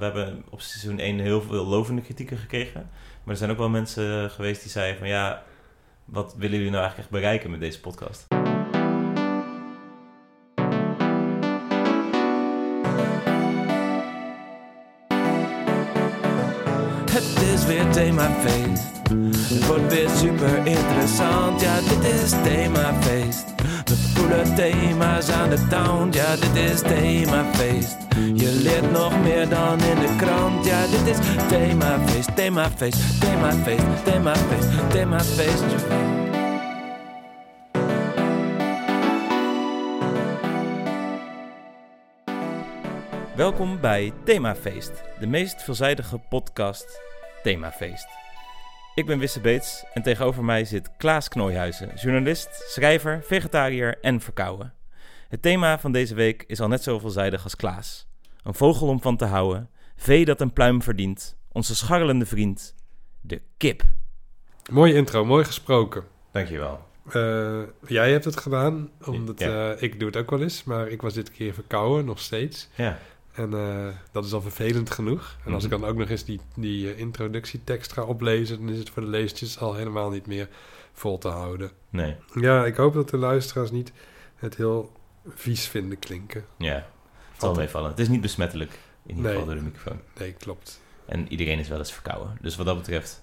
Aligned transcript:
We 0.00 0.06
hebben 0.06 0.44
op 0.50 0.60
seizoen 0.60 0.98
1 0.98 1.18
heel 1.18 1.42
veel 1.42 1.66
lovende 1.66 2.02
kritieken 2.02 2.36
gekregen. 2.36 2.90
Maar 3.22 3.32
er 3.34 3.36
zijn 3.36 3.50
ook 3.50 3.58
wel 3.58 3.68
mensen 3.68 4.30
geweest 4.30 4.62
die 4.62 4.70
zeiden 4.70 4.98
van 4.98 5.08
ja, 5.08 5.42
wat 6.04 6.34
willen 6.36 6.56
jullie 6.56 6.72
nou 6.72 6.82
eigenlijk 6.82 6.98
echt 6.98 7.20
bereiken 7.20 7.50
met 7.50 7.60
deze 7.60 7.80
podcast? 7.80 8.26
Het 17.10 17.42
is 17.54 17.66
weer 17.66 17.90
themafeest. 17.90 19.00
Het 19.54 19.66
wordt 19.66 19.92
weer 19.92 20.08
super 20.08 20.66
interessant. 20.66 21.60
Ja, 21.60 21.80
dit 21.80 22.04
is 22.04 22.30
themafeest. 22.30 23.54
We 24.20 24.26
voelen 24.26 24.54
thema's 24.54 25.30
aan 25.30 25.50
de 25.50 25.66
town. 25.66 26.08
Ja, 26.12 26.36
dit 26.36 26.54
is 26.54 26.80
themafeest. 26.80 27.96
Je 28.34 28.60
leert 28.62 28.90
nog 28.92 29.22
meer 29.22 29.48
dan 29.48 29.80
in 29.80 29.98
de 29.98 30.16
krant. 30.18 30.64
Ja, 30.64 30.86
dit 30.86 31.06
is 31.06 31.18
themafeest, 31.48 32.36
themafeest, 32.36 33.20
themafeest, 33.20 34.04
themafeest, 34.04 34.90
themafeest. 34.90 35.64
Welkom 43.36 43.80
bij 43.80 44.12
Themafeest, 44.24 44.92
de 45.20 45.26
meest 45.26 45.62
veelzijdige 45.62 46.18
podcast 46.28 47.00
Themafeest. 47.42 48.19
Ik 49.00 49.06
ben 49.06 49.18
Wisse 49.18 49.40
Beets 49.40 49.84
en 49.92 50.02
tegenover 50.02 50.44
mij 50.44 50.64
zit 50.64 50.96
Klaas 50.96 51.28
Knooihuizen, 51.28 51.90
journalist, 51.94 52.48
schrijver, 52.68 53.22
vegetariër 53.24 53.98
en 54.00 54.20
verkouden. 54.20 54.72
Het 55.28 55.42
thema 55.42 55.78
van 55.78 55.92
deze 55.92 56.14
week 56.14 56.44
is 56.46 56.60
al 56.60 56.68
net 56.68 56.82
zo 56.82 56.98
veelzijdig 56.98 57.44
als 57.44 57.56
Klaas. 57.56 58.06
Een 58.42 58.54
vogel 58.54 58.88
om 58.88 59.00
van 59.00 59.16
te 59.16 59.24
houden, 59.24 59.70
vee 59.96 60.24
dat 60.24 60.40
een 60.40 60.52
pluim 60.52 60.82
verdient, 60.82 61.36
onze 61.52 61.76
scharrelende 61.76 62.26
vriend, 62.26 62.74
de 63.20 63.42
kip. 63.56 63.82
Mooie 64.70 64.94
intro, 64.94 65.24
mooi 65.24 65.44
gesproken. 65.44 66.04
Dankjewel. 66.32 66.86
Uh, 67.16 67.60
jij 67.86 68.10
hebt 68.12 68.24
het 68.24 68.36
gedaan, 68.36 68.90
omdat 69.06 69.38
Ja. 69.40 69.72
eh, 69.74 69.82
ik 69.82 69.98
doe 69.98 70.08
het 70.08 70.16
ook 70.16 70.30
wel 70.30 70.42
eens, 70.42 70.64
maar 70.64 70.88
ik 70.88 71.02
was 71.02 71.14
dit 71.14 71.30
keer 71.30 71.54
verkouden, 71.54 72.04
nog 72.04 72.18
steeds. 72.18 72.68
Ja, 72.74 72.98
En 73.32 73.54
eh, 73.54 73.86
dat 74.12 74.24
is 74.24 74.32
al 74.32 74.40
vervelend 74.40 74.90
genoeg. 74.90 75.36
En 75.44 75.52
als 75.54 75.64
ik 75.64 75.70
Mhm. 75.70 75.80
dan 75.80 75.88
ook 75.90 75.96
nog 75.96 76.08
eens 76.08 76.24
die, 76.24 76.40
die 76.56 76.92
eh, 76.92 76.98
introductietekst 76.98 77.92
ga 77.92 78.02
oplezen, 78.02 78.58
dan 78.58 78.68
is 78.68 78.78
het 78.78 78.90
voor 78.90 79.02
de 79.02 79.08
leestjes 79.08 79.58
al 79.58 79.74
helemaal 79.74 80.10
niet 80.10 80.26
meer 80.26 80.48
vol 80.92 81.18
te 81.18 81.28
houden. 81.28 81.70
nee. 81.90 82.16
Ja, 82.34 82.64
ik 82.66 82.76
hoop 82.76 82.94
dat 82.94 83.08
de 83.08 83.16
luisteraars 83.16 83.70
niet 83.70 83.92
het 84.36 84.56
heel 84.56 84.92
vies 85.28 85.66
vinden 85.68 85.98
klinken. 85.98 86.44
Ja, 86.58 86.74
het 87.32 87.40
zal 87.40 87.54
meevallen. 87.54 87.90
Het 87.90 87.98
is 87.98 88.08
niet 88.08 88.20
besmettelijk, 88.20 88.70
in 89.02 89.16
ieder 89.16 89.22
Nee. 89.22 89.32
geval 89.32 89.46
door 89.46 89.54
de 89.54 89.62
microfoon. 89.62 90.00
Nee, 90.18 90.32
klopt. 90.32 90.80
En 91.06 91.28
iedereen 91.28 91.58
is 91.58 91.68
wel 91.68 91.78
eens 91.78 91.92
verkouden. 91.92 92.38
Dus 92.40 92.56
wat 92.56 92.66
dat 92.66 92.76
betreft, 92.76 93.22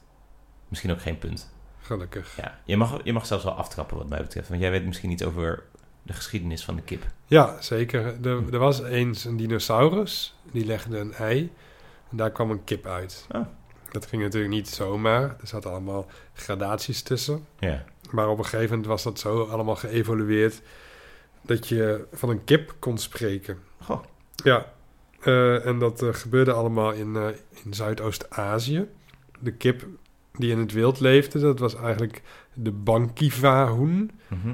misschien 0.67 0.91
ook 0.91 1.01
geen 1.01 1.17
punt. 1.17 1.49
Gelukkig. 1.81 2.35
Ja, 2.37 2.59
je 2.65 2.77
mag, 2.77 2.99
je 3.03 3.13
mag 3.13 3.25
zelfs 3.25 3.43
wel 3.43 3.53
aftrappen 3.53 3.97
wat 3.97 4.09
mij 4.09 4.21
betreft. 4.21 4.49
Want 4.49 4.61
jij 4.61 4.71
weet 4.71 4.85
misschien 4.85 5.11
iets 5.11 5.23
over 5.23 5.63
de 6.07 6.13
geschiedenis 6.13 6.63
van 6.63 6.75
de 6.75 6.81
kip. 6.81 7.03
Ja, 7.25 7.61
zeker. 7.61 8.25
Er, 8.25 8.53
er 8.53 8.59
was 8.59 8.83
eens 8.83 9.25
een 9.25 9.37
dinosaurus, 9.37 10.35
die 10.51 10.65
legde 10.65 10.97
een 10.97 11.13
ei 11.13 11.51
en 12.09 12.17
daar 12.17 12.31
kwam 12.31 12.51
een 12.51 12.63
kip 12.63 12.85
uit. 12.85 13.27
Oh. 13.31 13.45
Dat 13.91 14.05
ging 14.05 14.21
natuurlijk 14.21 14.53
niet 14.53 14.69
zomaar. 14.69 15.21
Er 15.23 15.47
zaten 15.47 15.71
allemaal 15.71 16.05
gradaties 16.33 17.01
tussen. 17.01 17.45
Ja, 17.59 17.83
Maar 18.11 18.29
op 18.29 18.37
een 18.37 18.43
gegeven 18.43 18.69
moment 18.69 18.85
was 18.85 19.03
dat 19.03 19.19
zo 19.19 19.43
allemaal 19.43 19.75
geëvolueerd 19.75 20.61
dat 21.41 21.67
je 21.67 22.05
van 22.13 22.29
een 22.29 22.43
kip 22.43 22.75
kon 22.79 22.97
spreken. 22.97 23.59
Goh. 23.81 24.03
Ja, 24.43 24.73
eh, 25.19 25.65
en 25.65 25.79
dat 25.79 26.01
eh, 26.01 26.13
gebeurde 26.13 26.51
allemaal 26.51 26.91
in, 26.91 27.15
eh, 27.15 27.27
in 27.63 27.73
Zuidoost-Azië. 27.73 28.87
De 29.39 29.51
kip 29.51 29.85
die 30.33 30.51
in 30.51 30.59
het 30.59 30.71
wild 30.71 30.99
leefde, 30.99 31.39
dat 31.39 31.59
was 31.59 31.75
eigenlijk 31.75 32.21
de 32.53 32.71
Bankiva-hoen. 32.71 34.11
Mhm. 34.27 34.53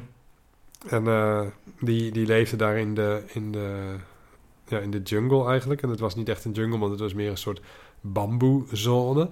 En 0.90 1.08
eh, 1.08 1.42
die, 1.80 2.12
die 2.12 2.26
leefde 2.26 2.56
daar 2.56 2.78
in 2.78 2.94
de, 2.96 3.24
in, 3.28 3.52
de, 3.52 3.96
ja, 4.68 4.80
in 4.80 4.92
de 4.92 5.02
jungle 5.02 5.48
eigenlijk. 5.48 5.82
En 5.82 5.90
het 5.90 6.00
was 6.00 6.16
niet 6.16 6.30
echt 6.30 6.46
een 6.46 6.52
jungle, 6.52 6.78
want 6.80 6.92
het 6.92 7.00
was 7.00 7.14
meer 7.14 7.30
een 7.30 7.38
soort 7.38 7.62
bamboezone. 8.02 9.30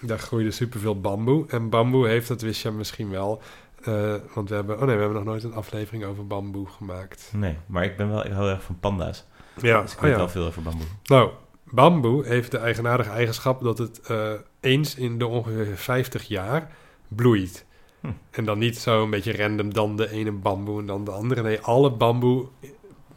Daar 0.00 0.18
groeide 0.18 0.50
superveel 0.50 1.00
bamboe. 1.00 1.44
En 1.48 1.68
bamboe 1.68 2.08
heeft, 2.08 2.28
dat 2.28 2.40
wist 2.40 2.62
je 2.62 2.70
misschien 2.70 3.10
wel... 3.10 3.40
eh, 3.82 4.14
want 4.34 4.48
we 4.48 4.54
hebben, 4.54 4.74
oh 4.76 4.82
nee, 4.84 4.94
we 4.94 5.00
hebben 5.00 5.18
nog 5.18 5.28
nooit 5.28 5.44
een 5.44 5.54
aflevering 5.54 6.04
over 6.04 6.26
bamboe 6.26 6.66
gemaakt. 6.66 7.30
Nee, 7.34 7.56
maar 7.66 7.84
ik 7.84 7.96
ben 7.96 8.08
wel 8.08 8.24
ik 8.26 8.32
hou 8.32 8.50
erg 8.50 8.62
van 8.62 8.78
panda's. 8.80 9.24
Ja, 9.60 9.80
Dus 9.82 9.90
ik 9.92 9.96
oh 9.96 10.02
weet 10.02 10.12
ja. 10.12 10.16
wel 10.16 10.28
veel 10.28 10.44
over 10.46 10.62
bamboe. 10.62 10.86
Nou, 11.04 11.30
bamboe 11.64 12.26
heeft 12.26 12.50
de 12.50 12.58
eigenaardige 12.58 13.10
eigenschap 13.10 13.62
dat 13.62 13.78
het 13.78 14.00
eh, 14.00 14.32
eens 14.60 14.94
in 14.94 15.18
de 15.18 15.26
ongeveer 15.26 15.76
50 15.76 16.22
jaar 16.28 16.70
bloeit. 17.08 17.64
Hm. 18.00 18.08
En 18.30 18.44
dan 18.44 18.58
niet 18.58 18.78
zo 18.78 19.02
een 19.02 19.10
beetje 19.10 19.36
random 19.36 19.74
dan 19.74 19.96
de 19.96 20.10
ene 20.10 20.32
bamboe 20.32 20.80
en 20.80 20.86
dan 20.86 21.04
de 21.04 21.10
andere. 21.10 21.42
Nee, 21.42 21.60
alle 21.60 21.90
bamboe 21.90 22.46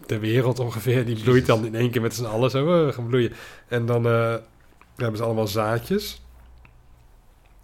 ter 0.06 0.20
wereld 0.20 0.60
ongeveer, 0.60 1.06
die 1.06 1.24
bloeit 1.24 1.46
dan 1.46 1.66
in 1.66 1.76
één 1.76 1.92
keer 1.92 2.02
met 2.02 2.16
z'n 2.16 2.26
allen 2.26 2.50
zo 2.50 2.88
eh, 2.88 2.94
gaan 2.94 3.08
bloeien. 3.08 3.34
En 3.68 3.86
dan 3.86 4.06
eh, 4.06 4.36
hebben 4.96 5.18
ze 5.18 5.24
allemaal 5.24 5.48
zaadjes. 5.48 6.22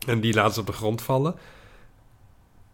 En 0.07 0.19
die 0.19 0.33
laten 0.33 0.53
ze 0.53 0.59
op 0.59 0.65
de 0.65 0.73
grond 0.73 1.01
vallen. 1.01 1.35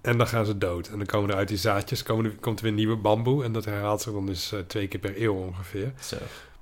En 0.01 0.17
dan 0.17 0.27
gaan 0.27 0.45
ze 0.45 0.57
dood. 0.57 0.87
En 0.87 0.97
dan 0.97 1.05
komen 1.05 1.29
er 1.29 1.35
uit 1.35 1.47
die 1.47 1.57
zaadjes 1.57 2.03
komen 2.03 2.25
er, 2.25 2.31
komt 2.31 2.59
er 2.59 2.63
weer 2.63 2.73
nieuwe 2.73 2.95
bamboe. 2.95 3.43
En 3.43 3.51
dat 3.51 3.65
herhaalt 3.65 4.01
zich 4.01 4.13
dan 4.13 4.25
dus 4.25 4.51
eh, 4.51 4.59
twee 4.59 4.87
keer 4.87 4.99
per 4.99 5.21
eeuw 5.21 5.33
ongeveer. 5.33 5.93
Zo. 5.99 6.15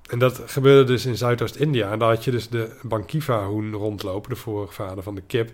En 0.10 0.20
dat 0.20 0.42
gebeurde 0.46 0.84
dus 0.84 1.06
in 1.06 1.18
Zuidoost-India. 1.18 1.92
En 1.92 2.00
daar 2.00 2.10
had 2.10 2.24
je 2.24 2.32
dus 2.32 2.50
de 2.50 2.78
Bankiva-hoen 2.82 3.72
rondlopen, 3.72 4.30
de 4.30 4.36
voorvader 4.36 5.04
van 5.04 5.16
de 5.16 5.22
kip. 5.22 5.52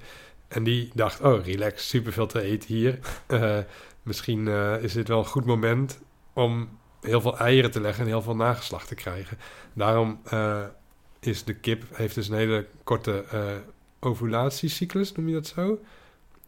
En 0.48 0.64
die 0.64 0.92
dacht, 0.94 1.22
oh 1.22 1.46
relax, 1.46 1.90
superveel 1.90 2.28
te 2.28 2.42
eten 2.42 2.68
hier. 2.68 3.00
Eh, 3.28 3.60
misschien 4.04 4.48
eh, 4.48 4.84
is 4.84 4.94
dit 4.94 5.08
wel 5.08 5.20
een 5.20 5.26
goed 5.26 5.46
moment 5.46 6.00
om 6.34 6.80
heel 7.02 7.22
veel 7.22 7.38
eieren 7.38 7.72
te 7.72 7.82
leggen 7.82 8.04
en 8.04 8.10
heel 8.10 8.22
veel 8.22 8.36
nageslacht 8.36 8.88
te 8.88 8.96
krijgen. 8.96 9.38
Daarom 9.74 10.20
eh, 10.24 10.64
is 11.20 11.44
de 11.44 11.54
kip, 11.54 11.84
heeft 11.94 12.16
dus 12.16 12.28
een 12.28 12.36
hele 12.36 12.68
korte 12.84 13.26
ovulatiecyclus, 14.00 15.12
noem 15.12 15.28
je 15.28 15.34
dat 15.34 15.48
zo? 15.48 15.80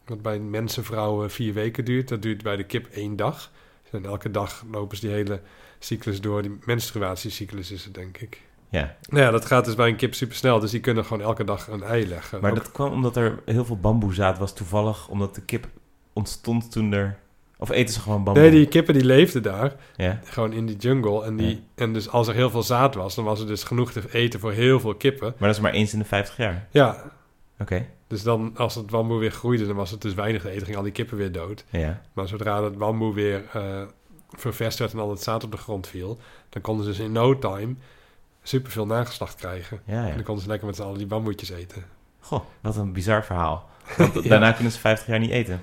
Wat 0.04 0.22
bij 0.22 0.38
mensen, 0.38 0.84
vrouwen 0.84 1.30
vier 1.30 1.54
weken 1.54 1.84
duurt. 1.84 2.08
Dat 2.08 2.22
duurt 2.22 2.42
bij 2.42 2.56
de 2.56 2.64
kip 2.64 2.86
één 2.86 3.16
dag. 3.16 3.50
En 3.90 4.04
elke 4.04 4.30
dag 4.30 4.64
lopen 4.70 4.96
ze 4.96 5.06
die 5.06 5.14
hele 5.14 5.40
cyclus 5.78 6.20
door. 6.20 6.42
Die 6.42 6.58
menstruatiecyclus 6.64 7.70
is 7.70 7.84
het, 7.84 7.94
denk 7.94 8.18
ik. 8.18 8.42
Ja, 8.70 8.96
Nou 9.08 9.22
ja, 9.24 9.30
dat 9.30 9.44
gaat 9.44 9.64
dus 9.64 9.74
bij 9.74 9.88
een 9.88 9.96
kip 9.96 10.14
super 10.14 10.36
snel. 10.36 10.58
Dus 10.60 10.70
die 10.70 10.80
kunnen 10.80 11.04
gewoon 11.04 11.22
elke 11.22 11.44
dag 11.44 11.68
een 11.68 11.82
ei 11.82 12.08
leggen. 12.08 12.40
maar 12.40 12.50
Ook- 12.50 12.56
dat 12.56 12.72
kwam 12.72 12.92
omdat 12.92 13.16
er 13.16 13.38
heel 13.44 13.64
veel 13.64 13.76
bamboezaad 13.78 14.38
was 14.38 14.54
toevallig. 14.54 15.08
Omdat 15.08 15.34
de 15.34 15.40
kip 15.42 15.66
ontstond 16.12 16.72
toen 16.72 16.92
er... 16.92 17.18
Of 17.60 17.70
eten 17.70 17.94
ze 17.94 18.00
gewoon 18.00 18.24
bamboe? 18.24 18.42
Nee, 18.42 18.52
die 18.52 18.66
kippen 18.68 18.94
die 18.94 19.04
leefden 19.04 19.42
daar. 19.42 19.74
Ja, 19.96 20.20
Gewoon 20.24 20.52
in 20.52 20.66
die 20.66 20.76
jungle. 20.76 21.24
En, 21.24 21.36
die, 21.36 21.48
Ja. 21.50 21.56
en 21.74 21.92
dus 21.92 22.08
als 22.10 22.28
er 22.28 22.34
heel 22.34 22.50
veel 22.50 22.62
zaad 22.62 22.94
was, 22.94 23.14
dan 23.14 23.24
was 23.24 23.40
er 23.40 23.46
dus 23.46 23.62
genoeg 23.64 23.92
te 23.92 24.02
eten 24.12 24.40
voor 24.40 24.52
heel 24.52 24.80
veel 24.80 24.94
kippen. 24.94 25.34
maar 25.38 25.48
dat 25.48 25.56
is 25.56 25.62
maar 25.62 25.72
eens 25.72 25.92
in 25.92 25.98
de 25.98 26.04
50 26.04 26.36
jaar. 26.36 26.66
Ja, 26.70 27.02
Oké, 27.60 27.86
dus 28.06 28.22
dan 28.22 28.52
als 28.56 28.74
het 28.74 28.86
bamboe 28.86 29.18
weer 29.18 29.30
groeide, 29.30 29.66
dan 29.66 29.76
was 29.76 29.90
het 29.90 30.00
dus 30.02 30.14
weinig 30.14 30.42
te 30.42 30.48
eten. 30.50 30.62
Gingen 30.62 30.76
al 30.78 30.82
die 30.84 30.92
kippen 30.92 31.16
weer 31.16 31.32
dood. 31.32 31.64
ja. 31.70 32.02
Maar 32.12 32.28
zodra 32.28 32.62
het 32.64 32.78
bamboe 32.78 33.14
weer 33.14 33.44
eh 33.52 33.82
ververst 34.36 34.78
werd 34.78 34.92
en 34.92 34.98
al 34.98 35.10
het 35.10 35.22
zaad 35.22 35.44
op 35.44 35.50
de 35.50 35.56
grond 35.56 35.86
viel, 35.86 36.18
dan 36.48 36.62
konden 36.62 36.84
ze 36.84 36.90
dus 36.90 37.00
in 37.00 37.12
no 37.12 37.38
time 37.38 37.74
superveel 38.48 38.86
nageslacht 38.86 39.34
krijgen. 39.34 39.80
Ja, 39.84 40.08
En 40.08 40.14
dan 40.14 40.22
konden 40.22 40.42
ze 40.42 40.48
lekker 40.48 40.66
met 40.66 40.76
z'n 40.76 40.82
allen 40.82 40.98
die 40.98 41.06
bamboetjes 41.06 41.50
eten. 41.50 41.84
Goh, 42.20 42.44
wat 42.60 42.76
een 42.76 42.92
bizar 42.92 43.24
verhaal. 43.24 43.68
Want. 43.96 44.28
Daarna 44.28 44.52
kunnen 44.52 44.72
ze 44.72 44.78
50 44.78 45.06
jaar 45.06 45.18
niet 45.18 45.30
eten. 45.30 45.60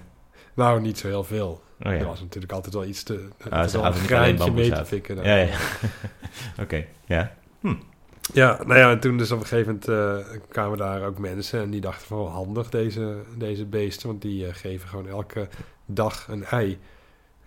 Nou, 0.54 0.82
niet 0.82 0.98
zo 0.98 1.08
heel 1.08 1.24
veel. 1.24 1.64
Oh 1.84 1.92
Er 1.92 2.06
was 2.06 2.22
natuurlijk 2.22 2.54
altijd 2.54 2.74
wel 2.74 2.86
iets 2.86 3.04
te... 3.04 3.28
Ah, 3.44 3.52
altijd 3.52 3.72
ze 3.72 3.78
een 3.78 3.94
graantje 3.94 4.52
mee 4.52 4.72
te 4.72 5.16
daar. 5.16 5.28
Ja, 5.28 5.36
ja. 5.36 5.58
Oké, 6.64 6.86
ja. 7.06 7.36
Ja, 8.34 8.64
nou 8.66 8.80
ja, 8.80 8.92
en 8.92 9.00
toen 9.00 9.18
dus 9.18 9.32
op 9.32 9.40
een 9.40 9.46
gegeven 9.46 9.80
moment 9.84 9.88
eh, 9.88 10.38
kwamen 10.48 10.78
daar 10.78 11.06
ook 11.06 11.18
mensen 11.18 11.62
en 11.62 11.70
die 11.70 11.82
dachten 11.82 12.08
van 12.08 12.28
handig 12.28 12.70
deze, 12.70 13.18
deze 13.38 13.66
beesten, 13.66 14.08
want 14.08 14.22
die 14.22 14.48
eh, 14.48 14.54
geven 14.54 14.90
gewoon 14.90 15.08
elke 15.08 15.48
dag 15.86 16.28
een 16.28 16.46
ei. 16.46 16.80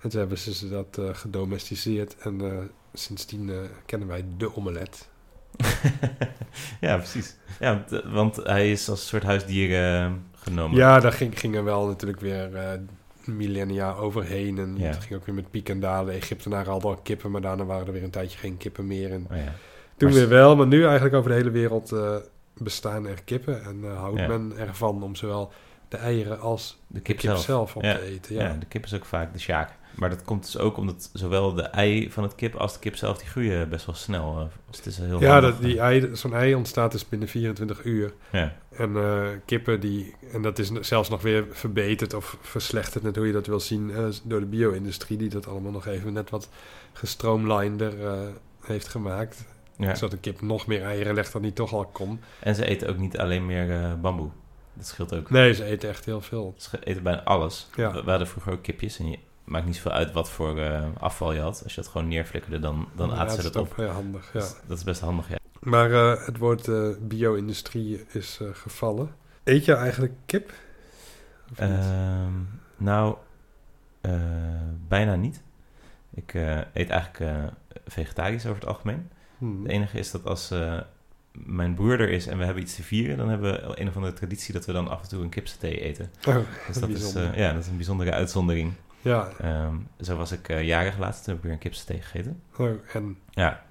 En 0.01 0.09
toen 0.09 0.21
hebben 0.21 0.39
ze 0.39 0.69
dat 0.69 0.99
eh, 0.99 1.09
gedomesticeerd 1.13 2.17
en 2.19 2.71
sindsdien 2.93 3.51
kennen 3.87 4.09
wij 4.09 4.25
de 4.37 4.57
omelet. 4.57 5.09
ja, 6.81 6.97
precies. 6.97 7.37
Ja, 7.61 7.75
want, 7.75 7.93
eh, 7.93 8.13
want 8.13 8.37
hij 8.37 8.71
is 8.71 8.89
als 8.89 9.01
een 9.01 9.07
soort 9.07 9.23
huisdier 9.23 9.95
eh, 10.03 10.11
genomen. 10.35 10.77
Ja, 10.77 11.01
daar 11.01 11.13
ging, 11.13 11.39
gingen 11.39 11.65
wel 11.65 11.87
natuurlijk 11.87 12.21
weer 12.21 12.55
eh, 12.57 12.79
millennia 13.25 13.93
overheen 13.93 14.59
en 14.59 14.75
Ja. 14.79 14.87
het 14.87 15.05
ging 15.05 15.21
ook 15.21 15.27
weer 15.27 15.35
met 15.35 15.51
piek 15.51 15.69
en 15.69 15.81
dalen. 15.81 16.07
De 16.13 16.19
Egyptenaren 16.21 16.73
hadden 16.73 16.91
al 16.91 16.97
kippen, 17.03 17.31
maar 17.31 17.41
daarna 17.41 17.65
waren 17.65 17.87
er 17.87 17.93
weer 17.93 18.03
een 18.03 18.11
tijdje 18.11 18.39
geen 18.39 18.57
kippen 18.57 18.87
meer. 18.87 19.13
En 19.13 19.27
Oh, 19.31 19.37
ja. 19.37 19.53
toen 19.97 20.09
Maar- 20.09 20.19
weer 20.19 20.29
wel, 20.29 20.57
maar 20.57 20.67
nu 20.67 20.85
eigenlijk 20.85 21.15
over 21.15 21.31
de 21.31 21.37
hele 21.37 21.51
wereld 21.51 21.95
bestaan 22.57 23.07
er 23.07 23.23
kippen 23.25 23.63
en 23.65 23.97
houdt 23.97 24.19
Ja. 24.19 24.27
men 24.27 24.53
ervan 24.57 25.03
om 25.03 25.15
zowel 25.15 25.53
de 25.89 25.97
eieren 25.97 26.41
als 26.41 26.79
De 26.87 26.95
de 26.95 27.01
kip, 27.01 27.21
zelf. 27.21 27.41
zelf, 27.41 27.77
op 27.77 27.83
te 27.83 28.03
eten. 28.03 28.35
Ja. 28.35 28.43
Ja. 28.47 28.53
de 28.55 28.67
kip 28.67 28.85
is 28.85 28.95
ook 28.95 29.05
vaak 29.05 29.33
de 29.33 29.39
sjaak. 29.39 29.71
Maar 29.99 30.11
dat 30.11 30.23
komt 30.25 30.45
dus 30.45 30.59
ook 30.59 30.77
omdat 30.77 31.11
zowel 31.13 31.55
de 31.55 31.63
ei 31.63 32.11
van 32.11 32.23
het 32.23 32.35
kip 32.35 32.55
als 32.55 32.73
de 32.73 32.79
kip 32.79 32.97
zelf, 32.97 33.19
die 33.19 33.29
groeien 33.29 33.69
best 33.69 33.87
wel 33.87 33.95
snel. 33.95 34.49
Dus 34.69 34.77
het 34.77 34.87
is 34.87 34.99
heel 34.99 35.21
Ja, 35.21 35.41
dat, 35.41 35.61
die 35.61 35.81
ei, 35.81 36.11
zo'n 36.13 36.35
ei 36.35 36.55
ontstaat 36.55 36.93
dus 36.93 37.09
binnen 37.09 37.29
24 37.29 37.85
uur. 37.85 38.13
Ja, 38.33 38.57
En 38.71 38.97
eh, 38.97 39.27
kippen 39.45 39.81
die, 39.81 40.15
en 40.33 40.43
dat 40.43 40.59
is 40.59 40.71
zelfs 40.81 41.09
nog 41.09 41.23
weer 41.23 41.47
verbeterd 41.51 42.15
of 42.15 42.37
verslechterd, 42.41 43.05
net 43.05 43.17
hoe 43.17 43.27
je 43.27 43.33
dat 43.33 43.47
wil 43.47 43.61
zien, 43.61 43.91
eh, 43.91 44.05
door 44.23 44.41
de 44.41 44.47
bio-industrie, 44.47 45.19
die 45.19 45.29
dat 45.29 45.47
allemaal 45.47 45.73
nog 45.73 45.87
even 45.87 46.13
net 46.13 46.31
wat 46.31 46.49
gestroomlinder 46.93 48.07
eh, 48.07 48.19
heeft 48.61 48.89
gemaakt. 48.89 49.45
ja. 49.77 49.95
Zodat 49.95 50.13
een 50.13 50.21
kip 50.21 50.41
nog 50.41 50.67
meer 50.67 50.83
eieren 50.83 51.15
legt 51.15 51.33
dan 51.33 51.43
die 51.43 51.53
toch 51.53 51.73
al 51.73 51.87
kon. 51.87 52.21
En 52.41 52.55
ze 52.55 52.65
eten 52.65 52.89
ook 52.89 52.99
niet 52.99 53.19
alleen 53.19 53.47
meer 53.47 53.99
bamboe. 54.01 54.31
Dat 54.75 54.87
scheelt 54.87 55.15
ook. 55.15 55.31
Nee, 55.31 55.55
ze 55.55 55.65
eten 55.65 55.89
echt 55.89 56.05
heel 56.05 56.21
veel. 56.21 56.55
Ze 56.57 56.79
eten 56.85 57.03
bijna 57.03 57.23
alles. 57.23 57.69
Ja. 57.75 57.93
We, 57.93 58.03
we 58.05 58.11
hadden 58.11 58.29
vroeger 58.29 58.53
ook 58.53 58.63
kipjes 58.63 58.99
en 58.99 59.11
je 59.11 59.19
maakt 59.49 59.67
niet 59.67 59.77
zoveel 59.77 59.93
uit 59.93 60.13
wat 60.13 60.31
voor 60.31 60.59
eh, 60.59 60.85
afval 60.99 61.33
je 61.33 61.41
had. 61.41 61.61
Als 61.65 61.75
je 61.75 61.81
dat 61.81 61.91
gewoon 61.91 62.09
neerflikkerde, 62.09 62.59
dan, 62.59 62.89
dan 62.97 63.09
Ja, 63.09 63.15
ze 63.15 63.25
dat 63.25 63.37
is 63.39 63.43
dat 63.43 63.57
op. 63.57 63.69
toch 63.69 63.77
heel 63.77 63.89
handig, 63.89 64.33
ja. 64.33 64.41
Dus 64.41 64.55
dat 64.67 64.77
is 64.79 64.85
best 64.85 65.01
handig, 65.01 65.29
ja. 65.29 65.37
Maar 65.61 65.93
eh, 65.93 66.27
het 66.27 66.39
woord 66.39 66.69
eh, 66.69 66.89
bio-industrie 67.01 68.05
is 68.13 68.41
gevallen. 68.53 69.15
Eet 69.45 69.65
je 69.65 69.75
eigenlijk 69.75 70.13
kip? 70.27 70.53
Ehm, 71.57 72.33
nou, 72.77 73.17
bijna 74.89 75.15
niet. 75.15 75.43
Ik 76.15 76.35
eet 76.73 76.91
eigenlijk 76.91 77.51
vegetarisch 77.87 78.47
over 78.47 78.61
het 78.61 78.69
algemeen. 78.69 79.09
Hmm. 79.39 79.63
Het 79.63 79.73
enige 79.73 79.99
is 79.99 80.11
dat 80.11 80.25
als 80.27 80.53
mijn 81.33 81.75
broer 81.75 82.01
er 82.01 82.11
is 82.11 82.27
en 82.27 82.39
we 82.39 82.45
hebben 82.45 82.63
iets 82.63 82.75
te 82.75 82.83
vieren, 82.83 83.17
dan 83.17 83.29
hebben 83.29 83.53
we 83.53 83.81
een 83.81 83.89
of 83.89 83.95
andere 83.97 84.13
traditie 84.13 84.53
dat 84.53 84.67
we 84.67 84.73
dan 84.73 84.89
af 84.89 85.03
en 85.03 85.09
toe 85.09 85.23
een 85.23 85.29
kipsaté 85.29 85.67
eten. 85.67 86.11
Oh, 86.29 86.37
Dus 86.67 86.79
dat 86.79 86.89
is, 86.89 87.13
ja, 87.13 87.53
dat 87.53 87.63
is 87.63 87.69
een 87.69 87.77
bijzondere 87.77 88.13
uitzondering. 88.13 88.73
Ja, 89.01 89.29
Ehm, 89.41 89.75
zo 90.01 90.17
was 90.17 90.33
ik 90.33 90.49
eh, 90.49 90.63
jarig 90.63 90.99
laatst, 90.99 91.25
toen 91.25 91.35
heb 91.35 91.45
ik 91.45 91.51
weer 91.61 91.73
een 91.73 92.03
gegeten. 92.03 92.43
oh, 92.57 92.71
en 92.93 93.19
Ja, 93.31 93.63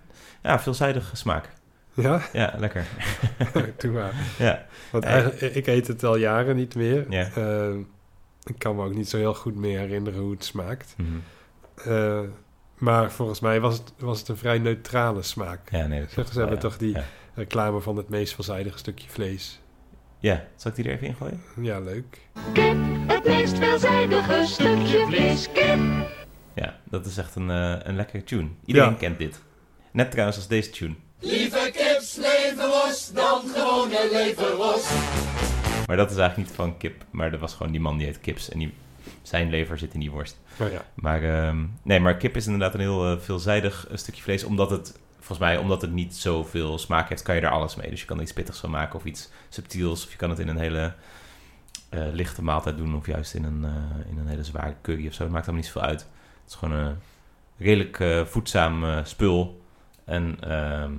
ja 0.44 0.60
veelzijdige 0.60 1.16
smaak. 1.16 1.50
ja, 1.94 2.22
Ja, 2.34 2.54
lekker. 2.58 2.86
doe 3.78 3.92
maar. 3.92 4.14
Ja, 4.38 4.66
Want 4.92 5.04
Eh, 5.04 5.12
eigenlijk, 5.12 5.56
ik 5.56 5.68
eet 5.68 5.88
het 5.88 6.04
al 6.04 6.16
jaren 6.18 6.56
niet 6.56 6.76
meer. 6.76 7.06
Ja. 7.10 7.30
Eh, 7.36 7.76
ik 8.44 8.56
kan 8.60 8.76
me 8.76 8.84
ook 8.84 8.96
niet 8.96 9.10
zo 9.10 9.18
heel 9.18 9.34
goed 9.36 9.56
meer 9.56 9.80
herinneren 9.80 10.20
hoe 10.20 10.32
het 10.32 10.44
smaakt. 10.46 10.96
Mhm. 10.98 11.10
Eh, 11.90 12.20
maar 12.78 13.12
volgens 13.12 13.40
mij 13.40 13.60
was 13.60 13.78
het, 13.78 13.94
was 13.98 14.20
het 14.20 14.28
een 14.28 14.38
vrij 14.38 14.58
neutrale 14.60 15.22
smaak. 15.22 15.70
ja 15.72 15.88
nee. 15.88 16.00
Dat 16.00 16.06
Zeg, 16.08 16.14
klopt 16.16 16.30
ze 16.34 16.40
hebben 16.40 16.60
toch 16.60 16.78
die 16.78 16.94
Ja. 16.94 17.04
reclame 17.34 17.80
van 17.82 17.96
het 17.98 18.10
meest 18.10 18.34
veelzijdige 18.36 18.78
stukje 18.78 19.10
vlees. 19.10 19.60
ja, 20.20 20.44
zal 20.56 20.72
ik 20.72 20.78
die 20.78 20.86
er 20.86 20.92
even 20.92 21.08
in 21.08 21.16
gooien? 21.16 21.42
Ja, 21.62 21.80
leuk. 21.80 22.20
Meest 23.38 23.58
veelzijdige 23.58 24.46
stukje 24.46 25.06
vlees. 25.08 25.52
Kip. 25.52 25.80
Ja, 26.56 26.80
dat 26.84 27.06
is 27.06 27.18
echt 27.18 27.36
een, 27.36 27.50
eh, 27.50 27.76
een 27.84 27.96
lekkere 27.96 28.24
tune. 28.24 28.48
Iedereen 28.66 28.90
Ja. 28.90 28.96
kent 28.96 29.18
dit. 29.18 29.42
Net 29.92 30.12
trouwens 30.12 30.38
als 30.38 30.48
deze 30.48 30.70
tune. 30.70 30.94
Lieve 31.20 31.72
kips, 31.74 32.16
leverworst, 32.16 33.16
dan 33.16 33.42
gewone 33.56 34.10
leverworst. 34.12 34.92
Maar 35.88 35.98
dat 35.98 36.12
is 36.12 36.18
eigenlijk 36.18 36.48
niet 36.50 36.58
van 36.58 36.78
kip, 36.78 37.04
maar 37.12 37.32
dat 37.32 37.40
was 37.40 37.54
gewoon 37.54 37.72
die 37.72 37.82
man 37.82 37.98
die 37.98 38.06
heet 38.06 38.20
Kips. 38.22 38.50
En 38.50 38.60
die, 38.60 38.74
zijn 39.22 39.50
lever 39.50 39.78
zit 39.78 39.94
in 39.94 40.00
die 40.00 40.12
worst. 40.12 40.40
Maar 40.58 40.72
ja, 40.72 40.86
Maar, 40.94 41.24
ehm, 41.24 41.66
nee, 41.84 42.00
maar 42.00 42.18
kip 42.18 42.36
is 42.36 42.46
inderdaad 42.46 42.74
een 42.74 42.80
heel 42.80 43.12
eh, 43.12 43.20
veelzijdig 43.20 43.88
eh, 43.88 43.98
stukje 43.98 44.22
vlees. 44.22 44.44
Omdat 44.44 44.70
het, 44.70 45.00
volgens 45.16 45.40
mij, 45.40 45.58
omdat 45.58 45.82
het 45.82 45.92
niet 45.92 46.16
zoveel 46.16 46.78
smaak 46.78 47.10
heeft, 47.10 47.22
kan 47.22 47.36
je 47.36 47.42
er 47.42 47.50
alles 47.50 47.76
mee. 47.76 47.90
Dus 47.90 48.00
je 48.00 48.06
kan 48.06 48.18
er 48.18 48.24
iets 48.24 48.34
pittigs 48.34 48.60
van 48.60 48.70
maken 48.70 48.96
of 48.96 49.06
iets 49.06 49.30
subtiels. 49.50 50.06
Of 50.06 50.12
je 50.12 50.18
kan 50.18 50.30
het 50.30 50.40
in 50.40 50.48
een 50.48 50.58
hele 50.60 50.94
eh, 51.90 52.06
lichte 52.12 52.44
maaltijd 52.44 52.78
doen. 52.78 52.96
Of 52.96 53.06
juist 53.06 53.34
in 53.34 53.44
een, 53.44 53.66
eh, 53.66 54.12
in 54.12 54.18
een 54.18 54.28
hele 54.28 54.44
zware 54.44 54.76
curry 54.82 55.08
of 55.08 55.14
zo. 55.14 55.24
Het 55.24 55.32
maakt 55.32 55.48
allemaal 55.48 55.64
niet 55.64 55.72
zoveel 55.72 55.90
uit. 55.90 56.00
Het 56.00 56.50
is 56.52 56.56
gewoon 56.56 56.78
een 56.78 56.96
redelijk 57.58 58.00
eh, 58.00 58.26
voedzaam 58.26 59.06
spul. 59.06 59.62
En 60.06 60.38
ehm, 60.40 60.94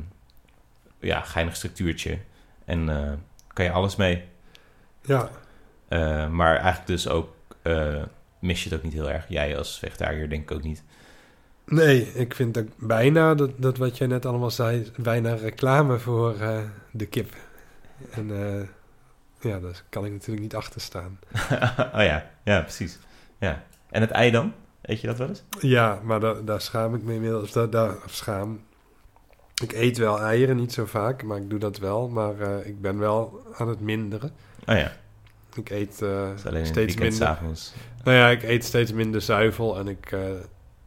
ja, 1.01 1.21
geinig 1.21 1.57
structuurtje. 1.57 2.19
En 2.65 2.87
kan 3.53 3.65
je 3.65 3.71
alles 3.71 3.97
mee. 3.97 4.25
ja, 5.03 5.31
maar 6.29 6.57
eigenlijk 6.57 6.87
dus 6.87 7.09
ook 7.09 7.35
mis 8.39 8.63
je 8.63 8.69
het 8.69 8.79
ook 8.79 8.85
niet 8.85 8.93
heel 8.93 9.11
erg. 9.11 9.29
Jij 9.29 9.59
als 9.59 9.79
vegetariër 9.79 10.29
denk 10.29 10.43
ik 10.43 10.57
ook 10.57 10.63
niet. 10.63 10.83
nee, 11.65 12.13
ik 12.15 12.35
vind 12.35 12.59
ook 12.59 12.69
bijna 12.77 13.35
dat, 13.35 13.51
dat 13.57 13.79
wat 13.79 13.99
jij 13.99 14.07
net 14.07 14.27
allemaal 14.27 14.51
zei, 14.51 14.91
bijna 14.97 15.35
reclame 15.35 15.99
voor 15.99 16.37
de 16.91 17.07
kip. 17.07 17.35
En 18.11 18.31
eh, 18.31 18.69
ja, 19.41 19.59
daar 19.61 19.83
kan 19.89 20.05
ik 20.05 20.13
natuurlijk 20.13 20.41
niet 20.43 20.55
achter 20.55 20.81
staan. 20.81 21.19
oh 21.95 22.03
ja, 22.03 22.31
ja, 22.45 22.61
precies. 22.61 22.99
Ja. 23.39 23.65
En 23.91 24.01
het 24.01 24.11
ei 24.11 24.31
dan? 24.31 24.53
Eet 24.83 25.01
je 25.01 25.07
dat 25.07 25.19
wel 25.19 25.29
eens? 25.29 25.43
Ja, 25.61 26.01
maar 26.03 26.21
daar, 26.21 26.45
daar 26.45 26.61
schaam 26.61 26.95
ik 26.95 27.03
me 27.03 27.15
inmiddels. 27.15 27.53
Daar, 27.53 27.71
daar, 27.71 27.95
of 28.05 28.15
schaam. 28.15 28.61
Ik 29.63 29.73
eet 29.73 29.99
wel 29.99 30.21
eieren, 30.21 30.57
niet 30.57 30.73
zo 30.73 30.87
vaak, 30.87 31.23
maar 31.23 31.37
ik 31.39 31.51
doe 31.51 31.59
dat 31.59 31.79
wel. 31.79 32.09
Maar 32.09 32.41
eh, 32.41 32.67
ik 32.67 32.81
ben 32.81 32.99
wel 32.99 33.41
aan 33.57 33.69
het 33.69 33.81
minderen. 33.81 34.31
Oh 34.67 34.77
ja, 34.77 34.93
Ik 35.55 35.71
eet 35.71 36.03
eh, 36.03 36.29
steeds 36.63 36.95
minder. 36.95 37.13
s'avonds. 37.13 37.75
Nou 38.05 38.17
ja, 38.17 38.29
ik 38.29 38.43
eet 38.43 38.65
steeds 38.65 38.93
minder 38.93 39.21
zuivel 39.21 39.79
en 39.79 39.89
ik, 39.89 40.13
eh, 40.13 40.21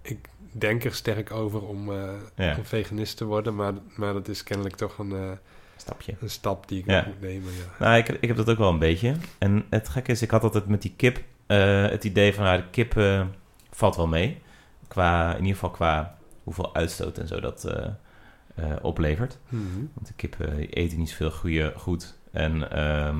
ik 0.01 0.27
denk 0.51 0.83
er 0.83 0.93
sterk 0.93 1.31
over 1.31 1.61
om, 1.67 1.91
Ja. 2.35 2.55
om 2.57 2.65
veganist 2.65 3.17
te 3.17 3.25
worden. 3.25 3.55
Maar, 3.55 3.73
maar 3.95 4.13
dat 4.13 4.27
is 4.27 4.43
kennelijk 4.43 4.75
toch 4.75 4.97
een, 4.97 5.37
Stapje. 5.81 6.15
een 6.21 6.29
stap 6.29 6.67
die 6.67 6.79
ik 6.79 6.85
Ja. 6.85 7.03
moet 7.07 7.21
nemen. 7.21 7.51
Ja. 7.53 7.85
Nou, 7.85 7.97
ik, 7.97 8.07
ik 8.09 8.27
heb 8.27 8.37
dat 8.37 8.49
ook 8.49 8.57
wel 8.57 8.69
een 8.69 8.79
beetje. 8.79 9.15
En 9.37 9.65
het 9.69 9.89
gekke 9.89 10.11
is, 10.11 10.21
ik 10.21 10.31
had 10.31 10.43
altijd 10.43 10.67
met 10.67 10.81
die 10.81 10.93
kip 10.95 11.23
eh, 11.47 11.81
het 11.89 12.03
idee 12.03 12.33
van, 12.33 12.43
nou, 12.43 12.57
de 12.57 12.69
kip 12.71 12.97
eh, 12.97 13.25
valt 13.71 13.95
wel 13.95 14.07
mee. 14.07 14.41
Qua, 14.87 15.31
in 15.31 15.37
ieder 15.39 15.53
geval 15.53 15.69
qua 15.69 16.17
hoeveel 16.43 16.75
uitstoot 16.75 17.17
en 17.17 17.27
zo 17.27 17.39
dat 17.39 17.63
eh, 17.65 17.87
oplevert. 18.81 19.37
Mhm. 19.49 19.63
Want 19.93 20.07
de 20.07 20.13
kippen 20.15 20.57
eten 20.69 20.97
niet 20.97 21.09
zoveel 21.09 21.31
goede, 21.31 21.73
goed. 21.77 22.17
En 22.31 22.71
ehm, 22.71 23.15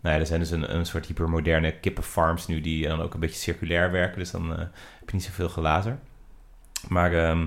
nou 0.00 0.14
ja, 0.14 0.18
er 0.18 0.26
zijn 0.26 0.40
dus 0.40 0.50
een, 0.50 0.74
een 0.74 0.86
soort 0.86 1.06
hypermoderne 1.06 1.72
kippenfarms 1.78 2.46
nu 2.46 2.60
die 2.60 2.88
dan 2.88 3.00
ook 3.00 3.14
een 3.14 3.20
beetje 3.20 3.40
circulair 3.40 3.90
werken. 3.90 4.18
Dus 4.18 4.30
dan 4.30 4.50
heb 4.50 4.70
je 5.06 5.12
niet 5.12 5.24
zoveel 5.24 5.48
glazer. 5.48 5.98
Maar 6.88 7.12
ehm, 7.12 7.46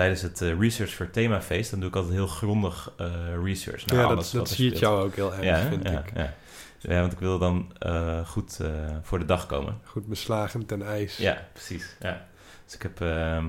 tijdens 0.00 0.22
het 0.22 0.40
eh, 0.40 0.58
research 0.58 0.94
voor 0.94 1.10
themafeest, 1.10 1.70
dan 1.70 1.80
doe 1.80 1.88
ik 1.88 1.96
altijd 1.96 2.14
heel 2.14 2.26
grondig 2.26 2.92
eh, 2.96 3.06
research 3.44 3.86
naar 3.86 3.98
Ja, 3.98 4.04
alles 4.04 4.30
dat, 4.30 4.46
dat 4.46 4.56
zie 4.56 4.66
speelt. 4.66 4.80
jou 4.80 5.04
ook 5.04 5.14
heel 5.14 5.34
erg, 5.34 5.44
ja, 5.44 5.68
vind 5.68 5.88
ja, 5.88 5.98
ik. 5.98 6.12
Ja. 6.14 6.34
ja, 6.78 7.00
want 7.00 7.12
ik 7.12 7.18
wil 7.18 7.38
dan 7.38 7.72
eh, 7.78 8.26
goed 8.26 8.58
voor 9.02 9.18
de 9.18 9.24
dag 9.24 9.46
komen. 9.46 9.78
Goed 9.84 10.06
beslagen 10.06 10.66
ten 10.66 10.82
ijs. 10.82 11.16
Ja, 11.16 11.46
precies. 11.52 11.96
Ja. 12.00 12.26
Dus 12.64 12.74
ik 12.74 12.82
heb 12.82 13.00
ehm, 13.00 13.46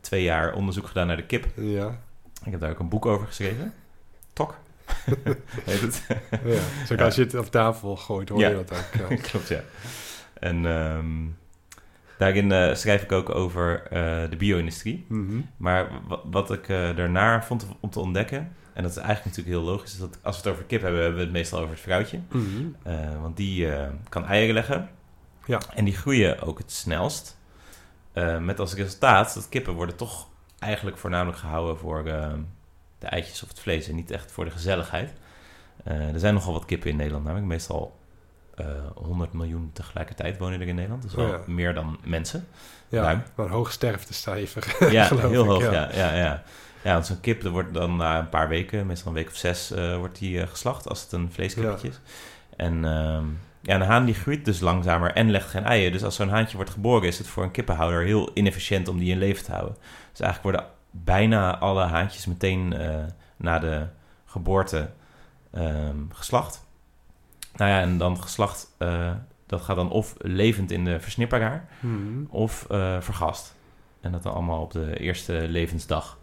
twee 0.00 0.22
jaar 0.22 0.54
onderzoek 0.54 0.86
gedaan 0.86 1.06
naar 1.06 1.16
de 1.16 1.26
kip. 1.26 1.46
Ja, 1.56 1.98
Ik 2.44 2.50
heb 2.50 2.60
daar 2.60 2.70
ook 2.70 2.78
een 2.78 2.88
boek 2.88 3.06
over 3.06 3.26
geschreven. 3.26 3.74
Tok. 4.32 4.56
Heet 5.64 5.80
het. 5.80 6.06
ja. 6.44 6.86
Zo 6.86 6.94
als 6.94 7.14
je 7.14 7.22
het 7.22 7.34
op 7.34 7.50
tafel 7.50 7.96
gooit, 7.96 8.28
hoor 8.28 8.40
je 8.40 8.64
dat 8.64 8.72
ook. 8.72 9.10
Ja. 9.10 9.16
Klopt, 9.28 9.48
ja. 9.48 9.60
En 10.40 10.66
ehm, 10.66 11.26
daarin 12.18 12.52
eh, 12.52 12.74
schrijf 12.74 13.02
ik 13.02 13.12
ook 13.12 13.30
over 13.34 13.82
eh, 13.82 14.30
de 14.30 14.36
bio-industrie. 14.36 15.06
Mhm. 15.08 15.40
Maar 15.56 15.88
wa- 16.08 16.20
wat 16.24 16.50
ik 16.52 16.68
eh, 16.68 16.96
daarna 16.96 17.42
vond 17.42 17.66
om 17.80 17.90
te 17.90 18.00
ontdekken... 18.00 18.52
en 18.72 18.82
dat 18.82 18.90
is 18.90 18.96
eigenlijk 18.96 19.36
natuurlijk 19.36 19.56
heel 19.56 19.72
logisch... 19.72 19.92
is 19.92 19.98
dat 19.98 20.18
als 20.22 20.36
we 20.36 20.42
het 20.42 20.52
over 20.52 20.64
kip 20.64 20.82
hebben... 20.82 21.00
hebben 21.00 21.18
we 21.18 21.24
het 21.24 21.34
meestal 21.34 21.58
over 21.58 21.70
het 21.70 21.80
vrouwtje. 21.80 22.20
Mhm. 22.32 23.20
Want 23.20 23.36
die 23.36 23.68
kan 24.08 24.26
eieren 24.26 24.54
leggen. 24.54 24.88
Ja. 25.46 25.60
En 25.74 25.84
die 25.84 25.96
groeien 25.96 26.40
ook 26.40 26.58
het 26.58 26.72
snelst. 26.72 27.38
Met 28.40 28.60
als 28.60 28.74
resultaat 28.74 29.34
dat 29.34 29.48
kippen 29.48 29.72
worden 29.72 29.96
toch 29.96 30.28
eigenlijk 30.58 30.98
voornamelijk 30.98 31.38
gehouden 31.38 31.76
voor 31.78 32.04
de 32.98 33.06
eitjes 33.06 33.42
of 33.42 33.48
het 33.48 33.60
vlees 33.60 33.88
en 33.88 33.94
niet 33.94 34.10
echt 34.10 34.32
voor 34.32 34.44
de 34.44 34.50
gezelligheid. 34.50 35.12
Er 35.84 36.18
zijn 36.18 36.34
nogal 36.34 36.52
wat 36.52 36.64
kippen 36.64 36.90
in 36.90 36.96
Nederland, 36.96 37.24
namelijk 37.24 37.48
meestal 37.48 37.98
eh 38.56 38.66
100 38.94 39.32
miljoen 39.32 39.70
tegelijkertijd 39.72 40.38
wonen 40.38 40.60
er 40.60 40.66
in 40.66 40.74
Nederland. 40.74 41.02
Dus 41.02 41.14
wel 41.14 41.24
Oh 41.26 41.30
ja. 41.30 41.40
meer 41.46 41.74
dan 41.74 41.98
mensen. 42.04 42.46
ja, 42.88 43.02
Ruim. 43.02 43.22
maar 43.34 43.46
een 43.46 43.52
hoog 43.52 43.72
sterftecijfer. 43.72 44.76
Ja, 44.92 45.08
heel 45.16 45.42
ik, 45.42 45.48
hoog. 45.48 45.62
ja. 45.62 45.72
Ja, 45.72 45.88
ja, 45.94 46.14
ja. 46.14 46.42
ja. 46.82 46.92
want 46.92 47.06
zo'n 47.06 47.20
kip 47.20 47.42
wordt 47.42 47.74
dan 47.74 47.96
na 47.96 48.18
een 48.18 48.28
paar 48.28 48.48
weken, 48.48 48.86
meestal 48.86 49.08
een 49.08 49.14
week 49.14 49.28
of 49.28 49.36
zes, 49.36 49.70
eh, 49.70 49.96
wordt 49.96 50.18
die 50.18 50.40
eh, 50.40 50.48
geslacht 50.48 50.88
als 50.88 51.02
het 51.02 51.12
een 51.12 51.32
vleeskippetje 51.32 51.88
is. 51.88 52.00
En 52.56 52.84
ehm, 52.84 53.24
ja, 53.60 53.74
een 53.74 53.80
haan 53.80 54.04
die 54.04 54.14
groeit 54.14 54.44
dus 54.44 54.60
langzamer 54.60 55.12
en 55.12 55.30
legt 55.30 55.48
geen 55.50 55.64
eieren. 55.64 55.92
Dus 55.92 56.04
als 56.04 56.14
zo'n 56.16 56.28
haantje 56.28 56.56
wordt 56.56 56.70
geboren, 56.70 57.08
is 57.08 57.18
het 57.18 57.26
voor 57.26 57.42
een 57.42 57.50
kippenhouder 57.50 58.02
heel 58.02 58.30
inefficiënt 58.34 58.88
om 58.88 58.98
die 58.98 59.10
in 59.10 59.18
leven 59.18 59.44
te 59.44 59.52
houden. 59.52 59.76
Dus 60.10 60.20
eigenlijk 60.20 60.42
worden 60.42 60.72
bijna 60.90 61.58
alle 61.58 61.82
haantjes 61.82 62.26
meteen 62.26 62.72
eh, 62.72 62.96
na 63.36 63.58
de 63.58 63.86
geboorte 64.24 64.90
ehm, 65.52 65.96
geslacht. 66.12 66.63
Nou 67.56 67.70
ja, 67.70 67.80
en 67.80 67.98
dan 67.98 68.22
geslacht, 68.22 68.74
eh, 68.78 69.10
dat 69.46 69.60
gaat 69.60 69.76
dan 69.76 69.90
of 69.90 70.14
levend 70.18 70.70
in 70.70 70.84
de 70.84 71.00
versnipperaar 71.00 71.68
Mhm. 71.80 72.24
of 72.28 72.66
eh, 72.70 73.00
vergast. 73.00 73.54
En 74.00 74.12
dat 74.12 74.22
dan 74.22 74.32
allemaal 74.34 74.62
op 74.62 74.72
de 74.72 74.98
eerste 75.00 75.32
levensdag. 75.48 76.18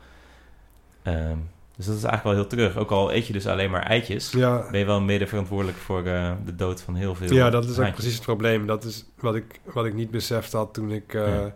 Ehm, 1.03 1.37
Dus 1.75 1.85
dat 1.85 1.95
is 1.99 2.03
eigenlijk 2.03 2.35
wel 2.35 2.45
heel 2.47 2.57
terug. 2.57 2.77
Ook 2.83 2.91
al 2.91 3.13
eet 3.13 3.27
je 3.27 3.33
dus 3.33 3.47
alleen 3.47 3.71
maar 3.71 3.83
eitjes, 3.83 4.31
Ja, 4.31 4.67
ben 4.71 4.79
je 4.79 4.85
wel 4.85 5.01
mede 5.01 5.27
verantwoordelijk 5.27 5.77
voor 5.77 6.05
eh, 6.05 6.31
de 6.45 6.55
dood 6.55 6.81
van 6.81 6.95
heel 6.95 7.15
veel 7.15 7.33
ja, 7.33 7.49
dat 7.49 7.65
is 7.65 7.79
ook 7.79 7.91
precies 7.93 8.13
het 8.13 8.23
probleem. 8.23 8.65
Dat 8.67 8.83
is 8.83 9.05
wat 9.19 9.35
ik, 9.35 9.59
wat 9.63 9.85
ik 9.85 9.93
niet 9.93 10.11
beseft 10.11 10.51
had 10.51 10.73
toen 10.73 10.91
ik... 10.91 11.13
Ja. 11.13 11.53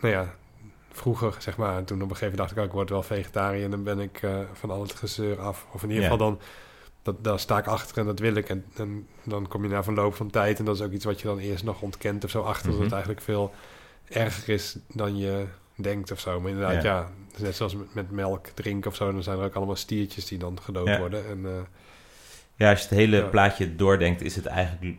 Nou 0.00 0.14
ja, 0.14 0.34
vroeger, 0.92 1.34
zeg 1.38 1.56
maar. 1.56 1.76
En 1.76 1.84
toen 1.84 2.02
op 2.02 2.10
een 2.10 2.16
gegeven 2.16 2.28
moment 2.30 2.38
dacht 2.38 2.50
ik, 2.52 2.58
ook, 2.58 2.64
ik 2.64 2.72
word 2.72 2.90
wel 2.90 3.02
vegetariër. 3.02 3.64
En 3.64 3.70
dan 3.70 3.82
ben 3.82 3.98
ik 3.98 4.20
van 4.52 4.70
al 4.70 4.82
het 4.82 4.92
gezeur 4.94 5.40
af. 5.40 5.66
Of 5.72 5.82
in 5.82 5.88
ieder 5.88 6.04
Ja. 6.04 6.10
geval 6.10 6.26
dan... 6.30 6.40
Dat, 7.02 7.24
daar 7.24 7.38
sta 7.38 7.58
ik 7.58 7.66
achter 7.66 7.98
en 7.98 8.06
dat 8.06 8.18
wil 8.18 8.34
ik. 8.34 8.48
En, 8.48 8.64
en 8.76 9.08
dan 9.24 9.48
kom 9.48 9.62
je 9.62 9.68
na 9.68 9.82
verloop 9.82 10.14
van 10.14 10.30
tijd... 10.30 10.58
en 10.58 10.64
dat 10.64 10.74
is 10.74 10.82
ook 10.82 10.92
iets 10.92 11.04
wat 11.04 11.20
je 11.20 11.26
dan 11.26 11.38
eerst 11.38 11.64
nog 11.64 11.80
ontkent 11.82 12.24
of 12.24 12.30
zo 12.30 12.42
achter... 12.42 12.64
dat 12.66 12.74
Mhm. 12.74 12.82
het 12.82 12.92
eigenlijk 12.92 13.22
veel 13.22 13.52
erger 14.08 14.48
is 14.54 14.76
dan 14.88 15.16
je 15.16 15.44
denkt 15.74 16.10
of 16.12 16.20
zo. 16.20 16.40
Maar 16.40 16.50
inderdaad, 16.50 16.82
Ja. 16.82 16.98
ja, 16.98 17.10
net 17.42 17.56
zoals 17.56 17.74
met, 17.74 17.94
met 17.94 18.10
melk 18.10 18.46
drinken 18.46 18.90
of 18.90 18.96
zo... 18.96 19.12
dan 19.12 19.22
zijn 19.22 19.38
er 19.38 19.44
ook 19.44 19.54
allemaal 19.54 19.76
stiertjes 19.76 20.26
die 20.26 20.38
dan 20.38 20.58
gedood 20.62 20.86
Ja. 20.86 20.98
worden. 20.98 21.26
En, 21.28 21.46
eh, 21.46 21.52
Ja, 22.54 22.70
als 22.70 22.78
je 22.80 22.88
het 22.88 22.94
hele 22.96 23.16
Ja. 23.16 23.26
plaatje 23.26 23.76
doordenkt, 23.76 24.22
is 24.22 24.36
het 24.36 24.46
eigenlijk 24.46 24.96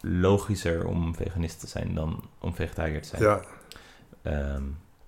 logischer 0.00 0.86
om 0.86 1.14
veganist 1.14 1.60
te 1.60 1.66
zijn 1.66 1.94
dan 1.94 2.24
om 2.38 2.54
vegetariër 2.54 3.02
te 3.02 3.08
zijn. 3.08 3.22
ja, 3.22 3.42
Ehm, 4.22 4.62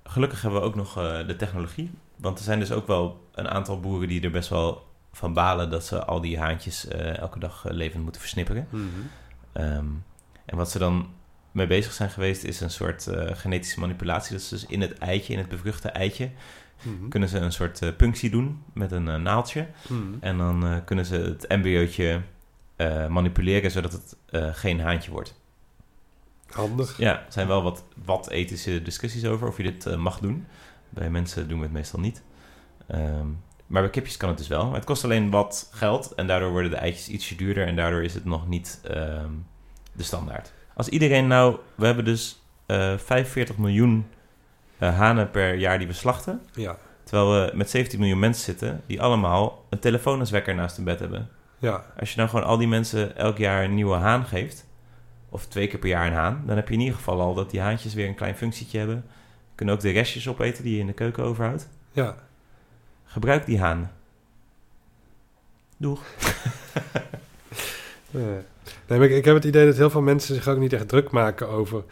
gelukkig 0.05 0.43
hebben 0.43 0.61
we 0.61 0.67
ook 0.67 0.75
nog 0.75 0.97
eh, 0.99 1.27
de 1.27 1.37
technologie. 1.37 1.91
Want 2.17 2.39
er 2.39 2.45
zijn 2.45 2.59
dus 2.59 2.73
ook 2.73 2.87
wel 2.87 3.29
een 3.35 3.49
aantal 3.49 3.81
boeren 3.81 4.09
die 4.09 4.23
er 4.23 4.31
best 4.31 4.49
wel 4.49 4.87
van 5.15 5.33
balen 5.33 5.71
dat 5.71 5.85
ze 5.85 6.05
al 6.05 6.21
die 6.21 6.39
haantjes 6.39 6.89
eh, 6.89 7.19
elke 7.19 7.39
dag 7.39 7.65
eh, 7.67 7.73
levend 7.73 8.03
moeten 8.03 8.21
versnipperen. 8.21 8.67
Mhm. 8.71 8.85
Ehm, 9.53 9.87
en 10.45 10.57
wat 10.57 10.71
ze 10.71 10.79
dan 10.79 11.09
mee 11.53 11.67
bezig 11.67 11.93
zijn 11.93 12.11
geweest 12.11 12.45
is 12.45 12.61
een 12.61 12.71
soort 12.71 13.07
eh, 13.07 13.37
genetische 13.37 13.81
manipulatie. 13.81 14.33
Dat 14.33 14.41
is 14.41 14.49
dus 14.49 14.67
in 14.67 14.81
het 14.81 14.99
eitje, 14.99 15.33
in 15.33 15.39
het 15.39 15.49
bevruchte 15.49 15.89
eitje, 15.89 16.31
Mhm. 16.83 17.09
kunnen 17.09 17.29
ze 17.29 17.39
een 17.39 17.53
soort 17.53 17.97
punctie 17.97 18.31
doen 18.31 18.63
met 18.73 18.93
een 18.93 19.23
naaldje. 19.23 19.67
Mhm. 19.89 20.03
En 20.21 20.39
dan 20.39 20.83
kunnen 20.85 21.05
ze 21.07 21.15
het 21.17 21.47
embryootje 21.47 22.21
manipuleren 23.09 23.71
zodat 23.71 23.93
het 23.93 24.17
geen 24.57 24.81
haantje 24.81 25.11
wordt. 25.11 25.41
Handig. 26.51 26.99
Ja, 26.99 27.13
er 27.13 27.33
zijn 27.33 27.47
wel 27.47 27.63
wat, 27.63 27.85
wat 28.05 28.29
ethische 28.31 28.83
discussies 28.83 29.25
over 29.25 29.49
of 29.49 29.57
je 29.57 29.63
dit 29.63 29.97
mag 29.97 30.19
doen. 30.19 30.47
Bij 30.89 31.11
mensen 31.11 31.49
doen 31.49 31.59
we 31.59 31.65
het 31.65 31.73
meestal 31.73 32.01
niet. 32.01 32.23
Ehm, 32.87 33.27
maar 33.67 33.83
bij 33.83 33.91
kipjes 33.91 34.17
kan 34.17 34.29
het 34.29 34.39
dus 34.39 34.49
wel. 34.49 34.65
Maar 34.67 34.75
het 34.75 34.85
kost 34.85 35.05
alleen 35.05 35.31
wat 35.31 35.69
geld 35.73 36.13
en 36.15 36.27
daardoor 36.27 36.51
worden 36.51 36.71
de 36.71 36.77
eitjes 36.77 37.09
ietsje 37.09 37.37
duurder 37.37 37.67
en 37.67 37.77
daardoor 37.77 38.03
is 38.03 38.15
het 38.15 38.25
nog 38.25 38.49
niet 38.49 38.81
ehm, 38.85 39.31
de 39.93 40.03
standaard. 40.03 40.53
Als 40.75 40.89
iedereen 40.89 41.27
nou, 41.27 41.57
we 41.75 41.87
hebben 41.87 42.05
dus 42.05 42.43
eh 42.67 42.97
45 42.97 43.57
miljoen 43.57 44.07
eh, 44.79 44.97
hanen 44.99 45.31
per 45.31 45.55
jaar 45.55 45.79
die 45.79 45.87
we 45.87 45.93
slachten. 45.93 46.41
Ja, 46.53 46.77
Terwijl 47.05 47.31
we 47.31 47.57
met 47.57 47.71
17 47.71 47.99
miljoen 47.99 48.19
mensen 48.19 48.45
zitten 48.45 48.83
die 48.87 49.03
allemaal 49.03 49.65
een 49.71 49.79
telefoon 49.79 50.21
als 50.21 50.31
wekker 50.31 50.55
naast 50.55 50.77
hun 50.77 50.85
bed 50.85 50.99
hebben. 51.01 51.29
ja, 51.59 51.85
Als 51.99 52.11
je 52.11 52.17
nou 52.17 52.29
gewoon 52.29 52.45
al 52.45 52.57
die 52.57 52.69
mensen 52.69 53.17
elk 53.17 53.39
jaar 53.39 53.65
een 53.65 53.75
nieuwe 53.75 53.97
haan 53.97 54.25
geeft, 54.27 54.67
of 55.29 55.47
twee 55.47 55.67
keer 55.67 55.79
per 55.79 55.89
jaar 55.89 56.07
een 56.07 56.13
haan, 56.13 56.43
dan 56.47 56.57
heb 56.57 56.69
je 56.69 56.75
in 56.75 56.81
ieder 56.81 56.95
geval 56.97 57.21
al 57.21 57.35
dat 57.35 57.51
die 57.51 57.61
haantjes 57.61 57.95
weer 57.95 58.09
een 58.09 58.15
klein 58.15 58.37
functietje 58.37 58.79
hebben. 58.79 59.05
Kunnen 59.55 59.75
ook 59.75 59.81
de 59.81 59.91
restjes 59.91 60.29
opeten 60.29 60.65
die 60.65 60.75
je 60.75 60.81
in 60.81 60.87
de 60.87 60.93
keuken 60.93 61.25
overhoudt. 61.25 61.69
ja. 61.93 62.15
Gebruik 63.15 63.47
die 63.47 63.61
haan. 63.61 63.91
Doeg. 65.77 66.01
Nee, 68.87 68.99
maar 68.99 69.03
ik, 69.09 69.11
ik 69.17 69.25
heb 69.25 69.35
het 69.35 69.45
idee 69.45 69.67
dat 69.67 69.77
heel 69.77 69.91
veel 69.91 70.03
mensen 70.03 70.35
zich 70.35 70.49
ook 70.49 70.59
niet 70.59 70.73
echt 70.73 70.89
druk 70.89 71.11
maken 71.11 71.49
over 71.49 71.85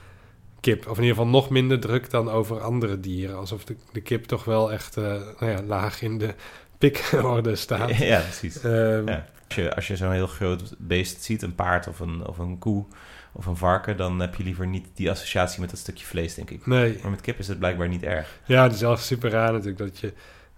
kip. 0.60 0.80
Of 0.88 0.96
in 0.96 1.02
ieder 1.02 1.16
geval 1.16 1.30
nog 1.30 1.50
minder 1.50 1.80
druk 1.80 2.10
dan 2.10 2.30
over 2.30 2.60
andere 2.60 3.00
dieren. 3.00 3.36
Alsof 3.36 3.64
de, 3.64 3.76
de 3.92 4.00
kip 4.00 4.24
toch 4.24 4.44
wel 4.44 4.72
echt 4.72 4.96
eh, 4.96 5.04
nou 5.38 5.50
ja, 5.52 5.62
laag 5.62 6.02
in 6.02 6.18
de 6.18 6.34
pikorde 6.78 7.56
staat. 7.56 7.96
Ja, 8.12 8.20
precies. 8.20 8.62
Ehm, 8.62 9.08
Ja. 9.08 9.26
Als 9.46 9.54
je, 9.56 9.74
als 9.74 9.86
je 9.86 9.96
zo'n 9.96 10.12
heel 10.12 10.26
groot 10.26 10.74
beest 10.78 11.22
ziet, 11.22 11.42
een 11.42 11.54
paard 11.54 11.86
of 11.88 12.00
een, 12.00 12.26
of 12.26 12.38
een 12.38 12.58
koe 12.58 12.84
of 13.32 13.46
een 13.46 13.56
varken, 13.56 13.96
dan 13.96 14.20
heb 14.20 14.34
je 14.34 14.44
liever 14.44 14.66
niet 14.66 14.86
die 14.94 15.10
associatie 15.10 15.60
met 15.60 15.70
dat 15.70 15.78
stukje 15.78 16.06
vlees, 16.06 16.34
denk 16.34 16.50
ik. 16.50 16.66
Nee, 16.66 16.98
Maar 17.02 17.10
met 17.10 17.20
kip 17.20 17.38
is 17.38 17.48
het 17.48 17.58
blijkbaar 17.58 17.88
niet 17.88 18.02
erg. 18.02 18.38
ja, 18.44 18.62
het 18.62 18.72
is 18.72 18.80
wel 18.80 18.96
super 18.96 19.30
raar 19.30 19.52
natuurlijk 19.52 19.78
dat, 19.78 19.98
je, 19.98 20.12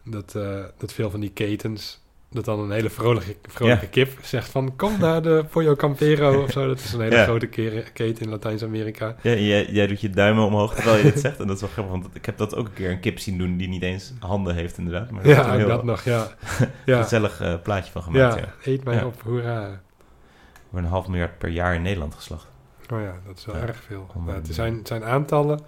dat, 0.04 0.34
eh, 0.34 0.64
dat 0.78 0.92
veel 0.92 1.10
van 1.10 1.20
die 1.20 1.30
ketens... 1.30 2.02
dat 2.30 2.44
dan 2.44 2.60
een 2.60 2.70
hele 2.70 2.90
vrolijke, 2.90 3.36
vrolijke 3.42 3.84
Ja. 3.84 3.90
kip 3.90 4.18
zegt 4.22 4.48
van... 4.50 4.76
kom 4.76 4.98
naar 5.00 5.22
de 5.22 5.44
Pollo 5.50 5.74
Campero 5.76 6.42
of 6.42 6.50
zo. 6.50 6.66
Dat 6.66 6.78
is 6.78 6.92
een 6.92 7.00
hele 7.00 7.14
Ja. 7.16 7.24
grote 7.24 7.46
keten 7.92 8.24
in 8.24 8.28
Latijns-Amerika. 8.30 9.16
Ja, 9.22 9.32
jij, 9.34 9.66
jij 9.70 9.86
doet 9.86 10.00
je 10.00 10.10
duimen 10.10 10.44
omhoog 10.44 10.74
terwijl 10.74 10.96
je 10.96 11.02
dit 11.02 11.20
zegt. 11.20 11.40
En 11.40 11.46
dat 11.46 11.56
is 11.56 11.62
wel 11.62 11.70
grappig, 11.70 11.92
want 11.92 12.08
ik 12.16 12.26
heb 12.26 12.36
dat 12.38 12.54
ook 12.56 12.66
een 12.66 12.72
keer 12.74 12.90
een 12.90 13.00
kip 13.00 13.18
zien 13.18 13.38
doen 13.38 13.56
die 13.56 13.68
niet 13.68 13.82
eens 13.82 14.12
handen 14.20 14.54
heeft, 14.54 14.78
inderdaad. 14.78 15.10
Maar 15.10 15.28
Ja, 15.28 15.52
heel 15.52 15.68
dat 15.68 15.84
nog, 15.84 16.02
ja. 16.04 16.28
Ja, 16.86 17.02
gezellig 17.02 17.40
eh, 17.40 17.54
plaatje 17.62 17.92
van 17.92 18.02
gemaakt. 18.02 18.34
ja, 18.34 18.40
Ja. 18.40 18.70
eet 18.70 18.84
mij 18.84 19.02
op, 19.04 19.22
hoera. 19.22 19.62
Er 19.62 19.80
wordt 20.70 20.86
een 20.86 20.92
half 20.92 21.08
miljard 21.08 21.38
per 21.38 21.48
jaar 21.48 21.74
in 21.74 21.82
Nederland 21.82 22.14
geslacht. 22.14 22.46
Oh 22.92 23.00
ja, 23.00 23.14
dat 23.26 23.38
is 23.38 23.44
wel 23.44 23.56
erg 23.56 23.82
veel. 23.86 24.08
er 24.26 24.40
zijn, 24.54 24.76
het 24.76 24.88
zijn 24.88 25.04
aantallen 25.04 25.60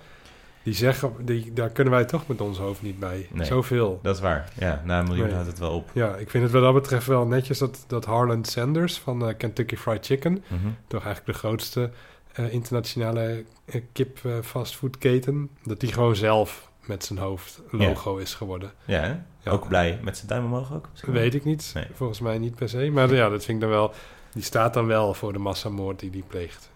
die 0.67 0.75
zeggen, 0.75 1.13
die, 1.21 1.53
daar 1.53 1.71
kunnen 1.71 1.93
wij 1.93 2.05
toch 2.05 2.27
met 2.27 2.41
ons 2.41 2.59
hoofd 2.59 2.83
niet 2.83 2.99
bij. 2.99 3.29
Nee. 3.33 3.47
Zoveel. 3.47 3.99
Dat 4.03 4.15
is 4.15 4.21
waar. 4.21 4.49
Ja, 4.59 4.83
na 4.85 4.99
een 4.99 5.05
miljoen 5.07 5.25
Nee. 5.25 5.35
houdt 5.35 5.49
het 5.49 5.59
wel 5.59 5.71
op. 5.71 5.91
Ja, 5.93 6.15
ik 6.17 6.31
vind 6.31 6.43
het 6.45 6.53
wat 6.53 6.63
dat 6.63 6.75
betreft 6.75 7.07
wel 7.07 7.27
netjes 7.27 7.59
dat, 7.59 7.85
dat 7.87 8.05
Harlan 8.05 8.45
Sanders 8.45 8.99
van 8.99 9.29
eh, 9.29 9.37
Kentucky 9.37 9.77
Fried 9.77 10.07
Chicken, 10.07 10.33
Mhm. 10.49 10.69
toch 10.87 11.05
eigenlijk 11.05 11.27
de 11.39 11.47
grootste 11.47 11.91
eh, 12.33 12.53
internationale 12.53 13.45
eh, 13.65 13.83
kip 13.93 14.19
fastfoodketen, 14.43 15.51
dat 15.65 15.81
die 15.81 15.93
gewoon 15.93 16.17
zelf 16.17 16.71
met 16.87 17.05
zijn 17.05 17.19
hoofd 17.19 17.61
logo 17.71 18.17
is 18.17 18.35
geworden. 18.35 18.73
Ja, 18.85 19.01
hè? 19.01 19.15
Ja. 19.41 19.51
ook 19.51 19.69
blij 19.69 19.99
met 20.03 20.17
zijn 20.17 20.29
duim 20.29 20.45
omhoog 20.45 20.73
ook. 20.75 20.89
misschien? 20.91 21.13
Weet 21.13 21.35
ik 21.35 21.45
niet. 21.45 21.71
Nee. 21.75 21.87
Volgens 21.95 22.21
mij 22.21 22.39
niet 22.39 22.55
per 22.55 22.69
se. 22.69 22.91
Maar 22.91 23.15
ja, 23.15 23.29
dat 23.29 23.45
vind 23.45 23.57
ik 23.57 23.69
dan 23.69 23.71
wel. 23.79 23.93
Die 24.33 24.43
staat 24.43 24.75
dan 24.75 24.87
wel 24.87 25.15
voor 25.15 25.33
de 25.33 25.39
massamoord 25.39 26.01
die 26.01 26.11
die 26.11 26.25
pleegt. 26.27 26.71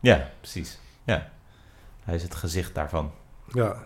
Ja, 0.00 0.30
precies. 0.40 0.78
Ja. 1.04 1.30
Hij 2.04 2.14
is 2.14 2.22
het 2.22 2.34
gezicht 2.34 2.74
daarvan. 2.74 3.12
Ja, 3.52 3.76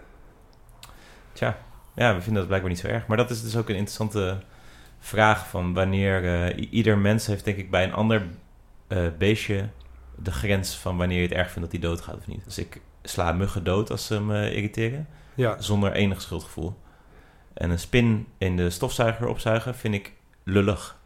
Tja, 1.32 1.58
ja, 1.94 2.14
we 2.14 2.20
vinden 2.20 2.34
dat 2.34 2.46
blijkbaar 2.46 2.70
niet 2.70 2.80
zo 2.80 2.86
erg. 2.86 3.06
Maar 3.06 3.16
dat 3.16 3.30
is 3.30 3.42
dus 3.42 3.56
ook 3.56 3.68
een 3.68 3.74
interessante 3.74 4.38
vraag 4.98 5.48
van 5.48 5.74
wanneer... 5.74 6.24
eh, 6.24 6.66
ieder 6.70 6.98
mens 6.98 7.26
heeft 7.26 7.44
denk 7.44 7.56
ik 7.56 7.70
bij 7.70 7.84
een 7.84 7.92
ander 7.92 8.26
eh, 8.86 9.06
beestje 9.18 9.68
de 10.22 10.32
grens 10.32 10.76
van 10.76 10.96
wanneer 10.96 11.16
je 11.20 11.22
het 11.28 11.36
erg 11.36 11.50
vindt 11.50 11.70
dat 11.72 11.80
hij 11.80 11.90
doodgaat 11.90 12.16
of 12.16 12.26
niet. 12.26 12.44
Dus 12.44 12.58
ik 12.58 12.80
sla 13.02 13.32
muggen 13.32 13.64
dood 13.64 13.90
als 13.90 14.06
ze 14.06 14.20
me 14.20 14.54
irriteren, 14.54 15.08
ja, 15.34 15.60
zonder 15.60 15.92
enig 15.92 16.22
schuldgevoel. 16.22 16.76
En 17.54 17.70
een 17.70 17.78
spin 17.78 18.26
in 18.38 18.56
de 18.56 18.70
stofzuiger 18.70 19.26
opzuigen 19.26 19.74
vind 19.74 19.94
ik 19.94 20.12
lullig. 20.42 20.98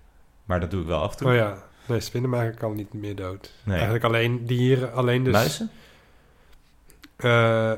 Maar 0.44 0.60
dat 0.60 0.70
doe 0.70 0.80
ik 0.80 0.86
wel 0.86 1.02
af 1.02 1.10
en 1.12 1.16
toe. 1.16 1.28
oh 1.28 1.34
ja. 1.34 1.56
Nee, 1.86 2.00
spinnenmaker 2.00 2.54
kan 2.54 2.74
niet 2.74 2.92
meer 2.92 3.16
dood. 3.16 3.52
Nee. 3.62 3.74
Eigenlijk 3.74 4.04
alleen 4.04 4.46
dieren, 4.46 4.92
alleen 4.92 5.24
dus... 5.24 5.32
Muizen? 5.32 5.70
Eh, 7.16 7.72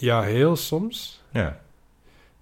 ja, 0.00 0.22
heel 0.22 0.56
soms. 0.56 1.22
Ja. 1.30 1.60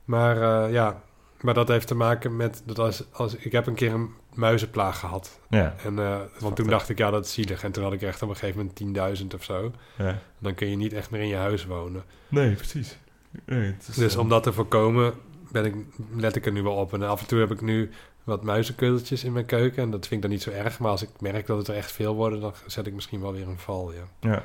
Maar 0.05 0.65
eh, 0.65 0.73
ja, 0.73 1.03
maar 1.41 1.55
dat 1.55 1.69
heeft 1.69 1.87
te 1.87 1.95
maken 1.95 2.37
met 2.37 2.63
dat 2.65 2.79
als, 2.79 3.05
als 3.13 3.35
ik 3.35 3.53
heb 3.53 3.67
een 3.67 3.75
keer 3.75 3.93
een 3.93 4.11
muizenplaag 4.35 4.99
gehad. 4.99 5.41
Ja. 5.49 5.75
En, 5.85 5.99
eh, 5.99 6.21
want 6.39 6.57
toen 6.57 6.67
dacht 6.67 6.89
ik, 6.89 6.99
ja, 6.99 7.11
dat 7.11 7.25
is 7.25 7.33
zielig. 7.33 7.65
En 7.65 7.73
toen 7.73 7.83
had 7.85 7.93
ik 7.93 8.03
echt 8.03 8.23
op 8.23 8.29
een 8.29 8.37
gegeven 8.37 8.59
moment 8.59 9.21
10.000 9.21 9.35
of 9.35 9.45
zo. 9.45 9.73
ja. 9.99 10.19
Dan 10.39 10.55
kun 10.55 10.69
je 10.69 10.77
niet 10.77 10.93
echt 10.93 11.11
meer 11.11 11.21
in 11.21 11.29
je 11.29 11.37
huis 11.37 11.65
wonen. 11.67 12.05
Nee, 12.29 12.55
precies. 12.55 12.97
Nee, 13.45 13.75
is, 13.89 13.95
Dus 13.95 14.15
eh, 14.15 14.21
om 14.21 14.29
dat 14.29 14.43
te 14.43 14.53
voorkomen, 14.53 15.15
ben 15.51 15.65
ik, 15.65 15.75
let 16.17 16.37
ik 16.37 16.47
er 16.47 16.53
nu 16.53 16.63
wel 16.63 16.75
op. 16.75 16.93
En 16.93 17.03
af 17.03 17.21
en 17.21 17.27
toe 17.27 17.39
heb 17.39 17.51
ik 17.51 17.61
nu 17.61 17.91
wat 18.25 18.43
muizenkeuteltjes 18.43 19.25
in 19.25 19.33
mijn 19.33 19.47
keuken. 19.47 19.83
En 19.83 19.91
dat 19.91 20.01
vind 20.01 20.13
ik 20.13 20.23
dan 20.23 20.31
niet 20.31 20.43
zo 20.43 20.51
erg. 20.51 20.79
Maar 20.79 20.91
als 20.91 21.03
ik 21.03 21.09
merk 21.21 21.47
dat 21.47 21.59
het 21.59 21.69
er 21.69 21.75
echt 21.75 21.93
veel 21.93 22.15
worden, 22.15 22.41
dan 22.41 22.55
zet 22.67 22.87
ik 22.87 22.93
misschien 22.95 23.21
wel 23.21 23.33
weer 23.33 23.49
een 23.49 23.59
val. 23.59 23.93
Ja. 23.93 24.03
Ja. 24.21 24.43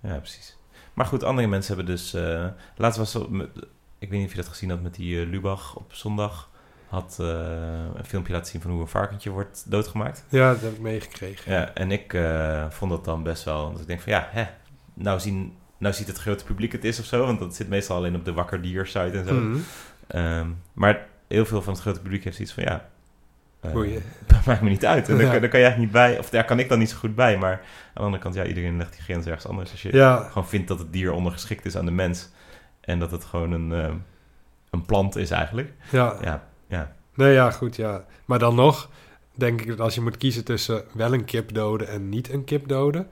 ja, 0.00 0.16
precies. 0.16 0.56
Maar 0.94 1.06
goed, 1.06 1.22
andere 1.24 1.46
mensen 1.48 1.76
hebben 1.76 1.94
dus... 1.94 2.14
eh 2.14 2.46
laatst 2.76 2.98
was 2.98 3.28
met- 3.28 3.48
ik 3.98 4.10
weet 4.10 4.18
niet 4.18 4.24
of 4.28 4.30
je 4.34 4.40
dat 4.40 4.48
gezien 4.48 4.70
had 4.70 4.82
met 4.82 4.94
die 4.94 5.20
eh, 5.20 5.28
Lubach 5.30 5.74
op 5.76 5.94
zondag. 5.94 6.48
Had 6.88 7.16
eh, 7.20 7.26
een 7.94 8.04
filmpje 8.04 8.32
laten 8.32 8.50
zien 8.50 8.60
van 8.60 8.70
hoe 8.70 8.80
een 8.80 8.88
varkentje 8.88 9.30
wordt 9.30 9.64
doodgemaakt. 9.70 10.24
ja, 10.28 10.52
dat 10.52 10.60
heb 10.60 10.72
ik 10.72 10.80
meegekregen. 10.80 11.52
Ja, 11.52 11.74
en 11.74 11.90
ik 11.90 12.18
vond 12.70 12.90
dat 12.90 13.04
dan 13.04 13.22
best 13.22 13.44
wel... 13.44 13.72
Dat 13.72 13.80
ik 13.80 13.86
denk 13.86 14.00
van 14.00 14.12
ja, 14.12 14.28
hè, 14.30 14.44
nou, 14.94 15.20
zien, 15.20 15.56
nou 15.78 15.94
ziet 15.94 16.06
het 16.06 16.18
grote 16.18 16.44
publiek 16.44 16.72
het 16.72 16.84
is 16.84 16.98
of 16.98 17.04
zo. 17.04 17.26
Want 17.26 17.38
dat 17.38 17.54
zit 17.54 17.68
meestal 17.68 17.96
alleen 17.96 18.14
op 18.14 18.24
de 18.24 18.32
Wakker 18.32 18.62
Dier 18.62 18.86
site 18.86 19.18
en 19.18 19.26
zo. 19.26 19.34
Mhm. 19.34 19.58
Ehm, 20.06 20.46
maar 20.72 21.06
heel 21.28 21.46
veel 21.46 21.62
van 21.62 21.72
het 21.72 21.82
grote 21.82 22.00
publiek 22.00 22.24
heeft 22.24 22.36
zoiets 22.36 22.54
van 22.54 22.62
ja... 22.64 22.88
eh, 23.60 23.72
dat 24.26 24.44
maakt 24.44 24.60
me 24.62 24.68
niet 24.68 24.86
uit. 24.86 25.08
En 25.08 25.16
daar, 25.16 25.24
Ja. 25.26 25.30
kan- 25.32 25.40
daar 25.40 25.50
kan 25.50 25.60
je 25.60 25.64
eigenlijk 25.66 25.92
niet 25.94 26.02
bij... 26.02 26.18
Of 26.18 26.30
daar 26.30 26.44
kan 26.44 26.58
ik 26.58 26.68
dan 26.68 26.78
niet 26.78 26.90
zo 26.90 26.96
goed 26.96 27.14
bij. 27.14 27.38
Maar 27.38 27.52
aan 27.52 27.60
de 27.94 28.00
andere 28.00 28.22
kant, 28.22 28.34
ja, 28.34 28.44
iedereen 28.44 28.76
legt 28.76 28.92
die 28.92 29.02
grens 29.02 29.26
ergens 29.26 29.46
anders. 29.46 29.70
Als 29.70 29.82
je 29.82 29.96
Ja, 29.96 30.16
gewoon 30.28 30.48
vindt 30.48 30.68
dat 30.68 30.78
het 30.78 30.92
dier 30.92 31.12
ondergeschikt 31.12 31.64
is 31.66 31.76
aan 31.76 31.84
de 31.84 31.90
mens. 31.90 32.30
En 32.80 32.98
dat 32.98 33.10
het 33.10 33.24
gewoon 33.24 33.52
een, 33.52 33.72
ehm, 33.72 33.94
een 34.70 34.86
plant 34.86 35.16
is 35.16 35.30
eigenlijk. 35.30 35.72
ja. 35.90 36.16
Ja, 36.22 36.42
ja. 36.68 36.92
Nee, 37.14 37.32
ja, 37.32 37.50
goed, 37.50 37.76
ja. 37.76 38.04
Maar 38.24 38.38
dan 38.38 38.54
nog 38.54 38.90
denk 39.34 39.60
ik 39.60 39.66
dat 39.66 39.80
als 39.80 39.94
je 39.94 40.00
moet 40.00 40.16
kiezen 40.16 40.44
tussen 40.44 40.84
wel 40.92 41.14
een 41.14 41.24
kip 41.24 41.54
doden 41.54 41.88
en 41.88 42.08
niet 42.08 42.32
een 42.32 42.44
kip 42.44 42.68
doden, 42.68 43.08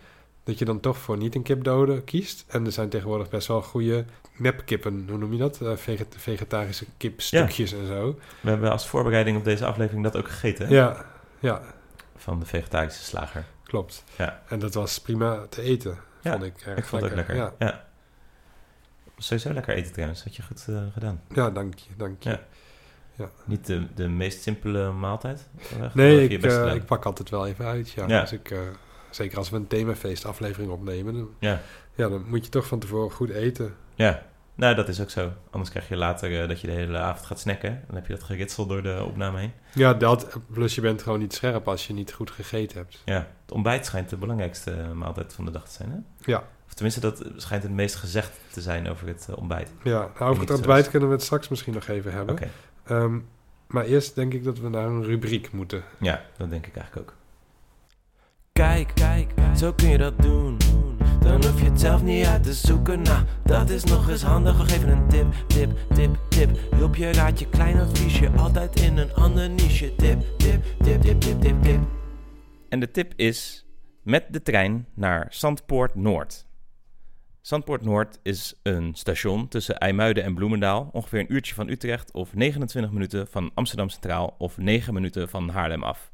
dat 0.48 0.58
je 0.58 0.64
dan 0.64 0.80
toch 0.80 0.98
voor 0.98 1.16
niet 1.16 1.34
een 1.34 1.42
kipdode 1.42 2.02
kiest. 2.02 2.44
En 2.48 2.66
er 2.66 2.72
zijn 2.72 2.88
tegenwoordig 2.88 3.28
best 3.28 3.46
wel 3.48 3.62
goede 3.62 4.04
nepkippen, 4.36 5.04
hoe 5.08 5.18
noem 5.18 5.32
je 5.32 5.38
dat? 5.38 5.60
Eh, 5.60 5.76
veget- 5.76 6.14
vegetarische 6.18 6.84
kipstukjes 6.96 7.72
en 7.72 7.86
zo. 7.86 8.18
We 8.40 8.48
hebben 8.50 8.70
als 8.70 8.86
voorbereiding 8.88 9.36
op 9.36 9.44
deze 9.44 9.66
aflevering 9.66 10.04
dat 10.04 10.16
ook 10.16 10.28
gegeten. 10.28 10.66
hè? 10.66 10.74
Ja, 10.74 11.04
ja, 11.38 11.62
Van 12.16 12.38
de 12.40 12.46
vegetarische 12.46 13.02
slager. 13.04 13.44
klopt. 13.64 14.04
Ja. 14.16 14.42
En 14.48 14.58
dat 14.58 14.74
was 14.74 15.00
prima 15.00 15.46
te 15.48 15.62
eten, 15.62 15.98
Ja, 16.22 16.30
vond 16.32 16.44
ik. 16.44 16.60
erg 16.64 16.78
Ik 16.78 16.84
vond 16.84 17.02
het 17.02 17.10
ook 17.10 17.16
lekker. 17.16 17.36
Ja, 17.36 17.52
Ja. 17.58 17.86
Sowieso 19.18 19.52
lekker 19.52 19.74
eten 19.74 19.92
trouwens. 19.92 20.18
Dat 20.24 20.28
had 20.28 20.36
je 20.36 20.42
goed 20.42 20.64
eh, 20.68 20.82
gedaan. 20.92 21.20
ja 21.34 21.50
dank 21.50 21.74
je, 21.78 21.90
dank 21.96 22.22
je. 22.22 22.38
Ja. 23.16 23.30
Niet 23.44 23.66
de, 23.66 23.86
de 23.94 24.08
meest 24.08 24.42
simpele 24.42 24.92
maaltijd? 24.92 25.48
Nee, 25.94 26.28
ik, 26.28 26.42
eh, 26.44 26.74
ik 26.74 26.84
pak 26.84 27.04
altijd 27.04 27.30
wel 27.30 27.46
even 27.46 27.64
uit. 27.64 27.90
Ja. 27.90 28.06
Ja. 28.06 28.20
Als 28.20 28.32
ik, 28.32 28.50
zeker 29.10 29.38
als 29.38 29.50
we 29.50 29.56
een 29.56 29.66
themafeest 29.66 30.24
aflevering 30.24 30.70
opnemen, 30.72 31.14
dan, 31.14 31.28
Ja. 31.38 31.60
ja, 31.94 32.08
dan 32.08 32.24
moet 32.28 32.44
je 32.44 32.50
toch 32.50 32.66
van 32.66 32.78
tevoren 32.78 33.10
goed 33.10 33.30
eten. 33.30 33.74
Ja, 33.94 34.22
nou 34.54 34.74
dat 34.74 34.88
is 34.88 35.00
ook 35.00 35.10
zo. 35.10 35.32
Anders 35.50 35.70
krijg 35.70 35.88
je 35.88 35.96
later 35.96 36.42
eh, 36.42 36.48
dat 36.48 36.60
je 36.60 36.66
de 36.66 36.72
hele 36.72 36.98
avond 36.98 37.26
gaat 37.26 37.40
snacken. 37.40 37.82
Dan 37.86 37.94
heb 37.96 38.06
je 38.06 38.12
dat 38.12 38.22
geritsel 38.22 38.66
door 38.66 38.82
de 38.82 39.04
opname 39.06 39.38
heen. 39.38 39.52
Ja, 39.74 39.94
dat, 39.94 40.38
plus 40.52 40.74
je 40.74 40.80
bent 40.80 41.02
gewoon 41.02 41.18
niet 41.18 41.34
scherp 41.34 41.68
als 41.68 41.86
je 41.86 41.92
niet 41.92 42.12
goed 42.12 42.30
gegeten 42.30 42.78
hebt. 42.78 43.02
Ja, 43.04 43.26
het 43.42 43.52
ontbijt 43.52 43.86
schijnt 43.86 44.08
de 44.08 44.16
belangrijkste 44.16 44.70
eh, 44.72 44.90
maaltijd 44.92 45.32
van 45.32 45.44
de 45.44 45.50
dag 45.50 45.64
te 45.64 45.72
zijn, 45.72 45.90
hè? 45.90 46.30
Ja. 46.32 46.42
Of 46.66 46.74
tenminste, 46.74 47.00
dat 47.00 47.24
schijnt 47.36 47.62
het 47.62 47.72
meest 47.72 47.94
gezegd 47.94 48.30
te 48.50 48.60
zijn 48.60 48.88
over 48.88 49.06
het 49.06 49.26
eh, 49.30 49.36
ontbijt. 49.36 49.72
Ja, 49.82 50.10
nou, 50.18 50.30
over 50.30 50.40
het 50.42 50.50
ontbijt 50.50 50.90
kunnen 50.90 51.08
we 51.08 51.14
het 51.14 51.24
straks 51.24 51.48
misschien 51.48 51.74
nog 51.74 51.86
even 51.88 52.12
hebben. 52.12 52.34
Oké, 52.34 52.48
Ehm, 52.84 53.18
maar 53.66 53.84
eerst 53.84 54.14
denk 54.14 54.34
ik 54.34 54.44
dat 54.44 54.58
we 54.58 54.68
naar 54.68 54.86
een 54.86 55.04
rubriek 55.04 55.52
moeten. 55.52 55.82
ja, 56.00 56.22
dat 56.36 56.50
denk 56.50 56.66
ik 56.66 56.76
eigenlijk 56.76 57.10
ook. 57.10 57.16
Kijk, 58.58 58.90
kijk, 58.94 59.32
zo 59.56 59.72
kun 59.72 59.88
je 59.88 59.98
dat 59.98 60.18
doen. 60.22 60.56
Dan 61.20 61.44
hoef 61.44 61.60
je 61.60 61.70
het 61.70 61.80
zelf 61.80 62.02
niet 62.02 62.26
uit 62.26 62.42
te 62.42 62.52
zoeken. 62.52 63.02
Nou, 63.02 63.24
dat 63.44 63.70
is 63.70 63.84
nog 63.84 64.08
eens 64.08 64.22
handig. 64.22 64.70
Geven 64.70 64.88
een 64.88 65.08
tip, 65.08 65.26
tip, 65.46 65.70
tip, 65.94 66.16
tip. 66.28 66.58
Hulpje, 66.74 67.12
raadje, 67.12 67.48
klein 67.48 67.80
adviesje. 67.80 68.30
Altijd 68.30 68.80
in 68.80 68.96
een 68.96 69.14
ander 69.14 69.50
niche. 69.50 69.94
Tip, 69.96 70.38
tip, 70.38 70.64
tip, 70.78 71.02
tip, 71.02 71.20
tip, 71.20 71.40
tip, 71.40 71.62
tip. 71.62 71.80
En 72.68 72.80
de 72.80 72.90
tip 72.90 73.12
is 73.16 73.66
met 74.02 74.24
de 74.30 74.42
trein 74.42 74.86
naar 74.94 75.26
Zandpoort 75.30 75.94
Noord. 75.94 76.46
Zandpoort 77.40 77.82
Noord 77.82 78.18
is 78.22 78.60
een 78.62 78.94
station 78.94 79.48
tussen 79.48 79.78
IJmuiden 79.78 80.24
en 80.24 80.34
Bloemendaal, 80.34 80.88
ongeveer 80.92 81.20
een 81.20 81.32
uurtje 81.32 81.54
van 81.54 81.68
Utrecht 81.68 82.12
of 82.12 82.34
29 82.34 82.92
minuten 82.92 83.28
van 83.28 83.50
Amsterdam 83.54 83.88
Centraal 83.88 84.34
of 84.38 84.56
9 84.56 84.94
minuten 84.94 85.28
van 85.28 85.48
Haarlem 85.48 85.82
af. 85.82 86.10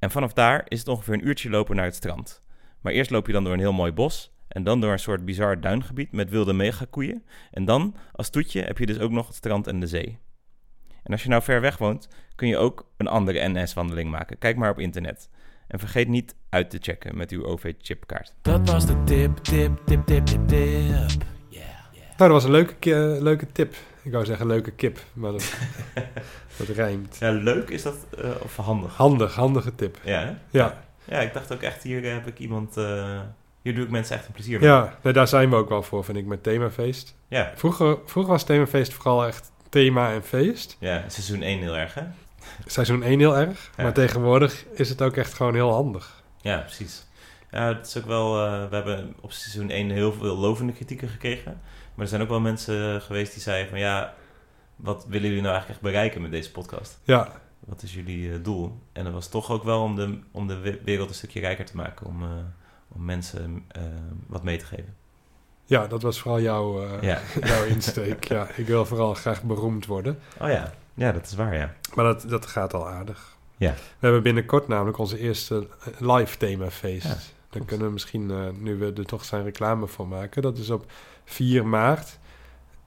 En 0.00 0.10
vanaf 0.10 0.32
daar 0.32 0.64
is 0.68 0.78
het 0.78 0.88
ongeveer 0.88 1.14
een 1.14 1.26
uurtje 1.26 1.50
lopen 1.50 1.76
naar 1.76 1.84
het 1.84 1.94
strand. 1.94 2.42
Maar 2.80 2.92
eerst 2.92 3.10
loop 3.10 3.26
je 3.26 3.32
dan 3.32 3.44
door 3.44 3.52
een 3.52 3.58
heel 3.58 3.72
mooi 3.72 3.92
bos 3.92 4.32
en 4.48 4.64
dan 4.64 4.80
door 4.80 4.92
een 4.92 4.98
soort 4.98 5.24
bizar 5.24 5.60
duingebied 5.60 6.12
met 6.12 6.30
wilde 6.30 6.52
megakoeien. 6.52 7.24
En 7.50 7.64
dan, 7.64 7.96
als 8.12 8.30
toetje, 8.30 8.62
heb 8.62 8.78
je 8.78 8.86
dus 8.86 8.98
ook 8.98 9.10
nog 9.10 9.26
het 9.26 9.36
strand 9.36 9.66
en 9.66 9.80
de 9.80 9.86
zee. 9.86 10.18
En 11.02 11.12
als 11.12 11.22
je 11.22 11.28
nou 11.28 11.42
ver 11.42 11.60
weg 11.60 11.78
woont, 11.78 12.08
kun 12.34 12.48
je 12.48 12.56
ook 12.56 12.90
een 12.96 13.08
andere 13.08 13.48
NS-wandeling 13.48 14.10
maken. 14.10 14.38
Kijk 14.38 14.56
maar 14.56 14.70
op 14.70 14.78
internet. 14.78 15.28
En 15.66 15.78
vergeet 15.78 16.08
niet 16.08 16.34
uit 16.48 16.70
te 16.70 16.78
checken 16.80 17.16
met 17.16 17.30
uw 17.30 17.44
OV-chipkaart. 17.44 18.34
Dat 18.42 18.70
was 18.70 18.86
de 18.86 19.04
tip, 19.04 19.36
tip, 19.36 19.80
tip, 19.86 20.06
tip, 20.06 20.26
tip, 20.26 20.48
tip. 20.48 20.58
Yeah. 20.58 21.10
Nou, 22.16 22.32
dat 22.32 22.42
was 22.42 22.44
een 22.44 22.50
leuke, 22.50 23.18
leuke 23.20 23.46
tip. 23.52 23.74
Ik 24.02 24.12
wou 24.12 24.24
zeggen 24.24 24.46
leuke 24.46 24.70
kip, 24.70 25.04
maar 25.12 25.32
dat, 25.32 25.54
dat 26.66 26.76
rijmt. 26.76 27.16
Ja, 27.20 27.30
leuk 27.30 27.70
is 27.70 27.82
dat, 27.82 27.94
eh, 28.18 28.30
of 28.42 28.56
handig? 28.56 28.96
Handig, 28.96 29.34
handige 29.34 29.74
tip. 29.74 29.98
Ja, 30.04 30.20
hè? 30.20 30.32
Ja, 30.50 30.78
Ja, 31.04 31.18
ik 31.20 31.32
dacht 31.34 31.52
ook 31.52 31.62
echt, 31.62 31.82
hier 31.82 32.12
heb 32.12 32.26
ik 32.26 32.38
iemand... 32.38 32.76
eh, 32.76 33.18
hier 33.62 33.74
doe 33.74 33.84
ik 33.84 33.90
mensen 33.90 34.16
echt 34.16 34.26
een 34.26 34.32
plezier 34.32 34.60
mee. 34.60 34.68
ja 34.68 34.94
nee, 35.02 35.12
daar 35.12 35.28
zijn 35.28 35.50
we 35.50 35.56
ook 35.56 35.68
wel 35.68 35.82
voor, 35.82 36.04
vind 36.04 36.18
ik, 36.18 36.26
met 36.26 36.42
themafeest. 36.42 37.14
Ja, 37.28 37.52
Vroeger, 37.54 37.98
vroeger 38.04 38.32
was 38.32 38.44
themafeest 38.44 38.92
vooral 38.92 39.26
echt 39.26 39.50
thema 39.68 40.12
en 40.12 40.22
feest. 40.22 40.76
ja, 40.80 41.04
seizoen 41.08 41.42
1 41.42 41.58
heel 41.58 41.76
erg, 41.76 41.94
hè? 41.94 42.02
Seizoen 42.66 43.02
1 43.02 43.18
heel 43.18 43.36
erg, 43.38 43.70
Ja. 43.76 43.82
maar 43.82 43.92
tegenwoordig 43.92 44.64
is 44.74 44.88
het 44.88 45.02
ook 45.02 45.16
echt 45.16 45.34
gewoon 45.34 45.54
heel 45.54 45.72
handig. 45.72 46.22
Ja, 46.40 46.58
precies. 46.58 47.06
Ja, 47.50 47.68
het 47.68 47.86
is 47.86 47.98
ook 47.98 48.06
wel... 48.06 48.44
eh, 48.46 48.68
we 48.68 48.74
hebben 48.74 49.14
op 49.20 49.32
seizoen 49.32 49.70
1 49.70 49.90
heel 49.90 50.12
veel 50.12 50.36
lovende 50.36 50.72
kritieken 50.72 51.08
gekregen. 51.08 51.60
Maar 51.94 52.04
er 52.04 52.08
zijn 52.10 52.22
ook 52.22 52.28
wel 52.28 52.40
mensen 52.40 53.00
geweest 53.02 53.32
die 53.32 53.42
zeiden 53.42 53.68
van... 53.70 53.78
Ja, 53.78 54.14
wat 54.82 55.04
willen 55.08 55.26
jullie 55.28 55.42
nou 55.42 55.54
eigenlijk 55.54 55.68
echt 55.82 55.92
bereiken 55.92 56.22
met 56.22 56.30
deze 56.30 56.50
podcast? 56.50 57.00
Ja, 57.04 57.40
Wat 57.60 57.82
is 57.82 57.94
jullie 57.94 58.32
eh, 58.32 58.38
doel? 58.42 58.78
En 58.92 59.04
dat 59.04 59.12
was 59.12 59.28
toch 59.28 59.50
ook 59.50 59.64
wel 59.64 59.82
om 59.82 59.96
de, 59.96 60.18
om 60.30 60.46
de 60.46 60.58
we- 60.58 60.80
wereld 60.84 61.08
een 61.08 61.14
stukje 61.14 61.40
rijker 61.40 61.64
te 61.64 61.76
maken. 61.76 62.06
Om, 62.06 62.22
eh, 62.22 62.28
om 62.88 63.04
mensen 63.04 63.64
eh, 63.68 63.82
wat 64.26 64.42
mee 64.42 64.58
te 64.58 64.64
geven. 64.64 64.94
ja 65.64 65.86
dat 65.86 66.02
was 66.02 66.20
vooral 66.20 66.40
jouw, 66.40 66.98
Ja. 67.00 67.20
jouw 67.40 67.64
insteek. 67.64 68.24
ja, 68.24 68.48
ik 68.56 68.66
wil 68.66 68.84
vooral 68.86 69.14
graag 69.14 69.42
beroemd 69.42 69.86
worden. 69.86 70.18
Oh 70.40 70.48
ja. 70.48 70.72
Ja, 70.94 71.12
dat 71.12 71.26
is 71.26 71.34
waar, 71.34 71.54
ja. 71.56 71.74
Maar 71.94 72.04
dat, 72.04 72.24
dat 72.28 72.46
gaat 72.46 72.74
al 72.74 72.88
aardig. 72.88 73.36
Ja. 73.56 73.70
We 73.72 73.76
hebben 73.98 74.22
binnenkort 74.22 74.68
namelijk 74.68 74.98
onze 74.98 75.18
eerste 75.18 75.66
live 75.98 76.36
themafeest. 76.36 77.06
Ja, 77.06 77.16
Dan 77.50 77.64
kunnen 77.64 77.86
we 77.86 77.92
misschien, 77.92 78.52
nu 78.62 78.76
we 78.76 78.92
er 78.92 79.06
toch 79.06 79.24
zijn 79.24 79.42
reclame 79.44 79.86
voor 79.86 80.08
maken. 80.08 80.42
Dat 80.42 80.58
is 80.58 80.70
op 80.70 80.92
4 81.24 81.66
maart 81.66 82.18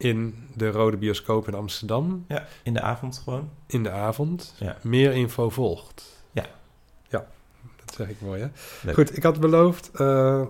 in 0.04 0.48
de 0.56 0.70
Rode 0.72 0.98
Bioscoop 0.98 1.48
in 1.48 1.54
Amsterdam 1.54 2.26
Ja, 2.28 2.46
in 2.64 2.74
de 2.74 2.82
avond 2.82 3.22
gewoon. 3.24 3.50
in 3.68 3.84
de 3.84 3.90
avond. 3.90 4.54
Ja. 4.58 4.78
Meer 4.82 5.12
info 5.14 5.50
volgt. 5.50 6.22
Ja. 6.32 6.46
Ja, 7.10 7.26
dat 7.86 7.96
zeg 7.96 8.10
ik 8.10 8.22
mooi 8.22 8.42
hè. 8.42 8.48
Leuk. 8.84 8.96
Goed, 8.96 9.18
ik 9.18 9.24
had 9.24 9.40
beloofd 9.40 9.92
eh, 9.94 10.42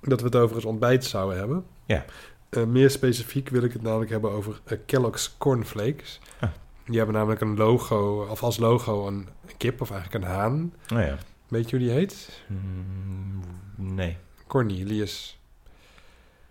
dat 0.00 0.20
we 0.20 0.26
het 0.26 0.36
over 0.36 0.56
het 0.56 0.64
ontbijt 0.64 1.04
zouden 1.04 1.38
hebben. 1.38 1.64
Ja. 1.84 2.04
Eh, 2.48 2.64
meer 2.64 2.90
specifiek 2.90 3.48
wil 3.48 3.62
ik 3.62 3.72
het 3.72 3.82
namelijk 3.82 4.10
hebben 4.10 4.30
over 4.30 4.60
eh, 4.64 4.78
Kellogg's 4.86 5.34
Cornflakes. 5.38 6.20
Ah. 6.40 6.50
Die 6.84 6.96
hebben 6.96 7.14
namelijk 7.14 7.40
een 7.40 7.56
logo, 7.56 8.26
of 8.30 8.42
als 8.42 8.56
logo 8.58 9.06
een 9.06 9.28
kip, 9.56 9.80
of 9.80 9.90
eigenlijk 9.90 10.24
een 10.24 10.30
haan. 10.30 10.72
Oh 10.92 10.98
ja. 10.98 11.18
Weet 11.48 11.70
je 11.70 11.76
hoe 11.76 11.86
die 11.86 11.94
heet? 11.94 12.42
Mm, 12.46 13.40
nee. 13.76 14.16
Cornelius. 14.46 15.39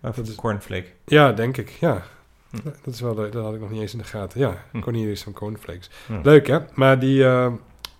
Dat 0.00 0.18
is- 0.28 0.34
cornflake. 0.34 0.86
Ja, 1.04 1.32
denk 1.32 1.56
ik, 1.56 1.68
ja. 1.68 2.02
Hm. 2.50 2.56
Dat, 2.84 2.94
is 2.94 3.00
wel, 3.00 3.14
leuk, 3.14 3.32
dat 3.32 3.44
had 3.44 3.54
ik 3.54 3.60
nog 3.60 3.70
niet 3.70 3.80
eens 3.80 3.92
in 3.92 3.98
de 3.98 4.04
gaten. 4.04 4.40
Ja, 4.40 4.64
Hm. 4.70 4.80
Cornelius 4.80 5.22
van 5.22 5.32
Cornflakes. 5.32 5.90
Hm. 6.06 6.20
Leuk, 6.22 6.46
hè? 6.46 6.58
Maar 6.74 6.98
die, 6.98 7.24
eh, 7.24 7.52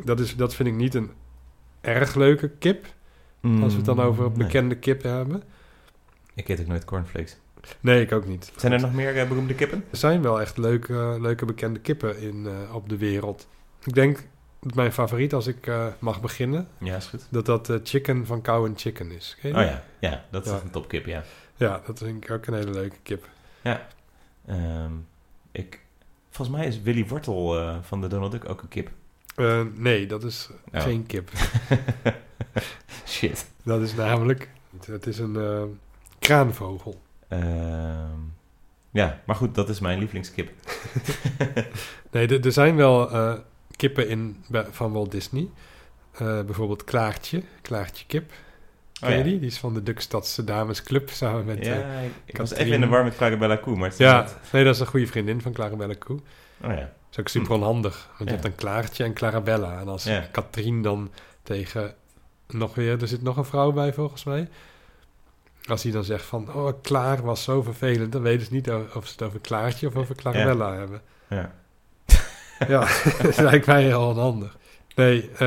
dat, 0.04 0.20
is, 0.20 0.36
dat 0.36 0.54
vind 0.54 0.68
ik 0.68 0.74
niet 0.74 0.94
een 0.94 1.10
erg 1.80 2.14
leuke 2.14 2.48
kip. 2.48 2.86
Als 3.42 3.70
we 3.72 3.76
het 3.76 3.84
dan 3.84 4.00
over 4.00 4.24
Mm, 4.24 4.36
nee. 4.36 4.46
bekende 4.46 4.74
kippen 4.76 5.10
hebben. 5.10 5.42
Ik 6.34 6.48
eet 6.48 6.60
ook 6.60 6.66
nooit 6.66 6.84
cornflakes. 6.84 7.36
Nee, 7.80 8.00
ik 8.02 8.12
ook 8.12 8.26
niet. 8.26 8.52
Zijn 8.56 8.72
er 8.72 8.80
nog 8.80 8.92
meer 8.94 9.16
eh, 9.16 9.28
beroemde 9.28 9.54
kippen? 9.54 9.84
Er 9.90 9.96
zijn 9.96 10.22
wel 10.22 10.40
echt 10.40 10.58
leuke, 10.58 11.16
leuke 11.20 11.44
bekende 11.44 11.80
kippen 11.80 12.18
in, 12.18 12.46
eh, 12.46 12.74
op 12.74 12.88
de 12.88 12.96
wereld. 12.96 13.48
Ik 13.84 13.94
denk 13.94 14.26
dat 14.60 14.74
mijn 14.74 14.92
favoriet, 14.92 15.34
als 15.34 15.46
ik 15.46 15.66
eh, 15.66 15.86
mag 15.98 16.20
beginnen, 16.20 16.68
Ja, 16.78 16.96
is 16.96 17.06
goed. 17.06 17.26
dat 17.30 17.46
dat 17.46 17.80
chicken 17.84 18.26
van 18.26 18.42
Cow 18.42 18.64
and 18.66 18.80
Chicken 18.80 19.10
is. 19.10 19.36
Oh 19.44 19.50
ja, 19.50 19.84
ja 20.00 20.24
dat 20.30 20.46
is 20.46 20.52
een 20.52 20.70
topkip, 20.70 21.06
ja. 21.06 21.22
Ja, 21.60 21.80
dat 21.86 21.98
vind 21.98 22.24
ik 22.24 22.30
ook 22.30 22.46
een 22.46 22.54
hele 22.54 22.70
leuke 22.70 22.96
kip. 23.02 23.28
Ehm, 24.46 24.92
ik, 25.52 25.80
volgens 26.30 26.56
mij 26.56 26.66
is 26.66 26.80
Willy 26.82 27.06
Wortel 27.06 27.58
eh, 27.58 27.76
van 27.82 28.00
de 28.00 28.06
Donald 28.06 28.32
Duck 28.32 28.48
ook 28.48 28.62
een 28.62 28.68
kip. 28.68 28.90
Eh, 29.36 29.62
nee, 29.74 30.06
dat 30.06 30.24
is 30.24 30.48
Oh. 30.74 30.80
geen 30.82 31.06
kip. 31.06 31.30
Shit. 33.06 33.46
Dat 33.62 33.80
is 33.80 33.94
namelijk, 33.94 34.48
het 34.86 35.06
is 35.06 35.18
een 35.18 35.36
eh, 35.36 35.62
kraanvogel. 36.18 37.00
Ehm, 37.28 38.18
ja, 38.90 39.20
maar 39.26 39.36
goed, 39.36 39.54
dat 39.54 39.68
is 39.68 39.80
mijn 39.80 39.98
lievelingskip. 39.98 40.50
Nee, 42.10 42.26
er- 42.28 42.44
er 42.44 42.52
zijn 42.52 42.76
wel 42.76 43.10
kippen 43.76 44.08
in, 44.08 44.44
van 44.70 44.92
Walt 44.92 45.10
Disney. 45.10 45.48
Bijvoorbeeld 46.18 46.84
Klaartje, 46.84 47.42
Klaartje 47.62 48.06
Kip. 48.06 48.32
Ken 49.00 49.08
Oh, 49.08 49.14
je 49.14 49.18
ja. 49.18 49.24
die? 49.30 49.38
Die 49.38 49.48
is 49.48 49.58
van 49.58 49.74
de 49.74 49.82
Dukstadse 49.82 50.44
Damesclub 50.44 51.10
samen 51.10 51.44
met... 51.44 51.64
ja, 51.66 51.74
eh, 51.74 52.04
ik, 52.04 52.10
ik 52.24 52.36
was 52.36 52.52
even 52.52 52.72
in 52.72 52.80
de 52.80 52.86
war 52.86 53.04
met 53.04 53.16
Clarabella 53.16 53.56
Koe, 53.56 53.76
maar 53.76 53.92
ja, 53.96 54.20
net- 54.20 54.36
nee, 54.52 54.64
dat 54.64 54.74
is 54.74 54.80
een 54.80 54.86
goede 54.86 55.06
vriendin 55.06 55.40
van 55.42 55.52
Clarabella 55.52 55.94
Koe. 55.98 56.16
Oh 56.64 56.70
ja. 56.70 56.74
Dat 56.76 56.88
is 57.10 57.18
ook 57.20 57.28
super 57.28 57.52
onhandig. 57.54 58.08
Want 58.18 58.30
je 58.30 58.34
hebt 58.36 58.46
een 58.46 58.54
Klaartje 58.54 59.04
en 59.04 59.12
Clarabella. 59.12 59.80
En 59.80 59.88
als 59.88 60.04
Ja. 60.04 60.24
Katrien 60.30 60.82
dan 60.82 61.10
tegen 61.42 61.94
nog 62.48 62.74
weer... 62.74 63.00
Er 63.02 63.08
zit 63.08 63.22
nog 63.22 63.36
een 63.36 63.44
vrouw 63.44 63.72
bij 63.72 63.92
volgens 63.92 64.24
mij. 64.24 64.48
Als 65.68 65.82
hij 65.82 65.92
dan 65.92 66.04
zegt 66.04 66.24
van... 66.24 66.54
Oh, 66.54 66.72
Klaar 66.82 67.22
was 67.22 67.42
zo 67.42 67.62
vervelend. 67.62 68.12
Dan 68.12 68.22
weten 68.22 68.46
ze 68.46 68.52
niet 68.52 68.70
of 68.70 69.06
ze 69.06 69.12
het 69.12 69.22
over 69.22 69.40
Klaartje 69.40 69.86
of 69.86 69.94
over 69.96 70.14
Clarabella 70.14 70.74
hebben. 70.74 71.02
ja. 71.28 71.52
Ja, 72.68 72.88
dat 73.22 73.36
lijkt 73.38 73.66
mij 73.66 73.82
heel 73.82 74.06
onhandig. 74.08 74.56
Nee, 74.96 75.30
eh, 75.32 75.38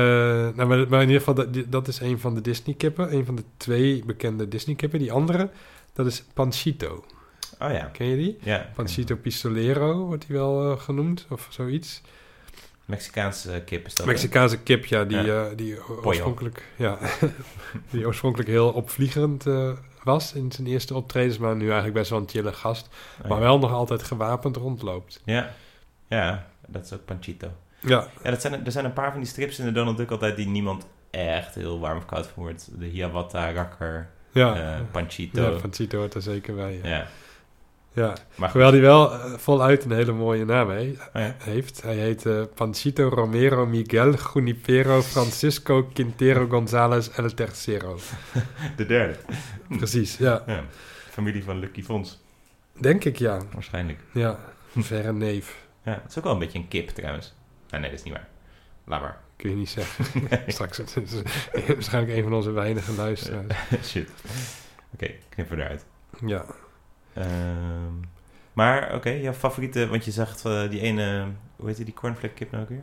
nou, 0.54 0.64
maar, 0.64 0.88
maar 0.88 1.02
in 1.02 1.08
ieder 1.08 1.22
geval, 1.22 1.46
dat, 1.68 1.88
is 1.88 2.00
een 2.00 2.18
van 2.20 2.34
de 2.34 2.40
Disney-kippen. 2.40 3.14
Een 3.14 3.24
van 3.24 3.34
de 3.34 3.44
twee 3.56 4.02
bekende 4.06 4.48
Disney-kippen. 4.48 4.98
Die 4.98 5.12
andere, 5.12 5.50
dat 5.92 6.06
is 6.06 6.24
Panchito. 6.34 7.04
Oh 7.58 7.70
ja. 7.70 7.84
Ken 7.92 8.06
je 8.06 8.16
die? 8.16 8.38
Ja. 8.40 8.70
Panchito 8.74 9.16
Pistolero 9.16 10.06
wordt 10.06 10.26
die 10.26 10.36
wel 10.36 10.72
eh, 10.72 10.80
genoemd, 10.80 11.26
of 11.30 11.46
zoiets. 11.50 12.02
Mexicaanse 12.84 13.62
kip 13.66 13.86
is 13.86 13.94
dat. 13.94 14.06
Mexicaanse 14.06 14.58
kip, 14.58 14.84
ja, 14.84 15.04
die, 15.04 15.16
Ja. 15.22 15.44
eh, 15.46 15.56
die 15.56 15.88
oorspronkelijk, 16.04 16.62
ja, 16.76 16.98
die 17.90 18.06
oorspronkelijk 18.06 18.48
heel 18.48 18.68
opvliegerend 18.70 19.46
eh, 19.46 19.72
was 20.02 20.32
in 20.32 20.52
zijn 20.52 20.66
eerste 20.66 20.94
optredens, 20.94 21.38
maar 21.38 21.56
nu 21.56 21.64
eigenlijk 21.64 21.94
best 21.94 22.10
wel 22.10 22.18
een 22.18 22.28
chille 22.28 22.52
gast, 22.52 22.88
Oh, 23.22 23.28
maar 23.28 23.40
wel 23.40 23.58
nog 23.58 23.72
altijd 23.72 24.02
gewapend 24.02 24.56
rondloopt. 24.56 25.20
Ja. 25.24 25.54
ja, 26.08 26.46
dat 26.66 26.84
is 26.84 26.92
ook 26.92 27.04
Panchito. 27.04 27.48
Ja, 27.86 28.06
Ja, 28.22 28.30
dat 28.30 28.40
zijn, 28.40 28.64
er 28.66 28.72
zijn 28.72 28.84
een 28.84 28.92
paar 28.92 29.10
van 29.10 29.20
die 29.20 29.28
strips 29.28 29.58
in 29.58 29.64
de 29.64 29.72
Donald 29.72 29.96
Duck 29.96 30.10
altijd 30.10 30.36
die 30.36 30.46
niemand 30.46 30.86
echt 31.10 31.54
heel 31.54 31.80
warm 31.80 31.96
of 31.98 32.04
koud 32.06 32.26
van 32.26 32.42
wordt. 32.42 32.70
De 32.78 32.86
Hiawatha, 32.86 33.52
Rakker, 33.52 34.08
ja, 34.32 34.54
eh, 34.74 34.80
Panchito. 34.90 35.42
ja 35.42 35.60
Pancito 35.60 35.98
hoort 35.98 36.14
er 36.14 36.22
zeker 36.22 36.54
bij. 36.54 36.80
Ja. 36.82 36.88
Ja. 36.88 37.06
Ja. 37.92 38.14
Maar. 38.34 38.50
Terwijl 38.50 38.72
hij 38.72 38.80
wel 38.80 39.12
eh, 39.12 39.32
voluit 39.36 39.84
een 39.84 39.90
hele 39.90 40.12
mooie 40.12 40.44
naam 40.44 40.68
he- 40.70 40.80
Oh 40.90 40.96
ja. 41.12 41.34
heeft. 41.38 41.82
Hij 41.82 41.94
heet 41.94 42.26
eh, 42.26 42.42
Panchito 42.54 43.08
Romero 43.08 43.66
Miguel 43.66 44.14
Junipero 44.34 45.02
Francisco 45.02 45.84
Quintero 45.92 46.46
González 46.48 47.08
El 47.08 47.34
Tercero. 47.34 47.98
De 48.76 48.86
derde. 48.86 49.16
Precies, 49.68 50.16
ja. 50.16 50.42
Ja. 50.46 50.64
Familie 51.10 51.44
van 51.44 51.58
Lucky 51.58 51.82
Fons, 51.82 52.22
Denk 52.80 53.04
ik, 53.04 53.16
ja. 53.18 53.38
waarschijnlijk. 53.52 53.98
Ja, 54.12 54.38
verre 54.76 55.12
neef. 55.12 55.56
Ja, 55.84 55.92
het 56.02 56.10
is 56.10 56.18
ook 56.18 56.24
wel 56.24 56.32
een 56.32 56.38
beetje 56.38 56.58
een 56.58 56.68
kip 56.68 56.88
trouwens. 56.88 57.34
Ah, 57.74 57.80
nee, 57.80 57.90
dat 57.90 57.98
is 57.98 58.04
niet 58.04 58.12
waar. 58.14 58.28
Laat 58.84 59.00
maar. 59.00 59.20
Kun 59.36 59.50
je 59.50 59.56
niet 59.56 59.68
zeggen. 59.68 60.04
Straks 60.52 60.76
het 60.76 60.96
is 60.96 61.22
waarschijnlijk 61.66 62.16
een 62.16 62.22
van 62.22 62.32
onze 62.34 62.50
weinige 62.50 62.92
luisteraars. 62.92 63.54
Shit. 63.90 64.10
Oké, 64.94 65.10
knippen 65.28 65.56
we 65.56 65.62
eruit. 65.62 65.84
Ja. 66.26 66.44
Ehm, 67.14 67.92
maar, 68.52 68.94
oké, 68.94 69.10
jouw 69.10 69.32
favoriete... 69.32 69.86
Want 69.88 70.04
je 70.04 70.10
zegt 70.10 70.44
eh, 70.44 70.70
die 70.70 70.80
ene... 70.80 71.26
Hoe 71.56 71.68
heet 71.68 71.84
die, 71.84 71.94
cornflake 71.94 72.34
kip 72.34 72.50
nou 72.50 72.62
ook 72.62 72.68
weer? 72.68 72.82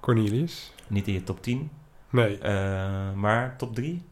Cornelius? 0.00 0.72
Niet 0.86 1.06
in 1.06 1.12
je 1.12 1.22
top 1.22 1.42
10, 1.42 1.70
Nee. 2.10 2.38
eh, 2.38 3.12
maar 3.14 3.56
top 3.56 3.74
3? 3.74 4.02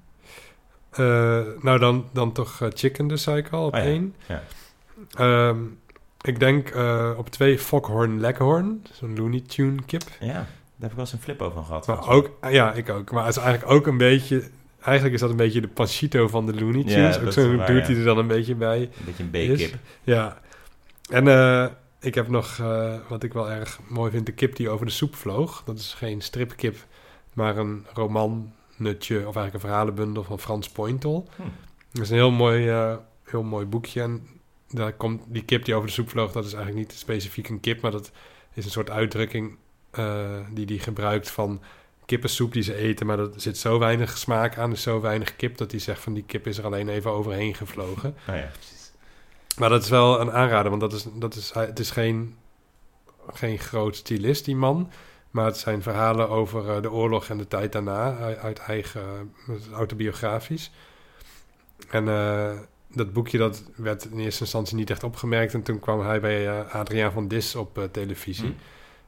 Eh, 0.90 1.42
nou, 1.60 1.78
dan, 1.78 2.08
dan 2.12 2.32
toch 2.32 2.68
Chicken 2.74 3.06
dus, 3.08 3.22
zei 3.22 3.36
ik 3.36 3.48
al, 3.48 3.66
op 3.66 3.74
Oh 3.74 3.78
ja, 3.80 3.84
één. 3.86 4.14
ja. 4.26 4.42
Ehm, 5.14 5.58
ik 6.26 6.38
denk 6.40 6.68
eh, 6.68 7.10
op 7.16 7.28
twee 7.28 7.58
Foghorn 7.58 8.20
Leghorn. 8.20 8.84
Zo'n 8.92 9.16
Looney 9.16 9.40
Tune 9.46 9.82
kip. 9.86 10.02
Ja, 10.20 10.32
daar 10.32 10.46
heb 10.78 10.90
ik 10.90 10.96
wel 10.96 11.04
eens 11.04 11.12
een 11.12 11.20
flip 11.20 11.42
over 11.42 11.62
gehad. 11.62 11.86
Maar 11.86 12.08
ook, 12.08 12.30
ja, 12.50 12.72
ik 12.72 12.88
ook. 12.88 13.12
Maar 13.12 13.26
het 13.26 13.36
is 13.36 13.42
eigenlijk 13.42 13.72
ook 13.72 13.86
een 13.86 13.98
beetje... 13.98 14.42
Eigenlijk 14.80 15.14
is 15.14 15.20
dat 15.20 15.30
een 15.30 15.36
beetje 15.36 15.60
de 15.60 15.68
Panchito 15.68 16.28
van 16.28 16.46
de 16.46 16.54
Looney 16.54 16.82
Ja, 16.82 16.84
Tunes. 16.86 17.14
dat 17.14 17.24
ook 17.26 17.32
zo'n 17.32 17.66
dude 17.66 17.72
ja. 17.72 17.86
die 17.86 17.96
er 17.96 18.04
dan 18.04 18.18
een 18.18 18.26
beetje 18.26 18.54
bij. 18.54 18.80
Een 18.80 19.04
beetje 19.04 19.22
een. 19.22 19.54
B-kip. 19.54 19.74
Ja. 20.02 20.40
En 21.10 21.28
eh, 21.28 21.66
ik 22.00 22.14
heb 22.14 22.28
nog, 22.28 22.58
eh, 22.60 22.94
wat 23.08 23.22
ik 23.22 23.32
wel 23.32 23.50
erg 23.50 23.80
mooi 23.88 24.10
vind, 24.10 24.26
de 24.26 24.32
kip 24.32 24.56
die 24.56 24.68
over 24.68 24.86
de 24.86 24.92
soep 24.92 25.14
vloog. 25.14 25.62
Dat 25.64 25.78
is 25.78 25.94
geen 25.94 26.20
stripkip, 26.20 26.76
maar 27.32 27.56
een 27.56 27.86
romannetje, 27.94 29.16
of 29.16 29.22
eigenlijk 29.22 29.54
een 29.54 29.60
verhalenbundel 29.60 30.22
van 30.22 30.38
Frans 30.38 30.68
Pointel. 30.68 31.28
Hm. 31.36 31.42
Dat 31.92 32.02
is 32.02 32.10
een 32.10 32.16
heel 32.16 32.30
mooi, 32.30 32.96
heel 33.24 33.42
mooi 33.42 33.66
boekje. 33.66 34.02
En 34.02 34.26
daar 34.68 34.92
komt 34.92 35.22
die 35.26 35.44
kip 35.44 35.64
die 35.64 35.74
over 35.74 35.86
de 35.86 35.94
soep 35.94 36.08
vloog, 36.08 36.32
dat 36.32 36.44
is 36.44 36.52
eigenlijk 36.52 36.88
niet 36.88 36.98
specifiek 36.98 37.48
een 37.48 37.60
kip, 37.60 37.80
maar 37.80 37.90
dat 37.90 38.10
is 38.54 38.64
een 38.64 38.70
soort 38.70 38.90
uitdrukking 38.90 39.56
eh, 39.90 40.38
die 40.50 40.66
die 40.66 40.78
gebruikt 40.78 41.30
van 41.30 41.62
kippensoep 42.06 42.52
die 42.52 42.62
ze 42.62 42.74
eten, 42.74 43.06
maar 43.06 43.18
er 43.18 43.30
zit 43.36 43.58
zo 43.58 43.78
weinig 43.78 44.18
smaak 44.18 44.58
aan, 44.58 44.70
dus 44.70 44.82
zo 44.82 45.00
weinig 45.00 45.36
kip, 45.36 45.56
dat 45.56 45.70
hij 45.70 45.80
zegt 45.80 46.00
van 46.00 46.14
die 46.14 46.24
kip 46.26 46.46
is 46.46 46.58
er 46.58 46.64
alleen 46.64 46.88
even 46.88 47.10
overheen 47.10 47.54
gevlogen. 47.54 48.16
Oh 48.28 48.34
ja, 48.34 48.50
precies. 48.52 48.92
Maar 49.58 49.68
dat 49.68 49.82
is 49.82 49.88
wel 49.88 50.20
een 50.20 50.32
aanrader, 50.32 50.70
want 50.70 50.80
dat 50.80 50.92
is, 50.92 51.06
dat 51.14 51.34
is, 51.34 51.52
het 51.54 51.78
is 51.78 51.90
geen, 51.90 52.36
geen 53.32 53.58
groot 53.58 53.96
stylist, 53.96 54.44
die 54.44 54.56
man. 54.56 54.90
Maar 55.30 55.46
het 55.46 55.56
zijn 55.56 55.82
verhalen 55.82 56.28
over 56.28 56.68
eh, 56.68 56.82
de 56.82 56.90
oorlog 56.90 57.28
en 57.28 57.38
de 57.38 57.48
tijd 57.48 57.72
daarna, 57.72 58.16
uit, 58.36 58.58
eigen, 58.58 59.34
autobiografisch. 59.72 60.70
En 61.90 62.08
eh, 62.08 62.58
dat 62.88 63.12
boekje 63.12 63.38
dat 63.38 63.62
werd 63.76 64.04
in 64.04 64.18
eerste 64.18 64.40
instantie 64.40 64.76
niet 64.76 64.90
echt 64.90 65.04
opgemerkt. 65.04 65.54
En 65.54 65.62
toen 65.62 65.80
kwam 65.80 66.00
hij 66.00 66.20
bij 66.20 66.48
eh, 66.48 66.74
Adriaan 66.74 67.12
van 67.12 67.28
Dis 67.28 67.54
op 67.54 67.78
eh, 67.78 67.84
televisie. 67.84 68.46
Hm. 68.46 68.52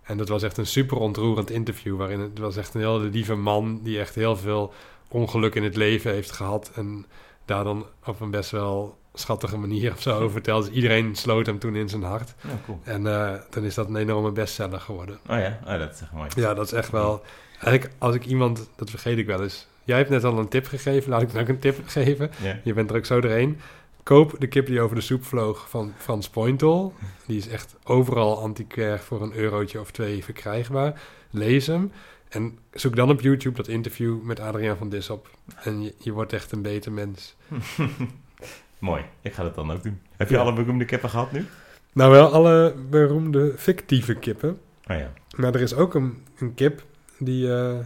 En 0.03 0.17
dat 0.17 0.29
was 0.29 0.43
echt 0.43 0.57
een 0.57 0.67
super 0.67 0.97
ontroerend 0.97 1.51
interview. 1.51 1.97
Waarin 1.97 2.21
het 2.21 2.39
was 2.39 2.57
echt 2.57 2.75
een 2.75 2.81
heel 2.81 3.01
lieve 3.01 3.35
man 3.35 3.81
die 3.83 3.99
echt 3.99 4.15
heel 4.15 4.37
veel 4.37 4.73
ongeluk 5.09 5.55
in 5.55 5.65
het 5.65 5.77
leven 5.77 6.13
heeft 6.13 6.31
gehad. 6.31 6.71
En 6.75 7.07
daar 7.45 7.65
dan 7.65 7.87
op 8.05 8.21
een 8.21 8.31
best 8.31 8.51
wel 8.51 8.99
schattige 9.15 9.57
manier 9.57 9.93
of 9.93 10.03
zo 10.03 10.15
over 10.15 10.31
vertelde. 10.31 10.67
Dus 10.67 10.75
iedereen 10.75 11.17
sloot 11.17 11.47
hem 11.47 11.59
toen 11.59 11.77
in 11.77 11.89
zijn 11.89 12.03
hart. 12.03 12.35
Oh, 12.45 12.51
cool. 12.65 12.81
En 12.83 13.07
eh, 13.07 13.41
dan 13.51 13.65
is 13.65 13.75
dat 13.75 13.89
een 13.89 13.97
enorme 13.97 14.33
bestseller 14.33 14.81
geworden. 14.81 15.19
Oh 15.29 15.39
ja, 15.39 15.59
oh, 15.65 15.79
dat 15.79 15.93
is 15.93 16.01
echt 16.01 16.13
mooi. 16.13 16.29
Ja, 16.35 16.55
dat 16.55 16.67
is 16.67 16.73
echt 16.73 16.91
wel... 16.91 17.23
Eigenlijk, 17.61 17.95
als 17.99 18.15
ik 18.15 18.27
iemand... 18.27 18.71
Dat 18.77 18.91
vergeet 18.91 19.19
ik 19.19 19.27
wel 19.27 19.43
eens. 19.43 19.67
Jij 19.89 19.97
hebt 19.99 20.11
net 20.11 20.25
al 20.25 20.39
een 20.39 20.49
tip 20.49 20.67
gegeven. 20.67 21.11
Laat 21.11 21.23
ik 21.23 21.33
dan 21.33 21.41
ook 21.43 21.49
een 21.49 21.59
tip 21.59 21.77
geven. 21.87 22.31
Je 22.65 22.73
bent 22.73 22.91
er 22.91 22.97
ook 22.97 23.05
zo 23.05 23.21
doorheen. 23.21 23.59
Koop 24.03 24.35
de 24.39 24.47
kip 24.47 24.67
die 24.67 24.81
over 24.81 24.97
de 24.97 25.03
soep 25.03 25.25
vloog 25.25 25.69
van 25.71 25.93
Frans 25.97 26.29
Pointel. 26.29 26.95
Die 27.27 27.37
is 27.39 27.49
echt 27.49 27.75
overal 27.85 28.39
antiquair 28.41 28.99
voor 28.99 29.23
een 29.23 29.35
eurotje 29.35 29.81
of 29.81 29.91
twee 29.91 30.25
verkrijgbaar. 30.25 31.01
Lees 31.31 31.67
hem. 31.67 31.93
En 32.29 32.59
zoek 32.73 32.97
dan 32.97 33.11
op 33.11 33.21
YouTube 33.21 33.57
dat 33.57 33.69
interview 33.69 34.23
met 34.23 34.41
Adriaan 34.41 34.77
van 34.77 34.89
Dis 34.89 35.11
op. 35.11 35.31
En 35.63 35.83
je, 35.83 35.95
je 35.99 36.13
wordt 36.13 36.33
echt 36.33 36.53
een 36.53 36.63
beter 36.63 36.93
mens. 36.93 37.37
mooi, 38.79 39.03
ik 39.23 39.33
ga 39.33 39.43
dat 39.43 39.55
dan 39.55 39.71
ook 39.73 39.83
doen. 39.83 40.01
Heb 40.17 40.29
je 40.29 40.35
Ja. 40.35 40.41
alle 40.41 40.53
beroemde 40.53 40.85
kippen 40.85 41.11
gehad 41.11 41.33
nu? 41.33 41.47
Nou 41.93 42.11
wel 42.11 42.33
alle 42.33 42.75
beroemde 42.91 43.55
fictieve 43.57 44.15
kippen. 44.15 44.59
Oh 44.91 44.97
ja. 44.97 45.13
Maar 45.37 45.55
er 45.55 45.61
is 45.61 45.75
ook 45.75 45.95
een, 45.95 46.23
een 46.39 46.55
kip 46.55 46.83
die, 47.19 47.53
eh, 47.55 47.79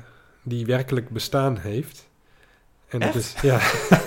die 0.43 0.67
werkelijk 0.67 1.09
bestaan 1.09 1.59
heeft. 1.59 2.09
En 2.89 3.01
dat 3.01 3.15
is, 3.15 3.35
ja. 3.43 3.61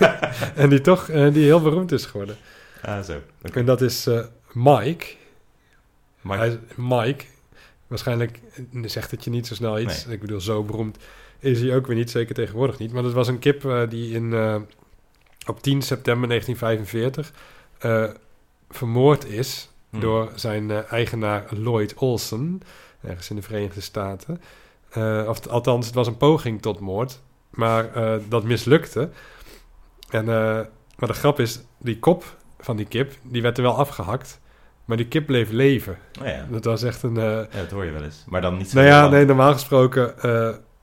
en 0.55 0.69
die 0.69 0.81
toch 0.81 1.09
eh, 1.09 1.33
die 1.33 1.43
heel 1.43 1.61
beroemd 1.61 1.91
is 1.91 2.05
geworden. 2.05 2.37
Ah, 2.81 3.03
zo. 3.03 3.21
En 3.53 3.65
dat 3.65 3.81
is 3.81 4.07
eh, 4.07 4.25
Mike. 4.53 5.05
Hij 6.27 6.47
is 6.47 6.55
Mike. 6.75 7.23
Waarschijnlijk 7.87 8.39
eh, 8.73 8.83
zegt 8.85 9.11
het 9.11 9.23
je 9.23 9.29
niet 9.29 9.47
zo 9.47 9.53
snel 9.53 9.79
iets. 9.79 10.05
Ik 10.05 10.21
bedoel, 10.21 10.41
zo 10.41 10.63
beroemd 10.63 10.97
is 11.39 11.61
hij 11.61 11.75
ook 11.75 11.87
weer 11.87 11.95
niet, 11.95 12.11
zeker 12.11 12.35
tegenwoordig 12.35 12.77
niet. 12.77 12.91
Maar 12.91 13.03
dat 13.03 13.13
was 13.13 13.27
een 13.27 13.39
kip 13.39 13.87
die 13.89 14.13
in, 14.13 14.33
op 15.45 15.61
10 15.61 15.81
september 15.81 16.27
1945 16.27 17.33
eh, 17.77 18.09
vermoord 18.69 19.25
is 19.25 19.69
Hm. 19.95 20.01
door 20.01 20.31
zijn 20.35 20.71
eigenaar 20.71 21.45
Lloyd 21.49 21.93
Olsen, 21.93 22.61
ergens 23.01 23.29
in 23.29 23.35
de 23.35 23.41
Verenigde 23.41 23.81
Staten. 23.81 24.41
Eh, 24.89 25.25
of, 25.27 25.47
althans, 25.47 25.85
het 25.85 25.95
was 25.95 26.07
een 26.07 26.17
poging 26.17 26.61
tot 26.61 26.79
moord, 26.79 27.21
maar 27.49 27.93
eh, 27.93 28.15
dat 28.29 28.43
mislukte. 28.43 29.09
En, 30.09 30.29
eh, 30.29 30.59
maar 30.97 31.09
de 31.09 31.13
grap 31.13 31.39
is, 31.39 31.61
die 31.77 31.99
kop 31.99 32.35
van 32.59 32.75
die 32.75 32.85
kip, 32.85 33.13
die 33.23 33.41
werd 33.41 33.57
er 33.57 33.63
wel 33.63 33.77
afgehakt, 33.77 34.39
maar 34.85 34.97
die 34.97 35.07
kip 35.07 35.25
bleef 35.25 35.49
leven. 35.49 35.97
Oh 36.21 36.27
ja. 36.27 36.47
Dat 36.51 36.65
was 36.65 36.83
echt 36.83 37.03
een... 37.03 37.15
ja, 37.15 37.47
dat 37.51 37.71
hoor 37.71 37.85
je 37.85 37.91
wel 37.91 38.03
eens. 38.03 38.23
Maar 38.27 38.41
dan 38.41 38.57
niet 38.57 38.69
zo 38.69 38.77
nou 38.77 38.89
ja, 38.89 38.99
lang. 39.01 39.11
nee, 39.13 39.25
normaal 39.25 39.53
gesproken 39.53 40.13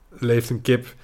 leeft 0.09 0.49
een 0.49 0.61
kip 0.61 0.95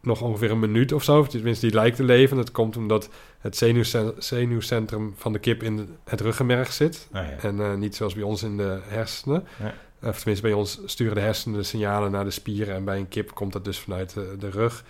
nog 0.00 0.22
ongeveer 0.22 0.50
een 0.50 0.58
minuut 0.58 0.92
of 0.92 1.02
zo. 1.02 1.24
Tenminste, 1.24 1.66
die 1.66 1.74
lijkt 1.74 1.96
te 1.96 2.02
leven. 2.02 2.36
Dat 2.36 2.50
komt 2.50 2.76
omdat 2.76 3.08
het 3.38 3.56
zenuwcen- 3.56 4.14
zenuwcentrum 4.18 5.14
van 5.16 5.32
de 5.32 5.38
kip 5.38 5.62
in 5.62 5.96
het 6.04 6.20
ruggenmerg 6.20 6.72
zit. 6.72 7.08
Oh 7.14 7.20
ja. 7.20 7.48
En 7.48 7.78
niet 7.78 7.96
zoals 7.96 8.14
bij 8.14 8.22
ons 8.22 8.42
in 8.42 8.56
de 8.56 8.80
hersenen. 8.82 9.46
Ja. 9.58 9.74
Of 10.02 10.16
tenminste, 10.16 10.46
bij 10.46 10.52
ons 10.52 10.80
sturen 10.84 11.14
de 11.14 11.20
hersenen 11.20 11.58
de 11.58 11.64
signalen 11.64 12.10
naar 12.10 12.24
de 12.24 12.30
spieren. 12.30 12.74
En 12.74 12.84
bij 12.84 12.98
een 12.98 13.08
kip 13.08 13.34
komt 13.34 13.52
dat 13.52 13.64
dus 13.64 13.78
vanuit 13.78 14.14
de, 14.14 14.36
de 14.38 14.50
rug. 14.50 14.84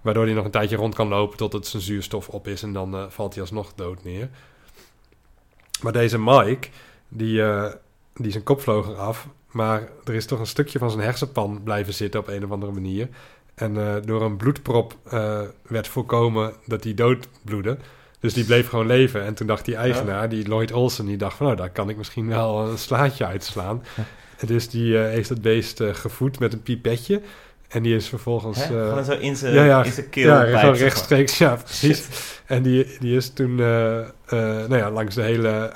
Waardoor 0.00 0.24
hij 0.24 0.34
nog 0.34 0.44
een 0.44 0.50
tijdje 0.50 0.76
rond 0.76 0.94
kan 0.94 1.08
lopen 1.08 1.36
tot 1.36 1.52
het 1.52 1.66
zijn 1.66 1.82
zuurstof 1.82 2.28
op 2.28 2.48
is. 2.48 2.62
En 2.62 2.72
dan 2.72 2.94
eh, 2.94 3.04
valt 3.08 3.32
hij 3.32 3.42
alsnog 3.42 3.72
dood 3.74 4.04
neer. 4.04 4.28
Maar 5.82 5.92
deze 5.92 6.18
Mike, 6.18 6.68
die, 7.08 7.42
eh, 7.42 7.72
die 8.14 8.30
zijn 8.30 8.44
kop 8.44 8.60
vloog 8.60 8.88
eraf. 8.88 9.28
Maar 9.50 9.88
er 10.04 10.14
is 10.14 10.26
toch 10.26 10.38
een 10.38 10.46
stukje 10.46 10.78
van 10.78 10.90
zijn 10.90 11.02
hersenpan 11.02 11.60
blijven 11.64 11.94
zitten 11.94 12.20
op 12.20 12.28
een 12.28 12.44
of 12.44 12.50
andere 12.50 12.72
manier. 12.72 13.08
En 13.54 13.76
eh, 13.76 14.02
door 14.04 14.22
een 14.22 14.36
bloedprop 14.36 14.96
eh, 15.04 15.40
werd 15.62 15.88
voorkomen 15.88 16.52
dat 16.66 16.84
hij 16.84 16.94
doodbloedde. 16.94 17.78
Dus 18.20 18.34
die 18.34 18.44
bleef 18.44 18.68
gewoon 18.68 18.86
leven. 18.86 19.24
En 19.24 19.34
toen 19.34 19.46
dacht 19.46 19.64
die 19.64 19.76
eigenaar, 19.76 20.28
die 20.28 20.48
Lloyd 20.48 20.72
Olsen, 20.72 21.06
die 21.06 21.16
dacht 21.16 21.36
van... 21.36 21.46
nou, 21.46 21.58
daar 21.58 21.70
kan 21.70 21.88
ik 21.88 21.96
misschien 21.96 22.28
wel 22.28 22.68
een 22.68 22.78
slaatje 22.78 23.26
uitslaan. 23.26 23.82
Dus 24.46 24.68
die 24.68 24.98
eh, 24.98 25.10
heeft 25.10 25.28
het 25.28 25.42
beest 25.42 25.80
eh, 25.80 25.94
gevoed 25.94 26.38
met 26.38 26.52
een 26.52 26.62
pipetje. 26.62 27.20
En 27.68 27.82
die 27.82 27.94
is 27.96 28.08
vervolgens... 28.08 28.60
Eh, 28.62 28.68
Gewoon 28.68 29.04
zo 29.04 29.12
in 29.12 29.36
zijn 29.36 29.54
ja, 29.54 29.64
ja, 29.64 29.84
keel. 30.10 30.26
ja, 30.26 30.62
maar. 30.62 30.76
rechtstreeks, 30.76 31.38
ja, 31.38 31.56
precies. 31.56 32.08
En 32.46 32.62
die, 32.62 32.96
die 33.00 33.16
is 33.16 33.30
toen, 33.30 33.54
nou 33.54 34.76
ja, 34.76 34.90
langs 34.90 35.14
de 35.14 35.22
hele 35.22 35.72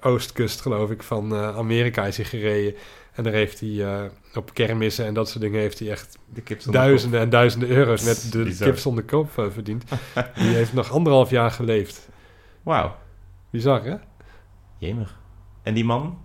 oostkust, 0.00 0.60
geloof 0.60 0.90
ik, 0.90 1.02
van 1.02 1.34
Amerika 1.34 2.06
is 2.06 2.16
hij 2.16 2.26
gereden. 2.26 2.74
En 3.12 3.24
daar 3.24 3.32
heeft 3.32 3.60
hij 3.60 4.10
op 4.34 4.54
kermissen 4.54 5.06
en 5.06 5.14
dat 5.14 5.28
soort 5.28 5.40
dingen 5.40 5.60
heeft 5.60 5.78
hij 5.78 5.90
echt 5.90 6.18
duizenden 6.70 7.20
en 7.20 7.30
duizenden 7.30 7.68
euro's 7.68 8.04
met 8.04 8.32
de 8.32 8.42
Bizar. 8.42 8.68
kip 8.68 8.78
zonder 8.78 9.04
kop 9.04 9.30
verdiend. 9.52 9.84
Die 10.34 10.54
heeft 10.54 10.72
nog 10.72 10.92
anderhalf 10.92 11.30
jaar 11.30 11.50
geleefd. 11.50 12.08
Wauw. 12.62 12.96
Bizar, 13.50 13.84
hè? 13.84 13.94
Jemig. 14.78 15.18
En 15.62 15.74
die 15.74 15.84
man? 15.84 16.23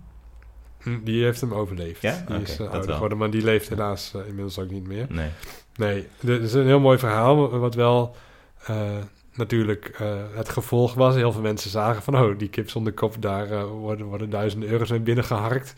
Hm, 0.82 0.98
Die 1.04 1.24
heeft 1.24 1.40
hem 1.40 1.54
overleefd. 1.54 2.02
Ja? 2.02 2.24
Die 2.26 2.36
Oké, 2.36 2.44
is 2.50 2.60
ouder 2.60 2.92
geworden, 2.92 3.18
maar 3.18 3.30
die 3.30 3.42
leeft 3.44 3.68
helaas 3.68 4.12
eh, 4.14 4.20
inmiddels 4.26 4.58
ook 4.58 4.70
niet 4.70 4.86
meer. 4.86 5.06
Nee. 5.08 5.28
Nee, 5.76 6.06
dit 6.20 6.42
is 6.42 6.52
een 6.52 6.66
heel 6.66 6.80
mooi 6.80 6.98
verhaal, 6.98 7.58
wat 7.58 7.74
wel 7.74 8.16
eh, 8.66 8.88
natuurlijk 9.34 9.98
het 10.34 10.48
gevolg 10.48 10.94
was. 10.94 11.14
Heel 11.14 11.32
veel 11.32 11.40
mensen 11.40 11.70
zagen 11.70 12.02
van, 12.02 12.16
oh, 12.18 12.38
die 12.38 12.48
kip 12.48 12.70
zonder 12.70 12.92
kop, 12.92 13.14
daar 13.22 13.66
worden, 13.66 14.06
worden 14.06 14.30
duizenden 14.30 14.68
euro's 14.68 14.90
mee 14.90 15.00
binnengeharkt. 15.00 15.74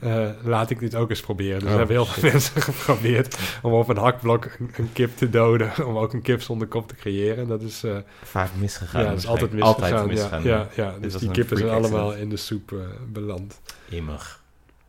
Eh, 0.00 0.28
laat 0.42 0.70
ik 0.70 0.78
dit 0.78 0.94
ook 0.94 1.10
eens 1.10 1.20
proberen. 1.20 1.58
Dus 1.60 1.68
Oh, 1.70 1.76
hebben 1.76 1.96
heel 1.96 2.04
veel 2.06 2.30
mensen 2.30 2.62
geprobeerd 2.72 3.38
om 3.62 3.72
op 3.72 3.88
een 3.88 3.96
hakblok 3.96 4.44
een, 4.44 4.70
een 4.76 4.92
kip 4.92 5.16
te 5.16 5.30
doden, 5.30 5.72
om 5.88 5.96
ook 5.96 6.12
een 6.12 6.22
kip 6.22 6.42
zonder 6.42 6.66
kop 6.68 6.88
te 6.88 6.94
creëren. 6.94 7.48
Dat 7.48 7.62
is, 7.62 7.84
Vaak 8.22 8.50
misgegaan. 8.58 9.02
ja, 9.02 9.08
dat 9.08 9.18
is 9.18 9.26
altijd 9.26 9.52
misgegaan. 9.52 9.82
Altijd 9.92 10.06
misgegaan. 10.06 10.42
ja, 10.42 10.68
ja, 10.74 10.94
Dus 11.00 11.14
die 11.16 11.30
kippen 11.30 11.56
zijn 11.56 11.70
allemaal 11.70 12.14
in 12.14 12.28
de 12.28 12.36
soep 12.36 12.74
beland. 13.12 13.60
Immig. 13.88 14.42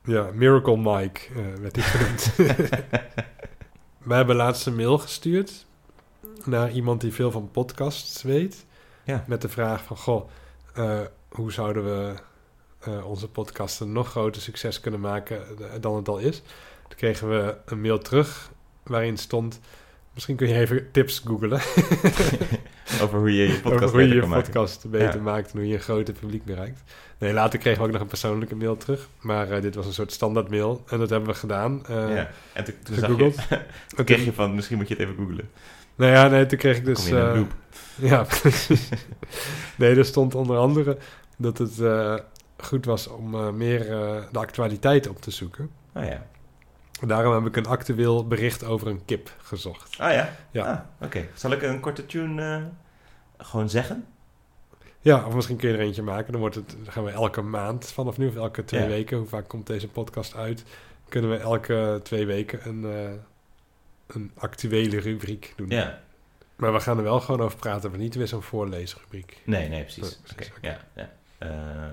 Ja, 0.05 0.29
Miracle 0.33 0.77
Mike 0.77 1.19
eh, 1.35 1.59
werd 1.61 1.75
hij 1.75 1.85
genoemd. 1.85 2.35
We 4.03 4.13
hebben 4.13 4.35
laatst 4.35 4.65
een 4.65 4.75
mail 4.75 4.97
gestuurd 4.97 5.65
naar 6.43 6.71
iemand 6.71 7.01
die 7.01 7.13
veel 7.13 7.31
van 7.31 7.51
podcasts 7.51 8.21
weet. 8.21 8.65
Ja. 9.03 9.23
Met 9.27 9.41
de 9.41 9.49
vraag 9.49 9.83
van, 9.83 9.97
goh, 9.97 10.29
eh, 10.73 10.99
hoe 11.29 11.51
zouden 11.51 11.83
we 11.83 12.13
eh, 12.79 13.05
onze 13.05 13.27
podcast 13.27 13.79
een 13.79 13.91
nog 13.91 14.09
groter 14.09 14.41
succes 14.41 14.79
kunnen 14.79 14.99
maken 14.99 15.41
dan 15.81 15.95
het 15.95 16.07
al 16.07 16.17
is? 16.17 16.41
Toen 16.87 16.97
kregen 16.97 17.29
we 17.29 17.57
een 17.65 17.81
mail 17.81 17.99
terug 17.99 18.51
waarin 18.83 19.17
stond... 19.17 19.59
Misschien 20.13 20.35
kun 20.35 20.47
je 20.47 20.55
even 20.55 20.91
tips 20.91 21.19
googlen 21.19 21.61
Over 23.01 23.19
hoe 23.19 23.35
je 23.35 23.47
je 23.47 23.59
podcast 23.59 23.83
over 23.83 23.89
hoe 23.89 23.99
je 23.99 24.05
beter 24.05 24.15
je 24.15 24.19
kan 24.19 24.29
maken. 24.29 24.45
podcast 24.51 24.89
beter 24.89 25.15
Ja. 25.15 25.21
maakt 25.21 25.51
en 25.51 25.57
hoe 25.57 25.67
je 25.67 25.73
een 25.73 25.79
groter 25.79 26.13
publiek 26.13 26.45
bereikt. 26.45 26.83
Nee, 27.17 27.33
later 27.33 27.59
kregen 27.59 27.79
we 27.81 27.85
ook 27.87 27.93
nog 27.93 28.01
een 28.01 28.07
persoonlijke 28.07 28.55
mail 28.55 28.77
terug. 28.77 29.07
Maar 29.21 29.51
eh, 29.51 29.61
dit 29.61 29.75
was 29.75 29.85
een 29.85 29.93
soort 29.93 30.11
standaard 30.11 30.49
mail 30.49 30.83
en 30.87 30.99
dat 30.99 31.09
hebben 31.09 31.29
we 31.29 31.35
gedaan. 31.35 31.85
Eh, 31.85 32.15
ja. 32.15 32.29
En 32.53 32.63
toen, 32.63 32.73
toen 32.83 32.95
zag 32.95 33.17
je, 33.17 33.33
toen 33.95 34.05
kreeg 34.05 34.25
je 34.25 34.33
van, 34.33 34.55
misschien 34.55 34.77
moet 34.77 34.87
je 34.87 34.93
het 34.93 35.03
even 35.03 35.15
googlen. 35.15 35.49
Nou 35.95 36.11
ja, 36.11 36.27
nee, 36.27 36.45
toen 36.45 36.57
kreeg 36.57 36.77
ik 36.77 36.85
dus... 36.85 36.97
Kom 36.97 37.07
je 37.07 37.11
in 37.11 37.19
een 37.19 37.29
eh, 37.31 37.35
loop. 37.37 37.53
ja, 37.95 38.23
precies. 38.41 38.89
nee, 39.75 39.95
er 39.95 40.05
stond 40.05 40.35
onder 40.35 40.57
andere 40.57 40.97
dat 41.37 41.57
het 41.57 41.81
goed 42.57 42.85
was 42.85 43.07
om 43.07 43.57
meer 43.57 43.79
de 44.31 44.39
actualiteit 44.39 45.07
op 45.07 45.21
te 45.21 45.31
zoeken. 45.31 45.69
Oh 45.93 46.03
ja. 46.03 46.25
Daarom 47.01 47.33
heb 47.33 47.45
ik 47.45 47.55
een 47.55 47.65
actueel 47.65 48.27
bericht 48.27 48.63
over 48.63 48.87
een 48.87 49.05
kip 49.05 49.31
gezocht. 49.37 49.99
Ah 49.99 50.11
ja? 50.11 50.35
Ja. 50.51 50.71
Ah, 50.99 51.05
Oké. 51.07 51.27
Zal 51.33 51.51
ik 51.51 51.61
een 51.61 51.79
korte 51.79 52.05
tune 52.05 52.41
eh, 53.37 53.45
gewoon 53.45 53.69
zeggen? 53.69 54.05
Ja, 54.99 55.25
of 55.25 55.35
misschien 55.35 55.57
kun 55.57 55.69
je 55.69 55.75
er 55.75 55.81
eentje 55.83 56.01
maken. 56.03 56.31
Dan, 56.31 56.41
wordt 56.41 56.55
het, 56.55 56.75
dan 56.83 56.91
gaan 56.93 57.03
we 57.03 57.11
elke 57.11 57.41
maand 57.41 57.91
vanaf 57.91 58.17
nu, 58.17 58.27
of 58.27 58.35
elke 58.35 58.63
twee 58.63 58.81
Ja. 58.81 58.87
weken, 58.87 59.17
hoe 59.17 59.27
vaak 59.27 59.47
komt 59.47 59.67
deze 59.67 59.87
podcast 59.87 60.35
uit, 60.35 60.63
kunnen 61.09 61.29
we 61.31 61.37
elke 61.37 61.99
twee 62.03 62.25
weken 62.25 62.59
een, 62.67 62.83
eh, 62.85 63.11
een 64.07 64.31
actuele 64.37 64.99
rubriek 64.99 65.53
doen. 65.55 65.69
Ja. 65.69 65.99
Maar 66.55 66.73
we 66.73 66.79
gaan 66.79 66.97
er 66.97 67.03
wel 67.03 67.19
gewoon 67.19 67.41
over 67.41 67.57
praten, 67.57 67.89
maar 67.89 67.99
niet 67.99 68.15
weer 68.15 68.27
zo'n 68.27 68.41
voorleesrubriek. 68.41 69.41
Nee, 69.45 69.69
nee, 69.69 69.81
precies. 69.81 70.01
Nee, 70.03 70.11
Oké, 70.11 70.33
precies, 70.35 70.53
oké. 70.57 70.67
ja. 70.67 70.79
ja. 70.95 71.09
Eh, 71.37 71.91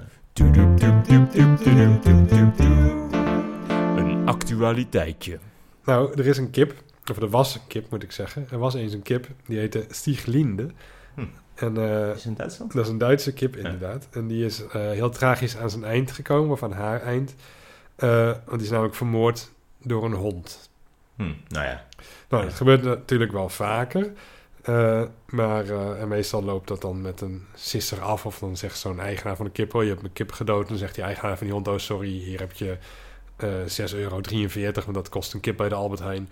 actualiteitje. 4.32 5.38
Nou, 5.84 6.12
er 6.18 6.26
is 6.26 6.38
een 6.38 6.50
kip, 6.50 6.74
of 7.10 7.16
er 7.16 7.28
was 7.28 7.54
een 7.54 7.60
kip 7.66 7.90
moet 7.90 8.02
ik 8.02 8.12
zeggen. 8.12 8.46
Er 8.50 8.58
was 8.58 8.74
eens 8.74 8.92
een 8.92 9.02
kip, 9.02 9.26
die 9.46 9.58
heette 9.58 9.84
Stieglinde. 9.90 10.66
Hm. 11.14 11.24
En 11.54 11.76
eh, 11.76 12.08
is 12.08 12.14
het 12.14 12.24
in 12.24 12.34
Duitsland? 12.34 12.72
dat 12.72 12.84
is 12.84 12.90
een 12.90 12.98
Duitse 12.98 13.32
kip 13.32 13.54
Ja. 13.54 13.60
inderdaad. 13.60 14.08
En 14.10 14.26
die 14.26 14.44
is 14.44 14.66
eh, 14.66 14.72
heel 14.72 15.10
tragisch 15.10 15.56
aan 15.56 15.70
zijn 15.70 15.84
eind 15.84 16.10
gekomen, 16.10 16.50
of 16.50 16.62
aan 16.62 16.72
haar 16.72 17.02
eind. 17.02 17.34
Eh, 17.96 18.24
want 18.26 18.50
die 18.50 18.60
is 18.62 18.70
namelijk 18.70 18.94
vermoord 18.94 19.50
door 19.82 20.04
een 20.04 20.12
hond. 20.12 20.70
Hm, 21.16 21.32
nou 21.48 21.66
ja. 21.66 21.84
Nou, 22.28 22.44
dat 22.44 22.54
gebeurt 22.54 22.82
natuurlijk 22.82 23.32
wel 23.32 23.48
vaker. 23.48 24.12
eh, 24.62 25.02
maar 25.26 25.68
eh, 25.70 26.00
en 26.00 26.08
meestal 26.08 26.42
loopt 26.44 26.68
dat 26.68 26.80
dan 26.80 27.00
met 27.00 27.20
een 27.20 27.44
sisser 27.54 28.00
af. 28.00 28.26
Of 28.26 28.38
dan 28.38 28.56
zegt 28.56 28.78
zo'n 28.78 29.00
eigenaar 29.00 29.36
van 29.36 29.44
de 29.46 29.52
kip... 29.52 29.74
oh, 29.74 29.82
je 29.82 29.88
hebt 29.88 30.00
mijn 30.02 30.12
kip 30.12 30.32
gedood. 30.32 30.62
En 30.62 30.68
dan 30.68 30.78
zegt 30.78 30.94
die 30.94 31.04
eigenaar 31.04 31.36
van 31.36 31.46
die 31.46 31.54
hond... 31.54 31.68
oh, 31.68 31.78
sorry, 31.78 32.08
hier 32.08 32.38
heb 32.40 32.52
je 32.52 32.76
eh 33.42 33.88
6,43 33.90 33.94
euro. 33.96 34.20
Want 34.84 34.94
dat 34.94 35.08
kost 35.08 35.32
een 35.34 35.40
kip 35.40 35.56
bij 35.56 35.68
de 35.68 35.74
Albert 35.74 36.00
Heijn. 36.00 36.28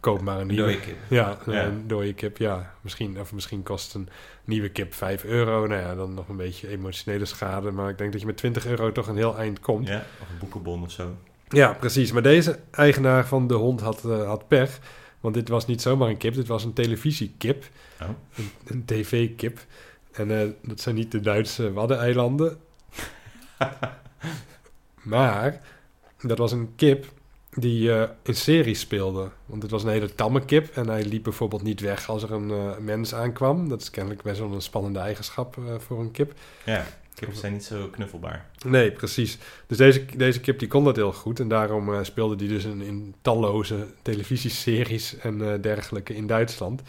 Koop 0.00 0.20
maar 0.20 0.40
een 0.40 0.46
nieuwe. 0.46 0.80
Kip. 0.80 0.96
Ja, 1.08 1.38
Ja. 1.46 1.64
een 1.64 1.86
dode 1.86 2.12
kip, 2.14 2.36
ja. 2.36 2.74
Misschien, 2.80 3.20
of 3.20 3.32
misschien 3.32 3.62
kost 3.62 3.94
een 3.94 4.08
nieuwe 4.44 4.68
kip 4.68 4.94
5 4.94 5.24
euro. 5.24 5.66
Nou 5.66 5.80
ja, 5.80 5.94
dan 5.94 6.14
nog 6.14 6.28
een 6.28 6.36
beetje 6.36 6.68
emotionele 6.68 7.24
schade. 7.24 7.70
Maar 7.70 7.90
ik 7.90 7.98
denk 7.98 8.12
dat 8.12 8.20
je 8.20 8.26
met 8.26 8.36
20 8.36 8.66
euro 8.66 8.92
toch 8.92 9.06
een 9.06 9.16
heel 9.16 9.36
eind 9.38 9.60
komt. 9.60 9.88
Ja, 9.88 10.04
of 10.22 10.28
een 10.30 10.38
boekenbon 10.38 10.82
of 10.82 10.90
zo. 10.90 11.16
Ja, 11.48 11.72
precies. 11.72 12.12
Maar 12.12 12.22
deze 12.22 12.58
eigenaar 12.70 13.26
van 13.26 13.46
de 13.46 13.54
hond 13.54 13.80
had, 13.80 14.04
eh, 14.04 14.26
had 14.26 14.48
pech. 14.48 14.78
Want 15.20 15.34
dit 15.34 15.48
was 15.48 15.66
niet 15.66 15.82
zomaar 15.82 16.08
een 16.08 16.16
kip, 16.16 16.34
dit 16.34 16.46
was 16.46 16.64
een 16.64 16.72
televisiekip. 16.72 17.64
Oh. 18.02 18.08
Een, 18.36 18.50
een 18.66 18.84
tv-kip. 18.84 19.58
En 20.12 20.40
eh, 20.40 20.48
dat 20.62 20.80
zijn 20.80 20.94
niet 20.94 21.12
de 21.12 21.20
Duitse 21.20 21.72
Waddeneilanden. 21.72 22.58
maar 25.02 25.60
dat 26.20 26.38
was 26.38 26.52
een 26.52 26.72
kip 26.76 27.06
die 27.56 27.92
eh, 27.92 28.08
in 28.22 28.34
series 28.34 28.80
speelde. 28.80 29.28
Want 29.46 29.62
het 29.62 29.70
was 29.70 29.82
een 29.82 29.90
hele 29.90 30.14
tamme 30.14 30.44
kip. 30.44 30.76
En 30.76 30.88
hij 30.88 31.04
liep 31.04 31.22
bijvoorbeeld 31.22 31.62
niet 31.62 31.80
weg 31.80 32.08
als 32.08 32.22
er 32.22 32.32
een 32.32 32.50
eh, 32.50 32.76
mens 32.78 33.14
aankwam. 33.14 33.68
Dat 33.68 33.80
is 33.80 33.90
kennelijk 33.90 34.22
best 34.22 34.40
wel 34.40 34.52
een 34.52 34.62
spannende 34.62 34.98
eigenschap 34.98 35.56
eh, 35.56 35.74
voor 35.78 36.00
een 36.00 36.10
kip. 36.10 36.32
Ja, 36.64 36.86
kippen 37.14 37.36
zijn 37.36 37.52
niet 37.52 37.64
zo 37.64 37.88
knuffelbaar. 37.88 38.46
Nee, 38.66 38.92
precies. 38.92 39.38
Dus 39.66 39.76
deze, 39.76 40.04
deze 40.16 40.40
kip 40.40 40.58
die 40.58 40.68
kon 40.68 40.84
dat 40.84 40.96
heel 40.96 41.12
goed. 41.12 41.40
En 41.40 41.48
daarom 41.48 42.04
speelde 42.04 42.36
die 42.36 42.48
dus 42.48 42.64
in, 42.64 42.82
in 42.82 43.14
talloze 43.22 43.86
televisieseries 44.02 45.16
en 45.16 45.60
dergelijke 45.60 46.14
in 46.14 46.26
Duitsland. 46.26 46.82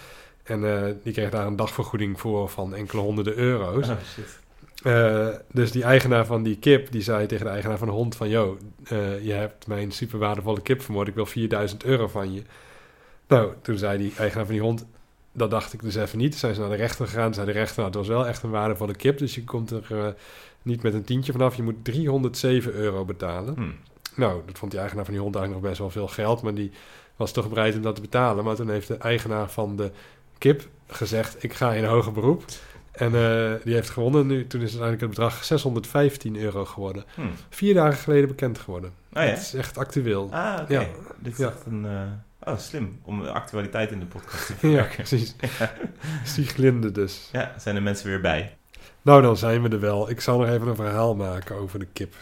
En 0.44 0.62
die 1.04 1.14
kreeg 1.14 1.30
daar 1.30 1.48
een 1.48 1.56
dagvergoeding 1.56 2.20
voor 2.20 2.50
van 2.50 2.76
enkele 2.76 3.02
honderden 3.02 3.38
euro's. 3.38 3.90
Oh, 3.90 3.96
shit. 4.14 4.40
Eh, 4.88 5.28
dus 5.52 5.72
die 5.72 5.84
eigenaar 5.84 6.26
van 6.26 6.44
die 6.44 6.58
kip, 6.58 6.92
die 6.92 7.02
zei 7.02 7.26
tegen 7.26 7.46
de 7.46 7.52
eigenaar 7.52 7.78
van 7.78 7.88
de 7.88 7.94
hond 7.94 8.16
van... 8.16 8.30
...yo, 8.30 8.58
eh, 8.84 9.26
je 9.26 9.32
hebt 9.32 9.68
mijn 9.68 9.92
super 9.92 10.20
waardevolle 10.20 10.62
kip 10.62 10.82
vermoord, 10.82 11.08
ik 11.08 11.16
wil 11.16 11.26
4000 11.26 11.84
euro 11.84 12.08
van 12.08 12.34
je. 12.34 12.42
Nou, 13.28 13.54
toen 13.62 13.78
zei 13.78 13.98
die 13.98 14.14
eigenaar 14.18 14.46
van 14.46 14.54
die 14.54 14.64
hond... 14.64 14.86
Dat 15.32 15.50
dacht 15.50 15.74
ik 15.74 15.82
dus 15.82 15.96
even 15.96 16.18
niet. 16.18 16.32
Toen 16.32 16.40
zijn 16.40 16.54
ze 16.54 16.60
naar 16.60 16.70
de 16.70 16.76
rechter 16.76 17.08
gegaan. 17.08 17.34
Zei 17.34 17.46
de 17.46 17.52
rechter, 17.52 17.76
nou, 17.76 17.88
het 17.88 17.96
was 17.96 18.08
wel 18.08 18.28
echt 18.28 18.44
een 18.44 18.50
waardevolle 18.50 18.96
kip. 18.96 19.18
Dus 19.18 19.36
je 19.36 19.44
komt 19.44 19.72
er 19.72 19.86
eh, 19.90 20.08
niet 20.62 20.84
met 20.84 20.94
een 20.94 21.04
tientje 21.04 21.32
vanaf. 21.32 21.56
Je 21.56 21.64
moet 21.64 21.84
307 21.84 22.74
euro 22.74 23.06
betalen. 23.06 23.54
Hm. 23.54 23.72
Nou, 24.20 24.42
dat 24.46 24.58
vond 24.58 24.72
die 24.72 24.80
eigenaar 24.80 25.06
van 25.06 25.14
die 25.14 25.24
hond 25.24 25.36
eigenlijk 25.36 25.64
nog 25.64 25.72
best 25.72 25.84
wel 25.84 26.06
veel 26.06 26.14
geld. 26.14 26.42
Maar 26.42 26.54
die 26.54 26.72
was 27.16 27.32
toch 27.32 27.50
bereid 27.50 27.76
om 27.76 27.82
dat 27.82 27.96
te 27.96 28.02
betalen. 28.02 28.44
Maar 28.44 28.56
toen 28.56 28.70
heeft 28.70 28.88
de 28.88 28.98
eigenaar 28.98 29.50
van 29.50 29.76
de 29.76 29.92
kip 30.38 30.68
gezegd... 30.88 31.44
ik 31.44 31.54
ga 31.54 31.74
in 31.74 31.84
hoger 31.84 32.12
beroep. 32.12 32.44
En 32.98 33.16
eh, 33.16 33.52
die 33.64 33.74
heeft 33.74 33.90
gewonnen. 33.90 34.28
Nu, 34.28 34.48
toen 34.48 34.62
is 34.62 34.66
uiteindelijk 34.80 35.02
het 35.02 35.10
bedrag 35.10 35.44
615 35.44 36.38
euro 36.38 36.66
geworden. 36.66 37.04
Hm. 37.16 37.22
Vier 37.50 37.74
dagen 37.74 37.98
geleden 38.00 38.28
bekend 38.28 38.60
geworden. 38.60 38.90
Oh 39.14 39.24
ja? 39.24 39.30
Dat 39.30 39.38
is 39.38 39.54
echt 39.54 39.78
actueel. 39.78 40.30
Ah, 40.32 40.60
oké. 40.62 40.74
Ja. 40.80 40.86
Dit 41.20 41.34
is 41.34 41.40
Ja. 41.40 41.48
echt 41.48 41.66
een... 41.66 41.86
eh, 41.86 42.02
Oh, 42.54 42.58
slim. 42.58 43.00
Om 43.04 43.22
de 43.24 43.32
actualiteit 43.32 43.92
in 43.92 44.00
de 44.00 44.06
podcast 44.06 44.46
te 44.46 44.54
Ja, 44.54 44.58
verwerken. 44.60 44.96
precies. 44.96 45.36
Stieglinde 46.24 46.92
dus. 47.02 47.30
Ja, 47.32 47.54
zijn 47.58 47.76
er 47.76 47.82
mensen 47.82 48.08
weer 48.08 48.22
bij. 48.22 48.58
Nou, 49.02 49.22
dan 49.22 49.38
zijn 49.38 49.62
we 49.62 49.70
er 49.70 49.80
wel. 49.80 50.10
Ik 50.10 50.22
zal 50.22 50.40
nog 50.40 50.50
even 50.50 50.68
een 50.68 50.76
verhaal 50.76 51.16
maken 51.16 51.56
over 51.56 51.80
de 51.80 51.88
kip. 51.94 52.14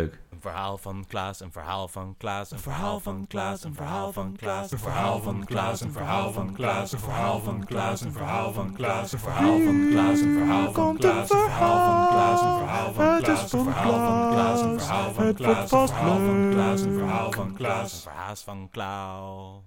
Leuk. 0.00 0.18
Een 0.30 0.40
verhaal 0.40 0.78
van 0.78 1.04
Klaas, 1.08 1.40
een 1.40 1.52
verhaal 1.52 1.88
van 1.88 2.14
Klaas, 2.18 2.50
een 2.50 2.58
verhaal 2.58 3.00
van 3.00 3.26
Klaas, 3.26 3.64
een 3.64 3.74
verhaal 3.74 4.12
van 4.12 4.36
Klaas, 4.36 4.70
een 4.70 4.78
verhaal 4.78 5.22
van 5.22 5.44
Klaas, 5.44 5.80
een 5.80 5.90
verhaal 5.90 6.32
van 6.32 6.54
Klaas, 6.54 6.92
een 6.92 7.00
verhaal 7.00 7.40
van 7.40 7.64
Klaas, 7.64 8.02
een 8.02 8.12
verhaal 8.12 8.52
van 8.52 8.74
Klaas, 8.74 9.12
een 9.12 9.18
verhaal 9.18 9.62
van 9.62 9.86
Klaas, 9.88 10.22
een 10.22 10.32
verhaal 10.32 10.72
van 10.72 10.96
Klaas, 10.98 11.30
een 11.30 11.38
verhaal 11.38 11.72
van 11.72 12.08
Klaas, 12.08 12.40
een 12.40 12.58
verhaal 12.58 12.92
van 12.92 13.18
Klaas, 13.18 13.42
een 13.42 13.58
verhaal 13.58 13.92
van 13.92 14.30
Klaas, 14.30 14.60
een 14.62 14.80
verhaal 14.80 15.12
van 15.12 15.34
Klaas, 15.34 15.62
een 15.62 15.90
verhaal 15.90 16.20
van 16.22 16.50
Klaas, 16.50 16.82
een 16.82 16.92
verhaal 16.98 17.32
van 17.32 17.54
Klaas, 17.54 17.92
een 17.92 18.00
verhaal 18.00 18.36
van 18.36 18.68
Klaas. 18.70 19.62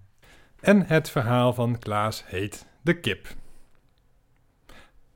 En 0.60 0.86
het 0.86 1.10
verhaal 1.10 1.54
van 1.54 1.80
Klaas 1.80 2.24
heet 2.28 2.66
De 2.82 3.00
Kip. 3.00 3.36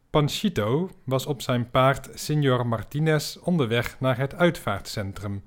Panchito 0.10 0.90
was 1.04 1.26
op 1.26 1.42
zijn 1.42 1.70
paard 1.70 2.10
Signor 2.14 2.68
Martinez 2.68 3.36
onderweg 3.36 4.00
naar 4.00 4.18
het 4.18 4.36
uitvaartcentrum. 4.36 5.44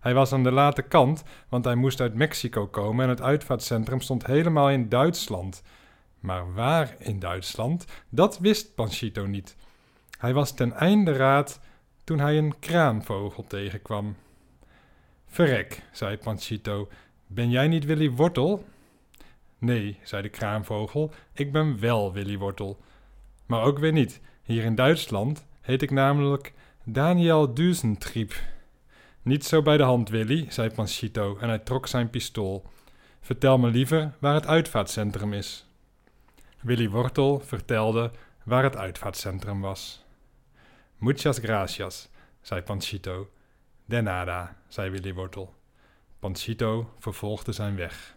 Hij 0.00 0.14
was 0.14 0.32
aan 0.32 0.42
de 0.42 0.50
late 0.50 0.82
kant, 0.82 1.22
want 1.48 1.64
hij 1.64 1.74
moest 1.74 2.00
uit 2.00 2.14
Mexico 2.14 2.66
komen 2.66 3.04
en 3.04 3.10
het 3.10 3.20
uitvaartcentrum 3.20 4.00
stond 4.00 4.26
helemaal 4.26 4.70
in 4.70 4.88
Duitsland. 4.88 5.62
Maar 6.20 6.54
waar 6.54 6.94
in 6.98 7.18
Duitsland, 7.18 7.84
dat 8.08 8.38
wist 8.38 8.74
Panchito 8.74 9.26
niet. 9.26 9.56
Hij 10.18 10.34
was 10.34 10.54
ten 10.54 10.72
einde 10.72 11.12
raad 11.12 11.60
toen 12.04 12.18
hij 12.18 12.38
een 12.38 12.58
kraanvogel 12.58 13.46
tegenkwam. 13.46 14.16
Verrek, 15.26 15.82
zei 15.92 16.16
Panchito, 16.16 16.88
ben 17.26 17.50
jij 17.50 17.68
niet 17.68 17.84
Willy 17.84 18.10
Wortel? 18.10 18.64
Nee, 19.58 19.98
zei 20.02 20.22
de 20.22 20.28
kraanvogel, 20.28 21.12
ik 21.32 21.52
ben 21.52 21.80
wel 21.80 22.12
Willy 22.12 22.38
Wortel. 22.38 22.78
Maar 23.52 23.62
ook 23.62 23.78
weer 23.78 23.92
niet. 23.92 24.20
Hier 24.42 24.64
in 24.64 24.74
Duitsland 24.74 25.46
heet 25.60 25.82
ik 25.82 25.90
namelijk 25.90 26.52
Daniel 26.84 27.54
Duzentrieb. 27.54 28.34
Niet 29.22 29.44
zo 29.44 29.62
bij 29.62 29.76
de 29.76 29.82
hand, 29.82 30.08
Willy, 30.08 30.46
zei 30.48 30.70
Panchito 30.70 31.38
en 31.38 31.48
hij 31.48 31.58
trok 31.58 31.86
zijn 31.86 32.10
pistool. 32.10 32.66
Vertel 33.20 33.58
me 33.58 33.70
liever 33.70 34.12
waar 34.18 34.34
het 34.34 34.46
uitvaartcentrum 34.46 35.32
is. 35.32 35.66
Willy 36.60 36.88
Wortel 36.88 37.40
vertelde 37.40 38.10
waar 38.44 38.62
het 38.62 38.76
uitvaartcentrum 38.76 39.60
was. 39.60 40.04
Muchas 40.96 41.38
gracias, 41.38 42.08
zei 42.40 42.62
Panchito. 42.62 43.30
De 43.84 44.00
nada, 44.00 44.56
zei 44.68 44.90
Willy 44.90 45.14
Wortel. 45.14 45.54
Panchito 46.18 46.94
vervolgde 46.98 47.52
zijn 47.52 47.76
weg. 47.76 48.16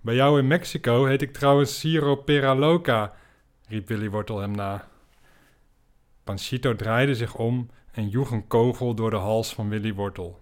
Bij 0.00 0.14
jou 0.14 0.38
in 0.38 0.46
Mexico 0.46 1.04
heet 1.04 1.22
ik 1.22 1.32
trouwens 1.32 1.78
Ciro 1.78 2.16
Peraloca, 2.16 3.14
riep 3.68 3.88
Willy 3.88 4.10
Wortel 4.10 4.38
hem 4.38 4.50
na. 4.50 4.88
Panchito 6.24 6.76
draaide 6.76 7.14
zich 7.14 7.34
om 7.34 7.70
en 7.92 8.08
joeg 8.08 8.30
een 8.30 8.46
kogel 8.46 8.94
door 8.94 9.10
de 9.10 9.16
hals 9.16 9.54
van 9.54 9.68
Willy 9.68 9.94
Wortel. 9.94 10.40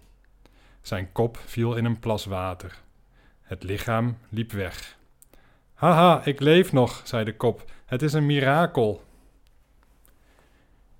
Zijn 0.81 1.11
kop 1.11 1.37
viel 1.37 1.75
in 1.75 1.85
een 1.85 1.99
plas 1.99 2.25
water. 2.25 2.81
Het 3.41 3.63
lichaam 3.63 4.17
liep 4.29 4.51
weg. 4.51 4.97
Haha, 5.73 6.25
ik 6.25 6.39
leef 6.39 6.71
nog, 6.71 7.01
zei 7.03 7.23
de 7.23 7.35
kop. 7.35 7.71
Het 7.85 8.01
is 8.01 8.13
een 8.13 8.25
mirakel. 8.25 9.03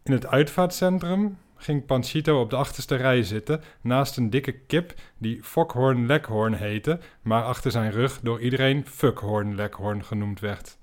In 0.03 0.11
het 0.11 0.27
uitvaartcentrum 0.27 1.37
ging 1.55 1.85
Panchito 1.85 2.41
op 2.41 2.49
de 2.49 2.55
achterste 2.55 2.95
rij 2.95 3.23
zitten, 3.23 3.61
naast 3.81 4.17
een 4.17 4.29
dikke 4.29 4.51
kip 4.51 4.93
die 5.17 5.43
Fokhorn 5.43 6.05
Leghorn 6.05 6.53
heette, 6.53 6.99
maar 7.21 7.43
achter 7.43 7.71
zijn 7.71 7.91
rug 7.91 8.19
door 8.19 8.41
iedereen 8.41 8.87
Fuckhorn 8.87 9.55
Leghorn 9.55 10.03
genoemd 10.03 10.39
werd. 10.39 10.77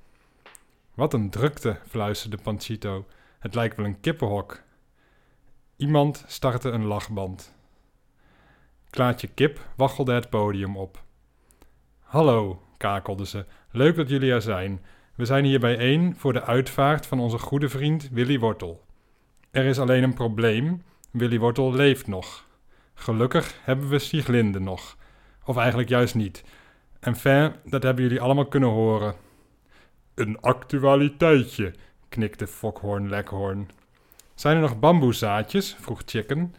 Wat 0.99 1.15
een 1.15 1.31
drukte, 1.31 1.77
fluisterde 1.89 2.37
Panchito. 2.43 3.07
Het 3.39 3.55
lijkt 3.55 3.77
wel 3.77 3.87
een 3.87 4.01
kippenhok. 4.01 4.63
Iemand 5.77 6.25
startte 6.27 6.71
een 6.71 6.85
lachband. 6.85 7.55
Klaatje 8.91 9.27
Kip 9.27 9.61
waggelde 9.77 10.13
het 10.13 10.31
podium 10.31 10.77
op. 10.77 11.03
Hallo, 12.01 12.63
kakelde 12.77 13.27
ze. 13.27 13.45
Leuk 13.71 13.97
dat 13.97 14.09
jullie 14.09 14.33
er 14.33 14.43
zijn. 14.43 14.85
We 15.15 15.25
zijn 15.25 15.45
hier 15.45 15.61
bijeen 15.61 16.17
voor 16.17 16.33
de 16.33 16.43
uitvaart 16.43 17.07
van 17.07 17.21
onze 17.21 17.39
goede 17.39 17.69
vriend 17.69 18.09
Willy 18.13 18.39
Wortel. 18.39 18.85
Er 19.51 19.65
is 19.65 19.79
alleen 19.79 20.03
een 20.03 20.15
probleem. 20.15 20.83
Willy 21.11 21.39
Wortel 21.39 21.73
leeft 21.73 22.07
nog. 22.07 22.47
Gelukkig 22.95 23.55
hebben 23.63 23.89
we 23.89 23.99
Sieglinde 23.99 24.61
nog. 24.61 24.97
Of 25.45 25.57
eigenlijk 25.57 25.89
juist 25.89 26.15
niet. 26.15 26.45
En 27.01 27.17
fijn, 27.17 27.55
dat 27.65 27.83
hebben 27.83 28.03
jullie 28.05 28.21
allemaal 28.21 28.49
kunnen 28.49 28.69
horen. 28.69 29.27
Een 30.19 30.41
actualiteitje, 30.41 31.75
knikte 32.09 32.47
Fokhorn 32.47 33.09
Leghorn. 33.09 33.71
Zijn 34.35 34.57
er 34.57 34.63
nog 34.63 34.79
bamboezaadjes? 34.79 35.77
vroeg 35.81 36.03
Chicken. 36.07 36.55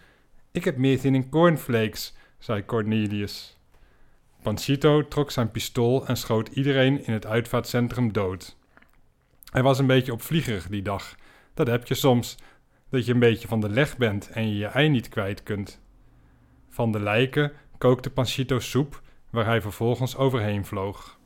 Ik 0.51 0.63
heb 0.63 0.77
meer 0.77 0.97
zin 0.97 1.15
in 1.15 1.29
cornflakes, 1.29 2.15
zei 2.37 2.65
Cornelius. 2.65 3.57
Panchito 4.41 5.07
trok 5.07 5.31
zijn 5.31 5.51
pistool 5.51 6.07
en 6.07 6.17
schoot 6.17 6.47
iedereen 6.47 7.05
in 7.05 7.13
het 7.13 7.25
uitvaartcentrum 7.25 8.13
dood. 8.13 8.55
Hij 9.51 9.63
was 9.63 9.79
een 9.79 9.87
beetje 9.87 10.13
opvliegerig 10.13 10.67
die 10.67 10.81
dag. 10.81 11.15
Dat 11.53 11.67
heb 11.67 11.87
je 11.87 11.95
soms, 11.95 12.37
dat 12.89 13.05
je 13.05 13.13
een 13.13 13.19
beetje 13.19 13.47
van 13.47 13.61
de 13.61 13.69
leg 13.69 13.97
bent 13.97 14.29
en 14.29 14.47
je 14.49 14.57
je 14.57 14.67
ei 14.67 14.89
niet 14.89 15.09
kwijt 15.09 15.43
kunt. 15.43 15.81
Van 16.69 16.91
de 16.91 16.99
lijken 16.99 17.51
kookte 17.77 18.09
Panchito 18.09 18.59
soep, 18.59 19.01
waar 19.29 19.45
hij 19.45 19.61
vervolgens 19.61 20.15
overheen 20.15 20.65
vloog. 20.65 21.18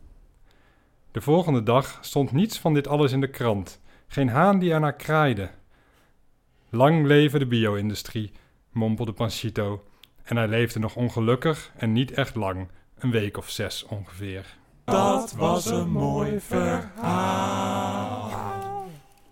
De 1.14 1.22
volgende 1.22 1.64
dag 1.64 1.98
stond 2.02 2.32
niets 2.32 2.60
van 2.60 2.74
dit 2.74 2.88
alles 2.88 3.12
in 3.12 3.22
de 3.22 3.30
krant, 3.30 3.82
geen 4.08 4.30
haan 4.30 4.60
die 4.60 4.74
ernaar 4.74 4.96
kraaide. 4.96 5.50
Lang 6.70 7.06
leven 7.06 7.40
de 7.40 7.46
bio-industrie, 7.46 8.32
mompelde 8.72 9.14
Panchito, 9.14 9.84
en 10.24 10.38
hij 10.38 10.48
leefde 10.48 10.80
nog 10.80 10.96
ongelukkig 10.96 11.72
en 11.76 11.92
niet 11.92 12.12
echt 12.12 12.36
lang, 12.36 12.68
een 12.98 13.12
week 13.12 13.38
of 13.38 13.50
zes 13.50 13.84
ongeveer. 13.84 14.46
Dat 14.84 15.34
was 15.34 15.66
een 15.66 15.90
mooi 15.90 16.40
verhaal. 16.40 18.32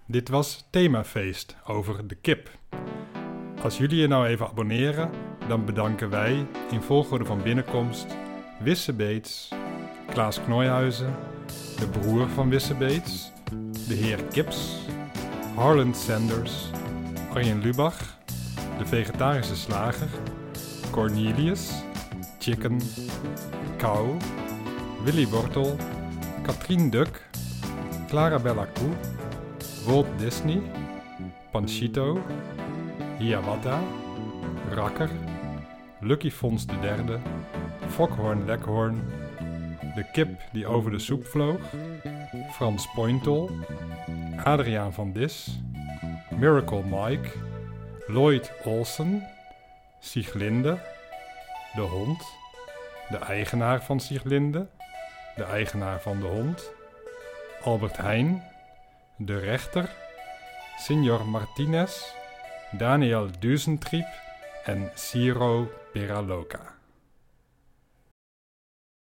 Dit 0.06 0.30
was 0.30 0.68
Themafeest 0.70 1.56
over 1.68 2.08
de 2.08 2.16
kip. 2.16 2.50
Als 3.64 3.78
jullie 3.78 4.00
je 4.00 4.08
nou 4.08 4.28
even 4.28 4.48
abonneren, 4.48 5.10
dan 5.48 5.66
bedanken 5.66 6.10
wij 6.10 6.48
in 6.72 6.82
volgorde 6.82 7.26
van 7.26 7.42
binnenkomst 7.42 8.16
Wisse 8.60 8.94
Beets, 8.94 9.50
Klaas 10.10 10.44
Knooihuizen, 10.44 11.31
de 11.80 11.88
broer 11.88 12.30
van 12.30 12.50
Wisse 12.50 12.76
Beets, 12.76 13.32
de 13.88 13.94
heer 13.94 14.24
Kips, 14.24 14.86
Harland 15.56 15.98
Sanders, 15.98 16.70
Arjen 17.34 17.62
Lubach, 17.62 18.18
de 18.78 18.86
vegetarische 18.86 19.56
slager, 19.56 20.08
Cornelius, 20.92 21.72
Chicken, 22.40 22.82
Kou, 23.78 24.18
Willy 25.04 25.28
Wortel, 25.28 25.76
Katrien 26.44 26.90
Duk, 26.90 27.22
Clarabella 28.08 28.68
Koe, 28.74 28.96
Walt 29.86 30.08
Disney, 30.18 30.62
Panchito, 31.52 32.20
Hiawatha, 33.20 33.80
Rakker, 34.72 35.10
Lucky 36.02 36.32
Fons 36.32 36.66
de 36.66 36.80
derde, 36.82 37.20
Fokhorn 37.90 38.46
Lekhorn, 38.46 39.02
de 39.96 40.06
kip 40.12 40.42
die 40.52 40.68
over 40.68 40.92
de 40.92 41.00
soep 41.00 41.26
vloog, 41.26 41.62
Frans 42.52 42.92
Pointel, 42.92 43.50
Adriaan 44.44 44.94
van 44.94 45.12
Dis, 45.12 45.60
Miracle 46.30 46.84
Mike, 46.84 47.30
Lloyd 48.08 48.52
Olsen, 48.64 49.28
Sieglinde, 50.00 50.80
de 51.74 51.82
hond, 51.82 52.24
de 53.10 53.18
eigenaar 53.18 53.84
van 53.84 54.00
Sieglinde, 54.00 54.68
de 55.36 55.44
eigenaar 55.44 56.02
van 56.02 56.20
de 56.20 56.28
hond, 56.28 56.72
Albert 57.64 57.98
Heijn, 57.98 58.44
de 59.18 59.40
rechter, 59.40 59.90
Signor 60.78 61.26
Martinez, 61.26 62.14
Daniel 62.72 63.30
Duzentriep 63.40 64.08
en 64.64 64.92
Ciro 64.96 65.72
Peraloca. 65.94 66.81